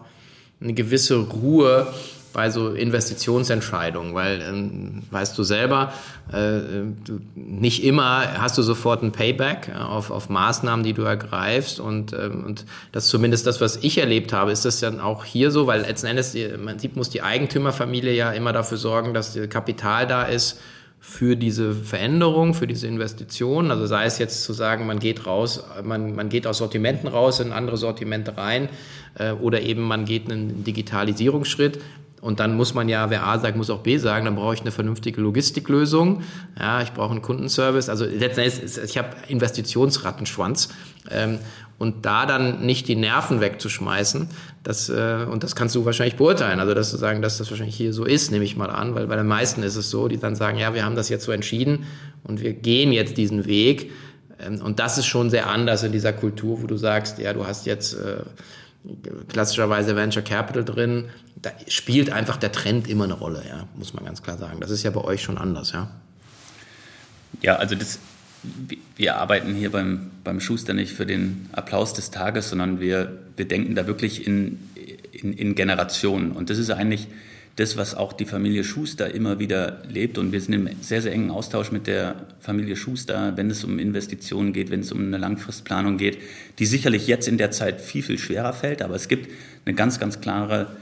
eine 0.61 0.73
gewisse 0.73 1.17
Ruhe 1.17 1.87
bei 2.35 2.49
so 2.49 2.71
Investitionsentscheidungen, 2.71 4.13
weil 4.13 4.41
ähm, 4.41 5.03
weißt 5.09 5.37
du 5.37 5.43
selber, 5.43 5.93
äh, 6.33 6.83
du, 7.05 7.21
nicht 7.33 7.81
immer 7.85 8.41
hast 8.41 8.57
du 8.57 8.61
sofort 8.61 9.03
ein 9.03 9.13
Payback 9.13 9.73
auf, 9.73 10.11
auf 10.11 10.27
Maßnahmen, 10.27 10.83
die 10.83 10.91
du 10.91 11.03
ergreifst 11.03 11.79
und, 11.79 12.11
ähm, 12.11 12.43
und 12.45 12.65
das 12.91 13.07
zumindest 13.07 13.47
das, 13.47 13.61
was 13.61 13.77
ich 13.77 13.97
erlebt 13.99 14.33
habe, 14.33 14.51
ist 14.51 14.65
das 14.65 14.81
dann 14.81 14.99
auch 14.99 15.23
hier 15.23 15.49
so, 15.49 15.65
weil 15.65 15.81
letzten 15.83 16.07
Endes, 16.07 16.35
man 16.61 16.77
sieht, 16.77 16.97
muss 16.97 17.09
die 17.09 17.21
Eigentümerfamilie 17.21 18.13
ja 18.13 18.31
immer 18.33 18.51
dafür 18.51 18.77
sorgen, 18.77 19.13
dass 19.13 19.39
Kapital 19.49 20.05
da 20.05 20.23
ist, 20.23 20.59
für 21.07 21.37
diese 21.37 21.73
Veränderung, 21.73 22.53
für 22.55 22.67
diese 22.67 22.87
Investition. 22.87 23.69
Also 23.69 23.85
sei 23.85 24.05
es 24.05 24.17
jetzt 24.17 24.43
zu 24.43 24.53
sagen, 24.53 24.87
man 24.87 24.99
geht 24.99 25.25
raus, 25.25 25.63
man, 25.83 26.15
man 26.15 26.29
geht 26.29 26.47
aus 26.47 26.57
Sortimenten 26.57 27.07
raus 27.07 27.39
in 27.39 27.53
andere 27.53 27.77
Sortimente 27.77 28.35
rein 28.37 28.69
äh, 29.13 29.31
oder 29.31 29.61
eben 29.61 29.83
man 29.83 30.05
geht 30.05 30.29
einen 30.29 30.63
Digitalisierungsschritt. 30.63 31.79
Und 32.21 32.39
dann 32.39 32.57
muss 32.57 32.73
man 32.73 32.89
ja, 32.89 33.11
wer 33.11 33.25
A 33.27 33.37
sagt, 33.37 33.55
muss 33.55 33.69
auch 33.69 33.81
B 33.81 33.97
sagen, 33.97 34.25
dann 34.25 34.35
brauche 34.35 34.55
ich 34.55 34.61
eine 34.61 34.71
vernünftige 34.71 35.21
Logistiklösung. 35.21 36.23
Ja, 36.59 36.81
ich 36.81 36.91
brauche 36.91 37.11
einen 37.11 37.21
Kundenservice. 37.21 37.87
Also 37.87 38.05
letztendlich, 38.05 38.77
ich 38.83 38.97
habe 38.97 39.09
Investitionsrattenschwanz. 39.27 40.69
Ähm, 41.11 41.37
und 41.77 42.05
da 42.05 42.25
dann 42.25 42.65
nicht 42.65 42.87
die 42.87 42.95
Nerven 42.95 43.41
wegzuschmeißen, 43.41 44.29
das, 44.63 44.89
äh, 44.89 45.25
und 45.29 45.43
das 45.43 45.55
kannst 45.55 45.75
du 45.75 45.85
wahrscheinlich 45.85 46.15
beurteilen. 46.15 46.59
Also, 46.59 46.73
dass 46.73 46.91
du 46.91 46.97
sagen, 46.97 47.21
dass 47.21 47.37
das 47.37 47.49
wahrscheinlich 47.49 47.75
hier 47.75 47.93
so 47.93 48.05
ist, 48.05 48.31
nehme 48.31 48.45
ich 48.45 48.55
mal 48.55 48.69
an, 48.69 48.95
weil 48.95 49.07
bei 49.07 49.15
den 49.15 49.27
meisten 49.27 49.61
ist 49.63 49.75
es 49.75 49.89
so, 49.89 50.07
die 50.07 50.17
dann 50.17 50.35
sagen, 50.35 50.57
ja, 50.57 50.73
wir 50.73 50.85
haben 50.85 50.95
das 50.95 51.09
jetzt 51.09 51.25
so 51.25 51.31
entschieden 51.31 51.85
und 52.23 52.41
wir 52.41 52.53
gehen 52.53 52.91
jetzt 52.91 53.17
diesen 53.17 53.45
Weg. 53.45 53.91
Ähm, 54.39 54.61
und 54.61 54.79
das 54.79 54.97
ist 54.97 55.05
schon 55.05 55.29
sehr 55.29 55.47
anders 55.47 55.83
in 55.83 55.91
dieser 55.91 56.13
Kultur, 56.13 56.61
wo 56.61 56.67
du 56.67 56.77
sagst, 56.77 57.19
ja, 57.19 57.33
du 57.33 57.45
hast 57.45 57.65
jetzt 57.65 57.93
äh, 57.93 58.23
klassischerweise 59.27 59.95
Venture 59.95 60.23
Capital 60.23 60.63
drin. 60.63 61.09
Da 61.35 61.51
spielt 61.67 62.09
einfach 62.11 62.37
der 62.37 62.51
Trend 62.51 62.87
immer 62.87 63.03
eine 63.03 63.13
Rolle, 63.13 63.43
ja, 63.47 63.67
muss 63.75 63.93
man 63.93 64.05
ganz 64.05 64.23
klar 64.23 64.37
sagen. 64.37 64.59
Das 64.61 64.71
ist 64.71 64.83
ja 64.83 64.91
bei 64.91 65.01
euch 65.01 65.21
schon 65.21 65.37
anders, 65.37 65.73
ja. 65.73 65.91
Ja, 67.41 67.57
also 67.57 67.75
das 67.75 67.99
wir 68.95 69.17
arbeiten 69.17 69.53
hier 69.55 69.71
beim, 69.71 70.11
beim 70.23 70.39
Schuster 70.39 70.73
nicht 70.73 70.93
für 70.93 71.05
den 71.05 71.49
Applaus 71.51 71.93
des 71.93 72.11
Tages, 72.11 72.49
sondern 72.49 72.79
wir, 72.79 73.17
wir 73.35 73.47
denken 73.47 73.75
da 73.75 73.87
wirklich 73.87 74.25
in, 74.25 74.59
in, 75.11 75.33
in 75.33 75.55
Generationen. 75.55 76.31
Und 76.31 76.49
das 76.49 76.57
ist 76.57 76.69
eigentlich 76.69 77.07
das, 77.55 77.77
was 77.77 77.95
auch 77.95 78.11
die 78.13 78.25
Familie 78.25 78.63
Schuster 78.63 79.13
immer 79.13 79.39
wieder 79.39 79.81
lebt. 79.89 80.17
Und 80.17 80.31
wir 80.31 80.41
sind 80.41 80.53
im 80.53 80.69
sehr, 80.81 81.01
sehr 81.01 81.13
engen 81.13 81.31
Austausch 81.31 81.71
mit 81.71 81.87
der 81.87 82.15
Familie 82.39 82.75
Schuster, 82.75 83.33
wenn 83.37 83.49
es 83.49 83.63
um 83.63 83.79
Investitionen 83.79 84.51
geht, 84.51 84.71
wenn 84.71 84.81
es 84.81 84.91
um 84.91 84.99
eine 84.99 85.17
Langfristplanung 85.17 85.97
geht, 85.97 86.17
die 86.59 86.65
sicherlich 86.65 87.07
jetzt 87.07 87.27
in 87.27 87.37
der 87.37 87.51
Zeit 87.51 87.79
viel, 87.79 88.03
viel 88.03 88.17
schwerer 88.17 88.53
fällt. 88.53 88.81
Aber 88.81 88.95
es 88.95 89.07
gibt 89.07 89.29
eine 89.65 89.75
ganz, 89.75 89.99
ganz 89.99 90.19
klare 90.19 90.75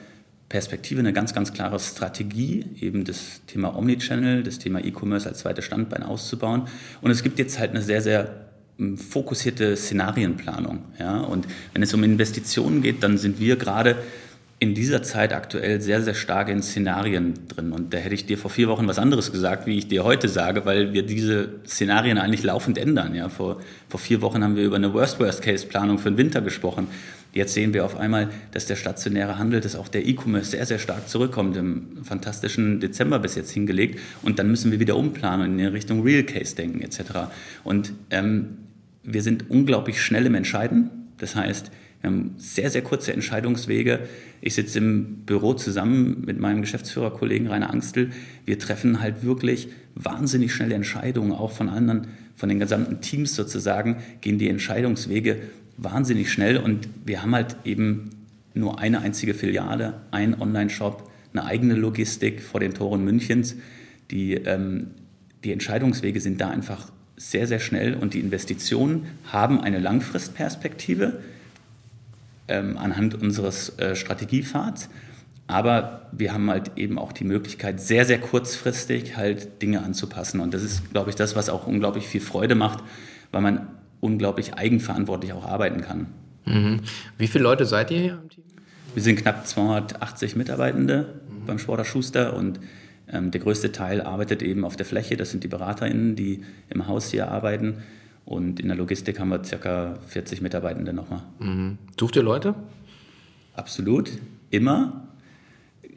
Perspektive, 0.54 1.00
eine 1.00 1.14
ganz, 1.14 1.34
ganz 1.34 1.52
klare 1.52 1.80
Strategie, 1.80 2.64
eben 2.80 3.06
das 3.06 3.42
Thema 3.48 3.76
Omnichannel, 3.76 4.44
das 4.44 4.60
Thema 4.60 4.86
E-Commerce 4.86 5.28
als 5.28 5.40
zweites 5.40 5.66
Standbein 5.66 6.04
auszubauen. 6.04 6.68
Und 7.02 7.10
es 7.10 7.24
gibt 7.24 7.40
jetzt 7.40 7.58
halt 7.58 7.72
eine 7.72 7.82
sehr, 7.82 8.04
sehr 8.04 8.46
hm, 8.78 8.96
fokussierte 9.00 9.76
Szenarienplanung. 9.76 10.84
Ja? 11.00 11.22
Und 11.22 11.48
wenn 11.74 11.82
es 11.82 11.92
um 11.96 12.04
Investitionen 12.04 12.84
geht, 12.84 13.02
dann 13.02 13.18
sind 13.18 13.40
wir 13.40 13.56
gerade 13.56 13.96
in 14.60 14.76
dieser 14.76 15.02
Zeit 15.02 15.34
aktuell 15.34 15.82
sehr, 15.82 16.04
sehr 16.04 16.14
stark 16.14 16.50
in 16.50 16.62
Szenarien 16.62 17.34
drin. 17.48 17.72
Und 17.72 17.92
da 17.92 17.98
hätte 17.98 18.14
ich 18.14 18.28
dir 18.28 18.38
vor 18.38 18.52
vier 18.52 18.68
Wochen 18.68 18.88
was 18.88 19.00
anderes 19.00 19.32
gesagt, 19.32 19.66
wie 19.66 19.80
ich 19.80 19.88
dir 19.88 20.04
heute 20.04 20.30
sage, 20.30 20.68
weil 20.68 20.94
wir 20.94 21.02
diese 21.02 21.50
Szenarien 21.66 22.20
eigentlich 22.20 22.44
laufend 22.44 22.78
ändern. 22.78 23.16
Ja, 23.16 23.28
vor, 23.28 23.60
vor 23.90 24.00
vier 24.00 24.22
Wochen 24.22 24.44
haben 24.44 24.56
wir 24.56 24.66
über 24.66 24.76
eine 24.76 24.94
Worst-Worst-Case-Planung 24.94 25.98
für 25.98 26.12
den 26.12 26.20
Winter 26.20 26.42
gesprochen. 26.42 26.90
Jetzt 27.34 27.56
sehen 27.56 27.74
wir 27.74 27.84
auf 27.84 27.98
einmal, 27.98 28.30
dass 28.52 28.68
der 28.68 28.76
stationäre 28.76 29.40
Handel, 29.40 29.60
dass 29.60 29.76
auch 29.76 29.88
der 29.88 30.06
E-Commerce 30.06 30.52
sehr, 30.52 30.68
sehr 30.68 30.78
stark 30.78 31.10
zurückkommt, 31.10 31.58
im 31.58 32.04
fantastischen 32.04 32.80
Dezember 32.80 33.18
bis 33.18 33.34
jetzt 33.36 33.52
hingelegt. 33.52 34.00
Und 34.22 34.38
dann 34.38 34.50
müssen 34.50 34.72
wir 34.72 34.80
wieder 34.80 34.96
umplanen 34.96 35.54
und 35.54 35.60
in 35.60 35.68
Richtung 35.68 36.04
Real 36.04 36.24
Case 36.24 36.56
denken 36.56 36.82
etc. 36.82 37.32
Und 37.64 37.94
ähm, 38.12 38.58
wir 39.04 39.24
sind 39.24 39.50
unglaublich 39.50 40.00
schnell 40.00 40.28
im 40.28 40.36
Entscheiden. 40.36 40.92
Das 41.18 41.36
heißt, 41.36 41.72
wir 42.02 42.10
haben 42.10 42.36
sehr, 42.38 42.70
sehr 42.70 42.84
kurze 42.84 43.14
Entscheidungswege. 43.14 44.02
Ich 44.42 44.54
sitze 44.54 44.78
im 44.78 45.24
Büro 45.26 45.54
zusammen 45.54 46.24
mit 46.26 46.40
meinem 46.40 46.62
Geschäftsführerkollegen 46.62 47.48
Rainer 47.48 47.72
Angstel. 47.72 48.12
Wir 48.46 48.60
treffen 48.60 49.00
halt 49.00 49.24
wirklich 49.24 49.70
wahnsinnig 49.96 50.54
schnelle 50.54 50.76
Entscheidungen, 50.76 51.32
auch 51.32 51.52
von 51.52 51.70
anderen, 51.70 52.08
von 52.36 52.50
den 52.50 52.60
gesamten 52.60 53.02
Teams 53.02 53.36
sozusagen, 53.36 53.98
gehen 54.22 54.38
die 54.38 54.50
Entscheidungswege 54.50 55.38
wahnsinnig 55.84 56.32
schnell 56.32 56.58
und 56.58 56.88
wir 57.06 57.22
haben 57.22 57.36
halt 57.36 57.58
eben 57.66 58.10
nur 58.54 58.80
eine 58.80 59.02
einzige 59.02 59.34
Filiale, 59.34 60.02
ein 60.12 60.40
Online-Shop, 60.40 61.10
eine 61.34 61.46
eigene 61.46 61.74
Logistik 61.74 62.42
vor 62.42 62.60
den 62.60 62.74
Toren 62.74 63.04
Münchens. 63.04 63.56
Die, 64.12 64.34
ähm, 64.34 64.92
die 65.44 65.52
Entscheidungswege 65.52 66.22
sind 66.22 66.40
da 66.40 66.50
einfach 66.50 66.92
sehr, 67.18 67.48
sehr 67.48 67.60
schnell 67.60 67.96
und 67.96 68.14
die 68.14 68.20
Investitionen 68.20 69.08
haben 69.26 69.62
eine 69.62 69.80
Langfristperspektive 69.80 71.22
ähm, 72.48 72.78
anhand 72.78 73.16
unseres 73.16 73.78
äh, 73.80 73.96
Strategiepfads. 73.96 74.90
Aber 75.48 76.08
wir 76.12 76.34
haben 76.34 76.50
halt 76.50 76.72
eben 76.78 76.98
auch 76.98 77.12
die 77.12 77.26
Möglichkeit, 77.26 77.82
sehr, 77.82 78.06
sehr 78.06 78.20
kurzfristig 78.20 79.18
halt 79.18 79.62
Dinge 79.62 79.84
anzupassen. 79.84 80.40
Und 80.40 80.54
das 80.54 80.64
ist, 80.64 80.92
glaube 80.92 81.10
ich, 81.10 81.16
das, 81.16 81.36
was 81.36 81.50
auch 81.50 81.68
unglaublich 81.68 82.08
viel 82.08 82.22
Freude 82.22 82.56
macht, 82.56 82.84
weil 83.32 83.42
man 83.42 83.68
unglaublich 84.04 84.54
eigenverantwortlich 84.56 85.32
auch 85.34 85.46
arbeiten 85.46 85.82
kann. 85.82 86.08
Mhm. 86.46 86.82
Wie 87.18 87.28
viele 87.28 87.46
Leute 87.46 87.66
seid 87.66 87.90
ihr 87.90 88.00
hier 88.00 88.20
im 88.22 88.30
Team? 88.30 88.44
Wir 88.94 89.02
sind 89.02 89.16
knapp 89.16 89.48
280 89.48 90.36
Mitarbeitende 90.36 91.22
mhm. 91.30 91.46
beim 91.46 91.58
Sporter 91.58 91.86
Schuster 91.86 92.36
und 92.36 92.60
ähm, 93.08 93.32
der 93.32 93.40
größte 93.40 93.72
Teil 93.72 94.02
arbeitet 94.02 94.44
eben 94.44 94.66
auf 94.66 94.76
der 94.76 94.86
Fläche. 94.86 95.16
Das 95.16 95.32
sind 95.32 95.44
die 95.44 95.48
BeraterInnen, 95.48 96.16
die 96.16 96.44
im 96.70 96.88
Haus 96.88 97.12
hier 97.12 97.30
arbeiten. 97.30 97.84
Und 98.26 98.60
in 98.60 98.68
der 98.68 98.78
Logistik 98.78 99.20
haben 99.20 99.30
wir 99.30 99.40
ca. 99.40 99.98
40 100.08 100.42
Mitarbeitende 100.42 100.94
nochmal. 100.94 101.24
Mhm. 101.40 101.78
Sucht 101.98 102.18
ihr 102.18 102.24
Leute? 102.24 102.56
Absolut, 103.56 104.12
immer 104.50 105.03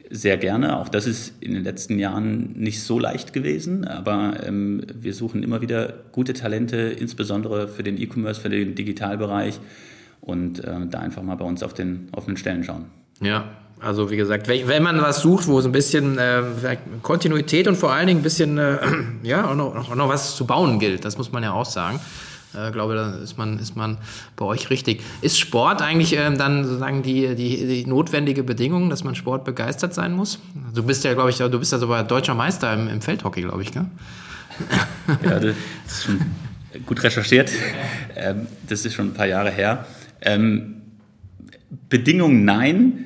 sehr 0.09 0.37
gerne. 0.37 0.77
Auch 0.77 0.89
das 0.89 1.05
ist 1.05 1.33
in 1.41 1.53
den 1.53 1.63
letzten 1.63 1.99
Jahren 1.99 2.53
nicht 2.55 2.83
so 2.83 2.99
leicht 2.99 3.33
gewesen, 3.33 3.85
aber 3.85 4.37
ähm, 4.45 4.83
wir 4.93 5.13
suchen 5.13 5.43
immer 5.43 5.61
wieder 5.61 5.93
gute 6.11 6.33
Talente, 6.33 6.77
insbesondere 6.77 7.67
für 7.67 7.83
den 7.83 7.99
E-Commerce, 7.99 8.39
für 8.39 8.49
den 8.49 8.75
Digitalbereich 8.75 9.59
und 10.21 10.63
äh, 10.63 10.85
da 10.89 10.99
einfach 10.99 11.23
mal 11.23 11.35
bei 11.35 11.45
uns 11.45 11.63
auf 11.63 11.73
den 11.73 12.09
offenen 12.11 12.37
Stellen 12.37 12.63
schauen. 12.63 12.85
Ja, 13.21 13.45
also 13.79 14.09
wie 14.09 14.17
gesagt, 14.17 14.47
wenn 14.47 14.81
man 14.81 15.01
was 15.01 15.21
sucht, 15.21 15.47
wo 15.47 15.61
so 15.61 15.69
ein 15.69 15.71
bisschen 15.71 16.17
äh, 16.17 16.41
Kontinuität 17.03 17.67
und 17.67 17.75
vor 17.75 17.91
allen 17.91 18.07
Dingen 18.07 18.21
ein 18.21 18.23
bisschen 18.23 18.57
äh, 18.57 18.77
ja 19.23 19.49
auch 19.49 19.55
noch, 19.55 19.75
auch 19.75 19.95
noch 19.95 20.09
was 20.09 20.35
zu 20.35 20.45
bauen 20.45 20.79
gilt, 20.79 21.05
das 21.05 21.17
muss 21.17 21.31
man 21.31 21.43
ja 21.43 21.53
auch 21.53 21.65
sagen. 21.65 21.99
Äh, 22.57 22.71
glaube, 22.71 22.95
da 22.95 23.11
ist 23.17 23.37
man, 23.37 23.59
ist 23.59 23.75
man 23.75 23.97
bei 24.35 24.45
euch 24.45 24.69
richtig. 24.69 25.03
Ist 25.21 25.39
Sport 25.39 25.81
eigentlich 25.81 26.13
ähm, 26.13 26.37
dann 26.37 26.63
sozusagen 26.63 27.03
die, 27.03 27.35
die, 27.35 27.67
die 27.67 27.85
notwendige 27.85 28.43
Bedingung, 28.43 28.89
dass 28.89 29.03
man 29.03 29.15
Sport 29.15 29.45
begeistert 29.45 29.93
sein 29.93 30.13
muss? 30.13 30.39
Du 30.73 30.83
bist 30.83 31.03
ja, 31.03 31.13
glaube 31.13 31.29
ich, 31.29 31.37
du 31.37 31.59
bist 31.59 31.71
ja 31.71 31.77
sogar 31.77 32.03
deutscher 32.03 32.33
Meister 32.33 32.73
im, 32.73 32.87
im 32.87 33.01
Feldhockey, 33.01 33.41
glaube 33.41 33.61
ich, 33.61 33.71
gell? 33.71 33.85
Ja, 35.23 35.39
das 35.39 35.55
ist 35.87 36.03
schon 36.05 36.19
gut 36.85 37.03
recherchiert. 37.03 37.51
Ähm, 38.15 38.47
das 38.67 38.85
ist 38.85 38.95
schon 38.95 39.09
ein 39.09 39.13
paar 39.13 39.27
Jahre 39.27 39.51
her. 39.51 39.85
Ähm, 40.21 40.81
Bedingung 41.89 42.43
nein, 42.43 43.05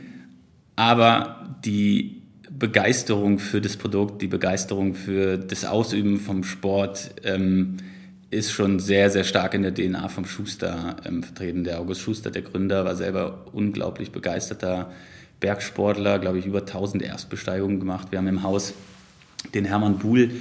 aber 0.75 1.55
die 1.65 2.21
Begeisterung 2.49 3.39
für 3.39 3.59
das 3.59 3.75
Produkt, 3.75 4.21
die 4.21 4.27
Begeisterung 4.27 4.93
für 4.93 5.37
das 5.37 5.65
Ausüben 5.65 6.19
vom 6.19 6.43
Sport 6.43 7.11
ähm, 7.23 7.77
ist 8.31 8.51
schon 8.51 8.79
sehr, 8.79 9.09
sehr 9.09 9.25
stark 9.25 9.53
in 9.53 9.61
der 9.61 9.73
DNA 9.73 10.07
vom 10.07 10.25
Schuster 10.25 10.95
ähm, 11.05 11.21
vertreten. 11.21 11.65
Der 11.65 11.79
August 11.79 12.01
Schuster, 12.01 12.31
der 12.31 12.41
Gründer, 12.41 12.85
war 12.85 12.95
selber 12.95 13.45
unglaublich 13.51 14.11
begeisterter 14.11 14.91
Bergsportler, 15.41 16.17
glaube 16.17 16.39
ich, 16.39 16.45
über 16.45 16.59
1000 16.59 17.03
Erstbesteigungen 17.03 17.79
gemacht. 17.79 18.07
Wir 18.11 18.19
haben 18.19 18.27
im 18.27 18.43
Haus 18.43 18.73
den 19.53 19.65
Hermann 19.65 19.99
Buhl, 19.99 20.31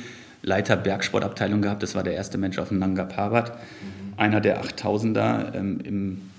Leiter 0.42 0.76
Bergsportabteilung 0.76 1.62
gehabt. 1.62 1.82
Das 1.82 1.94
war 1.96 2.04
der 2.04 2.14
erste 2.14 2.38
Mensch 2.38 2.58
auf 2.58 2.68
dem 2.68 2.78
Nanga 2.78 3.04
Parbat, 3.04 3.56
mhm. 3.56 4.14
einer 4.16 4.40
der 4.40 4.62
8000er 4.62 5.54
ähm, 5.54 5.80
im 5.82 6.29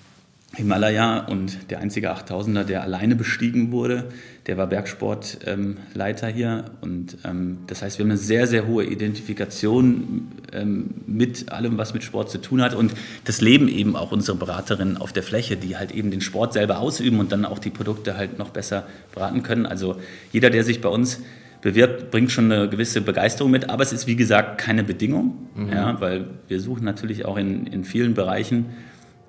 Himalaya 0.54 1.20
und 1.20 1.72
der 1.72 1.80
einzige 1.80 2.12
8000er, 2.12 2.66
der 2.66 2.84
alleine 2.84 3.16
bestiegen 3.16 3.72
wurde, 3.72 4.10
der 4.48 4.58
war 4.58 4.68
Bergsportleiter 4.68 6.28
ähm, 6.28 6.36
hier. 6.36 6.66
Und 6.82 7.18
ähm, 7.24 7.60
das 7.68 7.82
heißt, 7.82 7.98
wir 7.98 8.04
haben 8.04 8.12
eine 8.12 8.18
sehr, 8.18 8.48
sehr 8.48 8.68
hohe 8.68 8.84
Identifikation 8.84 10.28
ähm, 10.52 10.90
mit 11.08 11.54
allem, 11.54 11.78
was 11.78 11.94
mit 11.94 12.04
Sport 12.04 12.30
zu 12.32 12.40
tun 12.40 12.62
hat. 12.62 12.74
Und 12.74 12.94
das 13.24 13.40
leben 13.40 13.70
eben 13.70 13.96
auch 13.96 14.12
unsere 14.12 14.38
Beraterinnen 14.38 14.98
auf 14.98 15.14
der 15.14 15.24
Fläche, 15.24 15.56
die 15.56 15.78
halt 15.78 15.92
eben 15.94 16.12
den 16.12 16.22
Sport 16.22 16.52
selber 16.52 16.80
ausüben 16.80 17.22
und 17.22 17.32
dann 17.32 17.46
auch 17.46 17.60
die 17.60 17.70
Produkte 17.70 18.18
halt 18.18 18.38
noch 18.38 18.50
besser 18.50 18.86
beraten 19.14 19.44
können. 19.44 19.66
Also 19.66 19.96
jeder, 20.34 20.50
der 20.50 20.66
sich 20.66 20.82
bei 20.82 20.90
uns 20.90 21.22
bewirbt, 21.62 22.12
bringt 22.12 22.30
schon 22.32 22.52
eine 22.52 22.68
gewisse 22.68 23.00
Begeisterung 23.00 23.52
mit. 23.52 23.70
Aber 23.70 23.84
es 23.84 23.94
ist, 23.94 24.06
wie 24.06 24.18
gesagt, 24.18 24.58
keine 24.58 24.84
Bedingung, 24.84 25.48
mhm. 25.56 25.70
ja, 25.70 26.02
weil 26.02 26.26
wir 26.50 26.60
suchen 26.60 26.84
natürlich 26.84 27.24
auch 27.24 27.38
in, 27.38 27.68
in 27.68 27.86
vielen 27.86 28.16
Bereichen 28.16 28.66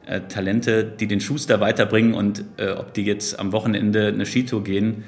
äh, 0.07 0.21
Talente, 0.23 0.85
die 0.85 1.07
den 1.07 1.21
Schuster 1.21 1.61
weiterbringen 1.61 2.15
und 2.15 2.45
äh, 2.57 2.71
ob 2.71 2.95
die 2.95 3.05
jetzt 3.05 3.39
am 3.39 3.53
Wochenende 3.53 4.09
eine 4.09 4.27
Skitour 4.27 4.65
gehen 4.65 5.05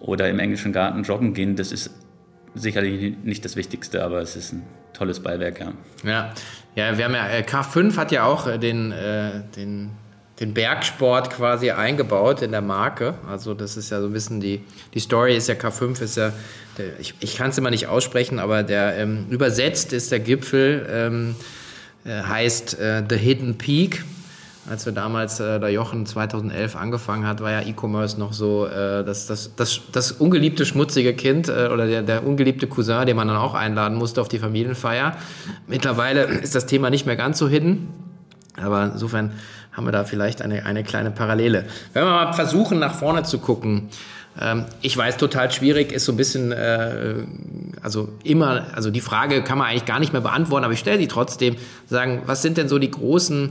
oder 0.00 0.28
im 0.28 0.38
englischen 0.38 0.72
Garten 0.72 1.02
joggen 1.02 1.34
gehen, 1.34 1.56
das 1.56 1.70
ist 1.70 1.90
sicherlich 2.54 3.16
nicht 3.22 3.44
das 3.44 3.56
Wichtigste, 3.56 4.02
aber 4.02 4.20
es 4.20 4.36
ist 4.36 4.52
ein 4.52 4.62
tolles 4.92 5.20
Beiwerk, 5.20 5.60
ja. 5.60 5.72
Ja, 6.04 6.32
ja 6.74 6.98
wir 6.98 7.04
haben 7.04 7.14
ja, 7.14 7.28
äh, 7.28 7.42
K5 7.42 7.96
hat 7.96 8.12
ja 8.12 8.24
auch 8.24 8.46
äh, 8.46 8.58
den, 8.58 8.92
äh, 8.92 9.42
den, 9.56 9.90
den 10.40 10.54
Bergsport 10.54 11.30
quasi 11.30 11.70
eingebaut 11.70 12.42
in 12.42 12.52
der 12.52 12.60
Marke. 12.60 13.14
Also 13.28 13.54
das 13.54 13.76
ist 13.76 13.90
ja 13.90 14.00
so 14.00 14.06
ein 14.06 14.12
bisschen 14.12 14.40
die, 14.40 14.62
die 14.94 15.00
Story 15.00 15.36
ist 15.36 15.48
ja 15.48 15.54
K5 15.54 16.02
ist 16.02 16.16
ja, 16.16 16.32
der, 16.78 16.98
ich, 17.00 17.14
ich 17.20 17.36
kann 17.36 17.50
es 17.50 17.58
immer 17.58 17.70
nicht 17.70 17.86
aussprechen, 17.86 18.38
aber 18.38 18.62
der 18.62 18.96
ähm, 18.96 19.26
übersetzt 19.30 19.92
ist 19.92 20.10
der 20.10 20.20
Gipfel, 20.20 20.86
ähm, 20.90 21.36
heißt 22.04 22.80
äh, 22.80 23.04
The 23.08 23.16
Hidden 23.16 23.58
Peak 23.58 24.04
als 24.70 24.86
wir 24.86 24.92
damals, 24.92 25.40
äh, 25.40 25.58
der 25.58 25.70
Jochen 25.70 26.06
2011 26.06 26.76
angefangen 26.76 27.26
hat, 27.26 27.40
war 27.40 27.50
ja 27.50 27.60
E-Commerce 27.62 28.18
noch 28.18 28.32
so 28.32 28.66
äh, 28.66 29.04
das, 29.04 29.26
das, 29.26 29.54
das, 29.56 29.80
das 29.90 30.12
ungeliebte 30.12 30.64
schmutzige 30.64 31.14
Kind 31.14 31.48
äh, 31.48 31.68
oder 31.72 31.86
der, 31.86 32.02
der 32.02 32.24
ungeliebte 32.24 32.68
Cousin, 32.68 33.06
den 33.06 33.16
man 33.16 33.28
dann 33.28 33.36
auch 33.36 33.54
einladen 33.54 33.96
musste 33.98 34.20
auf 34.20 34.28
die 34.28 34.38
Familienfeier. 34.38 35.16
Mittlerweile 35.66 36.24
ist 36.24 36.54
das 36.54 36.66
Thema 36.66 36.90
nicht 36.90 37.06
mehr 37.06 37.16
ganz 37.16 37.38
so 37.38 37.48
hidden, 37.48 37.88
aber 38.56 38.84
insofern 38.92 39.32
haben 39.72 39.86
wir 39.86 39.92
da 39.92 40.04
vielleicht 40.04 40.42
eine, 40.42 40.64
eine 40.64 40.84
kleine 40.84 41.10
Parallele. 41.10 41.64
Wenn 41.92 42.04
wir 42.04 42.10
mal 42.10 42.32
versuchen, 42.32 42.78
nach 42.78 42.94
vorne 42.94 43.24
zu 43.24 43.38
gucken, 43.38 43.88
ähm, 44.40 44.66
ich 44.80 44.96
weiß, 44.96 45.16
total 45.16 45.50
schwierig 45.50 45.92
ist 45.92 46.04
so 46.04 46.12
ein 46.12 46.16
bisschen, 46.16 46.52
äh, 46.52 47.14
also 47.82 48.10
immer, 48.22 48.66
also 48.74 48.90
die 48.90 49.00
Frage 49.00 49.42
kann 49.42 49.58
man 49.58 49.68
eigentlich 49.68 49.86
gar 49.86 49.98
nicht 49.98 50.12
mehr 50.12 50.22
beantworten, 50.22 50.64
aber 50.64 50.72
ich 50.72 50.80
stelle 50.80 50.98
die 50.98 51.08
trotzdem, 51.08 51.56
sagen, 51.86 52.22
was 52.26 52.42
sind 52.42 52.56
denn 52.58 52.68
so 52.68 52.78
die 52.78 52.90
großen 52.90 53.50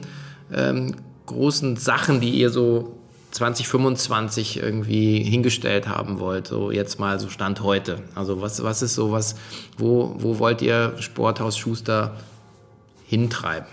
ähm, 0.54 0.96
großen 1.26 1.78
Sachen, 1.78 2.22
die 2.22 2.32
ihr 2.32 2.50
so 2.50 2.98
2025 3.32 4.58
irgendwie 4.62 5.24
hingestellt 5.24 5.88
haben 5.88 6.20
wollt, 6.20 6.48
so 6.48 6.72
jetzt 6.72 7.00
mal 7.00 7.20
so 7.20 7.30
Stand 7.30 7.62
heute? 7.62 8.00
Also 8.14 8.42
was, 8.42 8.62
was 8.64 8.82
ist 8.82 8.96
so 8.96 9.12
was, 9.12 9.36
wo, 9.78 10.16
wo 10.20 10.40
wollt 10.40 10.62
ihr 10.62 10.96
Sporthaus 11.00 11.58
Schuster 11.58 12.18
hintreiben? 13.08 13.68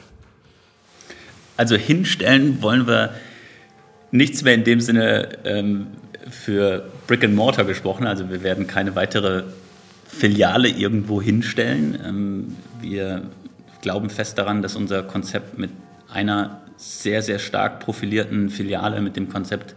Also 1.56 1.76
hinstellen 1.76 2.62
wollen 2.62 2.86
wir 2.86 3.14
nichts 4.12 4.42
mehr 4.44 4.54
in 4.54 4.64
dem 4.64 4.80
Sinne 4.80 5.44
ähm, 5.44 5.88
für 6.30 6.88
Brick 7.08 7.24
and 7.24 7.34
Mortar 7.34 7.64
gesprochen. 7.64 8.06
Also 8.06 8.30
wir 8.30 8.42
werden 8.44 8.68
keine 8.68 8.94
weitere 8.94 9.42
Filiale 10.06 10.68
irgendwo 10.68 11.20
hinstellen. 11.20 11.98
Ähm, 12.06 12.56
wir 12.80 13.22
glauben 13.82 14.08
fest 14.08 14.38
daran, 14.38 14.62
dass 14.62 14.76
unser 14.76 15.02
Konzept 15.02 15.58
mit 15.58 15.70
einer 16.08 16.60
sehr, 16.78 17.22
sehr 17.22 17.38
stark 17.38 17.80
profilierten 17.80 18.48
Filiale 18.48 19.00
mit 19.02 19.16
dem 19.16 19.28
Konzept, 19.28 19.74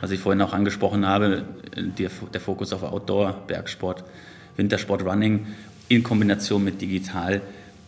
was 0.00 0.12
ich 0.12 0.20
vorhin 0.20 0.40
auch 0.40 0.54
angesprochen 0.54 1.06
habe, 1.06 1.44
der, 1.76 2.40
Fokus 2.40 2.72
auf 2.72 2.82
Outdoor, 2.84 3.32
Bergsport, 3.46 4.04
Wintersport, 4.56 5.04
Running 5.04 5.46
in 5.88 6.02
Kombination 6.02 6.64
mit 6.64 6.80
digital, 6.80 7.42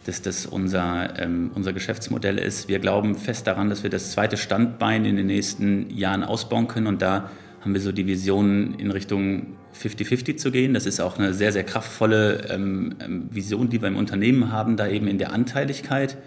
dass 0.04 0.20
das 0.20 0.44
unser, 0.44 1.18
ähm, 1.20 1.52
unser 1.54 1.72
Geschäftsmodell 1.72 2.38
ist. 2.38 2.68
Wir 2.68 2.80
glauben 2.80 3.14
fest 3.14 3.46
daran, 3.46 3.70
dass 3.70 3.84
wir 3.84 3.90
das 3.90 4.10
zweite 4.10 4.36
Standbein 4.36 5.04
in 5.04 5.16
den 5.16 5.26
nächsten 5.26 5.88
Jahren 5.96 6.24
ausbauen 6.24 6.66
können 6.66 6.88
und 6.88 7.00
da 7.00 7.30
haben 7.60 7.74
wir 7.74 7.80
so 7.80 7.92
die 7.92 8.08
Vision 8.08 8.74
in 8.74 8.90
Richtung 8.90 9.56
50-50 9.80 10.36
zu 10.36 10.50
gehen. 10.50 10.74
Das 10.74 10.84
ist 10.84 11.00
auch 11.00 11.16
eine 11.16 11.32
sehr, 11.32 11.52
sehr 11.52 11.62
kraftvolle 11.62 12.48
ähm, 12.50 12.96
ähm, 13.00 13.28
Vision, 13.30 13.70
die 13.70 13.80
wir 13.80 13.86
im 13.86 13.96
Unternehmen 13.96 14.50
haben, 14.50 14.76
da 14.76 14.88
eben 14.88 15.06
in 15.06 15.18
der 15.18 15.32
Anteiligkeit. 15.32 16.18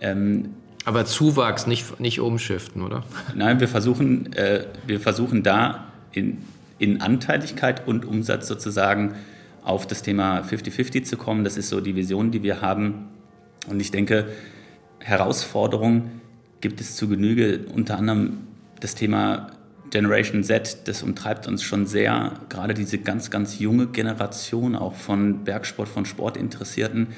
Ähm, 0.00 0.50
aber 0.84 1.04
Zuwachs, 1.04 1.66
nicht, 1.66 2.00
nicht 2.00 2.20
umschiften, 2.20 2.82
oder? 2.82 3.04
Nein, 3.34 3.60
wir 3.60 3.68
versuchen, 3.68 4.32
äh, 4.32 4.66
wir 4.86 5.00
versuchen 5.00 5.42
da 5.42 5.86
in, 6.12 6.38
in 6.78 7.00
Anteiligkeit 7.00 7.86
und 7.86 8.04
Umsatz 8.04 8.48
sozusagen 8.48 9.14
auf 9.64 9.86
das 9.86 10.02
Thema 10.02 10.40
50-50 10.40 11.04
zu 11.04 11.16
kommen. 11.16 11.44
Das 11.44 11.56
ist 11.56 11.68
so 11.68 11.80
die 11.80 11.94
Vision, 11.94 12.30
die 12.32 12.42
wir 12.42 12.60
haben. 12.60 13.06
Und 13.68 13.80
ich 13.80 13.92
denke, 13.92 14.26
Herausforderungen 14.98 16.20
gibt 16.60 16.80
es 16.80 16.96
zu 16.96 17.08
Genüge. 17.08 17.60
Unter 17.72 17.96
anderem 17.96 18.38
das 18.80 18.94
Thema 18.96 19.52
Generation 19.90 20.42
Z, 20.42 20.88
das 20.88 21.02
umtreibt 21.02 21.46
uns 21.46 21.62
schon 21.62 21.86
sehr. 21.86 22.32
Gerade 22.48 22.74
diese 22.74 22.98
ganz, 22.98 23.30
ganz 23.30 23.58
junge 23.58 23.86
Generation 23.86 24.74
auch 24.74 24.94
von 24.94 25.44
Bergsport, 25.44 25.88
von 25.88 26.06
Sportinteressierten 26.06 27.08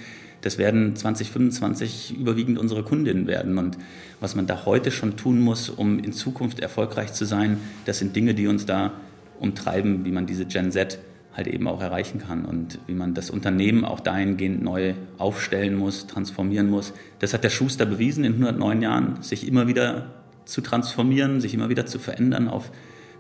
das 0.45 0.59
werden 0.59 0.95
2025 0.95 2.19
überwiegend 2.19 2.59
unsere 2.59 2.83
Kundinnen 2.83 3.27
werden. 3.27 3.57
Und 3.57 3.79
was 4.21 4.35
man 4.35 4.47
da 4.47 4.67
heute 4.67 4.91
schon 4.91 5.17
tun 5.17 5.41
muss, 5.41 5.71
um 5.71 5.99
in 5.99 6.13
Zukunft 6.13 6.61
erfolgreich 6.61 7.15
zu 7.15 7.25
sein, 7.25 7.59
das 7.87 7.99
sind 7.99 8.15
Dinge, 8.15 8.35
die 8.35 8.47
uns 8.47 8.67
da 8.67 8.93
umtreiben, 9.41 10.05
wie 10.05 10.13
man 10.13 10.27
diese 10.27 10.45
Gen 10.45 10.71
Z 10.71 10.99
halt 11.33 11.47
eben 11.47 11.67
auch 11.67 11.81
erreichen 11.81 12.21
kann 12.21 12.45
und 12.45 12.79
wie 12.87 12.93
man 12.93 13.15
das 13.15 13.31
Unternehmen 13.31 13.87
auch 13.87 14.01
dahingehend 14.01 14.63
neu 14.63 14.93
aufstellen 15.17 15.77
muss, 15.77 16.07
transformieren 16.07 16.69
muss. 16.69 16.93
Das 17.21 17.33
hat 17.33 17.43
der 17.43 17.51
Schuster 17.51 17.87
bewiesen 17.87 18.23
in 18.23 18.35
109 18.35 18.83
Jahren, 18.83 19.23
sich 19.23 19.49
immer 19.49 19.67
wieder 19.67 20.13
zu 20.45 20.61
transformieren, 20.61 21.41
sich 21.41 21.55
immer 21.55 21.71
wieder 21.71 21.87
zu 21.87 21.99
verändern, 21.99 22.49
auf 22.49 22.71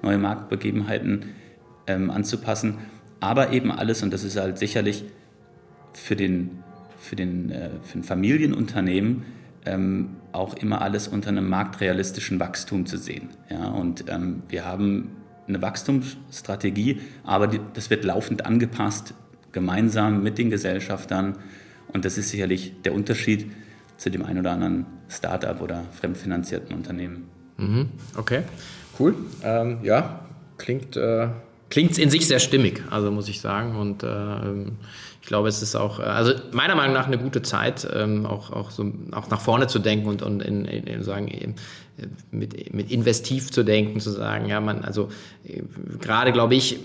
neue 0.03 0.19
Marktbegebenheiten 0.19 1.25
ähm, 1.87 2.11
anzupassen. 2.11 2.77
Aber 3.19 3.51
eben 3.53 3.73
alles, 3.73 4.03
und 4.03 4.13
das 4.13 4.25
ist 4.25 4.37
halt 4.37 4.59
sicherlich 4.59 5.05
für 5.95 6.17
den 6.17 6.64
für, 7.05 7.17
den, 7.17 7.51
äh, 7.51 7.71
für 7.83 7.99
ein 7.99 8.03
Familienunternehmen 8.03 9.23
ähm, 9.67 10.17
auch 10.33 10.55
immer 10.55 10.83
alles 10.83 11.09
unter 11.09 11.29
einem 11.29 11.49
marktrealistischen 11.49 12.41
Wachstum 12.41 12.87
zu 12.87 12.99
sehen. 12.99 13.29
Ja? 13.51 13.69
Und 13.69 14.05
ähm, 14.09 14.43
wir 14.49 14.65
haben 14.65 15.11
eine 15.47 15.61
Wachstumsstrategie, 15.63 17.01
aber 17.23 17.47
die, 17.47 17.61
das 17.75 17.91
wird 17.91 18.05
laufend 18.05 18.47
angepasst, 18.47 19.15
gemeinsam 19.53 20.23
mit 20.23 20.39
den 20.39 20.51
Gesellschaftern. 20.51 21.37
Und 21.93 22.05
das 22.05 22.19
ist 22.19 22.31
sicherlich 22.31 22.73
der 22.85 22.95
Unterschied 22.95 23.51
zu 23.97 24.11
dem 24.11 24.25
einen 24.25 24.41
oder 24.41 24.53
anderen 24.53 24.87
Startup 25.09 25.61
oder 25.61 25.85
fremdfinanzierten 25.93 26.75
Unternehmen. 26.75 27.29
Mhm. 27.57 27.89
Okay, 28.17 28.43
cool. 28.99 29.15
Ähm, 29.43 29.79
ja, 29.83 30.27
klingt, 30.59 30.97
äh, 30.97 31.29
klingt 31.71 31.99
in 31.99 32.11
sich 32.11 32.27
sehr 32.27 32.41
stimmig, 32.41 32.83
also 32.91 33.13
muss 33.13 33.29
ich 33.29 33.41
sagen. 33.41 33.77
Und 33.77 34.03
äh, 34.03 34.07
ich 35.25 35.29
glaube, 35.29 35.49
es 35.49 35.63
ist 35.63 35.75
auch, 35.75 36.01
äh, 36.01 36.03
also 36.03 36.35
meiner 36.53 36.75
Meinung 36.75 36.93
nach 36.93 37.07
eine 37.07 37.17
gute 37.17 37.41
Zeit, 37.41 37.89
ähm, 37.91 38.27
auch, 38.27 38.51
auch, 38.51 38.71
so, 38.71 38.93
auch 39.13 39.31
nach 39.31 39.41
vorne 39.41 39.69
zu 39.69 39.79
denken 39.79 40.07
und, 40.07 40.21
und 40.21 40.43
in, 40.43 40.67
in, 40.67 40.85
in 40.85 41.03
sagen, 41.03 41.29
äh, 41.29 41.55
mit, 42.31 42.75
mit 42.75 42.91
investiv 42.91 43.51
zu 43.51 43.63
denken, 43.63 44.01
zu 44.01 44.11
sagen, 44.11 44.51
ja, 44.51 44.61
man, 44.61 44.85
also 44.85 45.09
äh, 45.49 45.63
gerade 45.99 46.31
glaube 46.33 46.57
ich, 46.57 46.79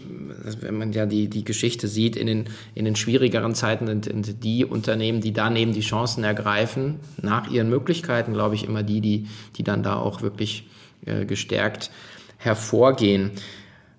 wenn 0.62 0.78
man 0.78 0.94
ja 0.94 1.06
die, 1.06 1.28
die 1.28 1.44
Geschichte 1.44 1.90
sieht, 1.90 2.16
in 2.16 2.28
den, 2.28 2.46
in 2.76 2.86
den 2.86 2.96
schwierigeren 2.96 3.56
Zeiten 3.56 3.88
sind, 3.88 4.06
sind 4.06 4.42
die 4.42 4.64
Unternehmen, 4.64 5.20
die 5.20 5.34
daneben 5.34 5.74
die 5.74 5.82
Chancen 5.82 6.24
ergreifen, 6.24 7.02
nach 7.22 7.52
ihren 7.52 7.70
Möglichkeiten, 7.70 8.32
glaube 8.32 8.56
ich, 8.56 8.64
immer 8.64 8.84
die, 8.84 9.02
die, 9.02 9.28
die 9.58 9.64
dann 9.64 9.84
da 9.84 9.98
auch 9.98 10.22
wirklich 10.22 10.66
äh, 11.06 11.26
gestärkt 11.26 11.92
hervorgehen. 12.38 13.32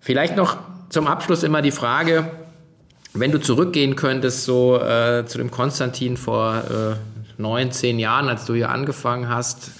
Vielleicht 0.00 0.34
noch 0.34 0.56
zum 0.88 1.06
Abschluss 1.08 1.42
immer 1.42 1.60
die 1.60 1.72
Frage, 1.72 2.30
wenn 3.12 3.32
du 3.32 3.38
zurückgehen 3.38 3.96
könntest, 3.96 4.44
so 4.44 4.80
äh, 4.80 5.24
zu 5.26 5.38
dem 5.38 5.50
Konstantin 5.50 6.16
vor 6.16 6.56
äh, 6.56 7.40
neun, 7.40 7.72
zehn 7.72 7.98
Jahren, 7.98 8.28
als 8.28 8.44
du 8.44 8.54
hier 8.54 8.70
angefangen 8.70 9.28
hast, 9.28 9.72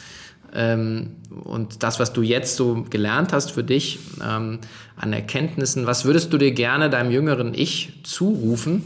ähm, 0.52 1.16
und 1.44 1.82
das, 1.84 2.00
was 2.00 2.12
du 2.12 2.22
jetzt 2.22 2.56
so 2.56 2.84
gelernt 2.90 3.32
hast 3.32 3.52
für 3.52 3.62
dich 3.62 4.00
ähm, 4.20 4.58
an 4.96 5.12
Erkenntnissen, 5.12 5.86
was 5.86 6.04
würdest 6.04 6.32
du 6.32 6.38
dir 6.38 6.50
gerne 6.52 6.90
deinem 6.90 7.12
jüngeren 7.12 7.54
Ich 7.54 8.00
zurufen, 8.02 8.82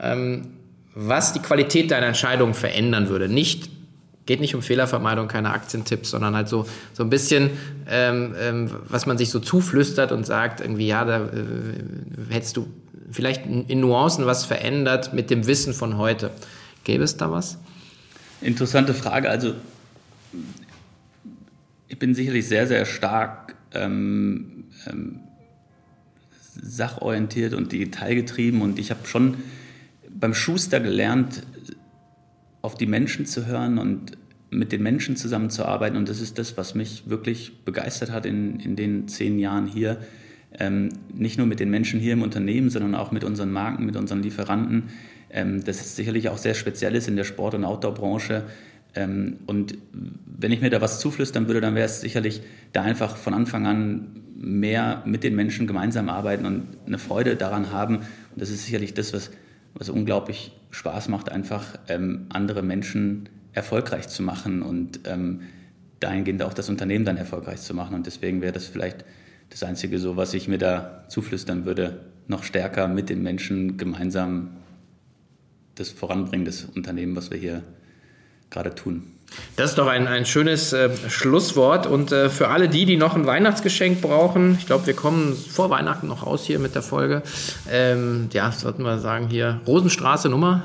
ähm, 0.00 0.48
was 0.94 1.34
die 1.34 1.40
Qualität 1.40 1.90
deiner 1.90 2.06
Entscheidung 2.06 2.54
verändern 2.54 3.10
würde? 3.10 3.28
Nicht 3.28 3.68
geht 4.24 4.40
nicht 4.40 4.54
um 4.54 4.62
Fehlervermeidung, 4.62 5.28
keine 5.28 5.50
Aktientipps, 5.50 6.10
sondern 6.10 6.34
halt 6.34 6.48
so, 6.48 6.66
so 6.92 7.04
ein 7.04 7.10
bisschen, 7.10 7.50
ähm, 7.88 8.34
ähm, 8.40 8.70
was 8.88 9.06
man 9.06 9.16
sich 9.18 9.30
so 9.30 9.38
zuflüstert 9.38 10.10
und 10.10 10.26
sagt, 10.26 10.60
irgendwie, 10.60 10.88
ja, 10.88 11.04
da 11.04 11.26
äh, 11.26 12.34
hättest 12.34 12.56
du 12.56 12.66
vielleicht 13.16 13.46
in 13.46 13.80
Nuancen 13.80 14.26
was 14.26 14.44
verändert 14.44 15.14
mit 15.14 15.30
dem 15.30 15.46
Wissen 15.46 15.72
von 15.72 15.96
heute. 15.96 16.30
Gäbe 16.84 17.02
es 17.02 17.16
da 17.16 17.32
was? 17.32 17.58
Interessante 18.42 18.92
Frage. 18.92 19.30
Also 19.30 19.54
ich 21.88 21.98
bin 21.98 22.14
sicherlich 22.14 22.46
sehr, 22.46 22.66
sehr 22.66 22.84
stark 22.84 23.56
ähm, 23.72 24.64
ähm, 24.86 25.20
sachorientiert 26.60 27.54
und 27.54 27.72
detailgetrieben 27.72 28.60
und 28.60 28.78
ich 28.78 28.90
habe 28.90 29.06
schon 29.06 29.38
beim 30.10 30.34
Schuster 30.34 30.80
gelernt, 30.80 31.42
auf 32.60 32.74
die 32.74 32.86
Menschen 32.86 33.24
zu 33.24 33.46
hören 33.46 33.78
und 33.78 34.12
mit 34.50 34.72
den 34.72 34.82
Menschen 34.82 35.16
zusammenzuarbeiten 35.16 35.96
und 35.96 36.08
das 36.08 36.20
ist 36.20 36.38
das, 36.38 36.56
was 36.58 36.74
mich 36.74 37.08
wirklich 37.08 37.64
begeistert 37.64 38.10
hat 38.10 38.26
in, 38.26 38.60
in 38.60 38.76
den 38.76 39.08
zehn 39.08 39.38
Jahren 39.38 39.66
hier. 39.66 40.00
Ähm, 40.58 40.90
nicht 41.12 41.38
nur 41.38 41.46
mit 41.46 41.60
den 41.60 41.70
Menschen 41.70 42.00
hier 42.00 42.12
im 42.12 42.22
Unternehmen, 42.22 42.70
sondern 42.70 42.94
auch 42.94 43.12
mit 43.12 43.24
unseren 43.24 43.52
Marken, 43.52 43.84
mit 43.84 43.96
unseren 43.96 44.22
Lieferanten. 44.22 44.84
Ähm, 45.30 45.64
das 45.64 45.80
ist 45.80 45.96
sicherlich 45.96 46.28
auch 46.28 46.38
sehr 46.38 46.54
Spezielles 46.54 47.08
in 47.08 47.16
der 47.16 47.24
Sport- 47.24 47.54
und 47.54 47.64
Outdoor-Branche. 47.64 48.44
Ähm, 48.94 49.38
und 49.46 49.76
wenn 50.24 50.52
ich 50.52 50.60
mir 50.60 50.70
da 50.70 50.80
was 50.80 51.00
zuflüstern 51.00 51.46
würde, 51.46 51.60
dann 51.60 51.74
wäre 51.74 51.86
es 51.86 52.00
sicherlich 52.00 52.42
da 52.72 52.82
einfach 52.82 53.16
von 53.16 53.34
Anfang 53.34 53.66
an 53.66 54.22
mehr 54.34 55.02
mit 55.04 55.24
den 55.24 55.34
Menschen 55.34 55.66
gemeinsam 55.66 56.08
arbeiten 56.08 56.46
und 56.46 56.66
eine 56.86 56.98
Freude 56.98 57.36
daran 57.36 57.72
haben. 57.72 57.96
Und 57.96 58.06
das 58.36 58.50
ist 58.50 58.64
sicherlich 58.64 58.94
das, 58.94 59.12
was, 59.12 59.30
was 59.74 59.88
unglaublich 59.88 60.52
Spaß 60.70 61.08
macht, 61.08 61.30
einfach 61.30 61.78
ähm, 61.88 62.26
andere 62.28 62.62
Menschen 62.62 63.28
erfolgreich 63.52 64.08
zu 64.08 64.22
machen 64.22 64.62
und 64.62 65.00
ähm, 65.04 65.40
dahingehend 66.00 66.42
auch 66.42 66.52
das 66.52 66.68
Unternehmen 66.68 67.04
dann 67.04 67.16
erfolgreich 67.16 67.60
zu 67.60 67.72
machen. 67.74 67.94
Und 67.94 68.06
deswegen 68.06 68.42
wäre 68.42 68.52
das 68.52 68.66
vielleicht 68.66 69.04
das 69.50 69.62
Einzige 69.62 69.98
so, 69.98 70.16
was 70.16 70.34
ich 70.34 70.48
mir 70.48 70.58
da 70.58 71.04
zuflüstern 71.08 71.64
würde, 71.64 72.00
noch 72.28 72.42
stärker 72.42 72.88
mit 72.88 73.08
den 73.08 73.22
Menschen 73.22 73.76
gemeinsam 73.76 74.56
das 75.74 75.90
voranbringen, 75.90 76.44
das 76.44 76.64
Unternehmen, 76.64 77.14
was 77.16 77.30
wir 77.30 77.38
hier 77.38 77.62
gerade 78.50 78.74
tun. 78.74 79.12
Das 79.56 79.70
ist 79.70 79.78
doch 79.78 79.88
ein, 79.88 80.06
ein 80.06 80.24
schönes 80.24 80.72
äh, 80.72 80.90
Schlusswort. 81.08 81.86
Und 81.86 82.12
äh, 82.12 82.30
für 82.30 82.48
alle 82.48 82.68
die, 82.68 82.84
die 82.84 82.96
noch 82.96 83.16
ein 83.16 83.26
Weihnachtsgeschenk 83.26 84.00
brauchen, 84.00 84.56
ich 84.58 84.66
glaube, 84.66 84.86
wir 84.86 84.94
kommen 84.94 85.34
vor 85.34 85.68
Weihnachten 85.68 86.06
noch 86.06 86.26
raus 86.26 86.44
hier 86.44 86.58
mit 86.58 86.74
der 86.74 86.82
Folge. 86.82 87.22
Ähm, 87.70 88.28
ja, 88.32 88.52
sollten 88.52 88.82
wir 88.82 88.98
sagen 88.98 89.28
hier, 89.28 89.60
Rosenstraße 89.66 90.28
Nummer 90.28 90.62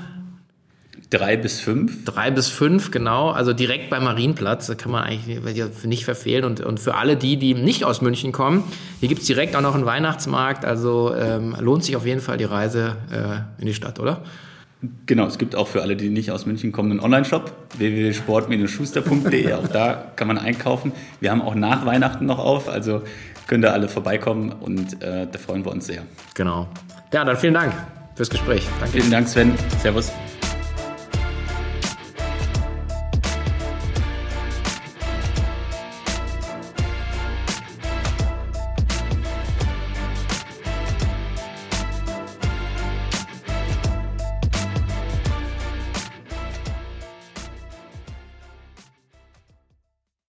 Drei 1.12 1.36
bis 1.36 1.60
fünf? 1.60 2.06
Drei 2.06 2.32
bis 2.32 2.48
fünf, 2.48 2.90
genau. 2.90 3.32
Also 3.32 3.52
direkt 3.52 3.90
beim 3.90 4.06
Marienplatz. 4.06 4.68
Da 4.68 4.76
kann 4.76 4.94
man 4.94 5.04
eigentlich 5.04 5.30
nicht 5.84 6.06
verfehlen. 6.06 6.46
Und, 6.46 6.62
und 6.62 6.80
für 6.80 6.96
alle 6.96 7.18
die, 7.18 7.36
die 7.36 7.54
nicht 7.54 7.84
aus 7.84 8.02
München 8.02 8.32
kommen, 8.32 8.64
hier 9.02 9.10
gibt 9.10 9.22
es 9.22 9.28
direkt 9.28 9.56
auch 9.58 9.62
noch 9.62 9.76
einen 9.76 9.86
Weihnachtsmarkt. 9.86 10.64
Also 10.64 11.14
ähm, 11.14 11.54
lohnt 11.60 11.84
sich 11.84 11.98
auf 11.98 12.06
jeden 12.06 12.22
Fall 12.22 12.38
die 12.38 12.46
Reise 12.46 12.96
äh, 13.12 13.62
in 13.62 13.68
die 13.68 13.74
Stadt, 13.74 14.00
oder? 14.00 14.22
Genau, 15.06 15.28
es 15.28 15.38
gibt 15.38 15.54
auch 15.54 15.68
für 15.68 15.82
alle, 15.82 15.98
die 15.98 16.10
nicht 16.10 16.32
aus 16.32 16.46
München 16.46 16.72
kommen, 16.72 16.92
einen 16.92 17.02
Online-Shop, 17.02 17.52
www.sport-schuster.de. 17.78 19.54
Auch 19.54 19.68
da 19.68 20.12
kann 20.16 20.28
man 20.28 20.38
einkaufen. 20.38 20.94
Wir 21.20 21.32
haben 21.32 21.42
auch 21.42 21.56
nach 21.56 21.86
Weihnachten 21.86 22.26
noch 22.26 22.40
auf, 22.40 22.68
also 22.70 23.04
könnt 23.48 23.66
ihr 23.66 23.74
alle 23.74 23.90
vorbeikommen 23.90 24.54
und 24.54 25.04
äh, 25.04 25.28
da 25.30 25.38
freuen 25.38 25.66
wir 25.66 25.72
uns 25.72 25.86
sehr. 25.88 26.04
Genau. 26.34 26.68
Ja, 27.14 27.26
dann 27.26 27.36
vielen 27.38 27.54
Dank 27.54 27.74
fürs 28.16 28.30
Gespräch. 28.30 28.66
Danke. 28.80 28.98
Vielen 28.98 29.12
Dank, 29.12 29.28
Sven. 29.28 29.52
Servus. 29.82 30.12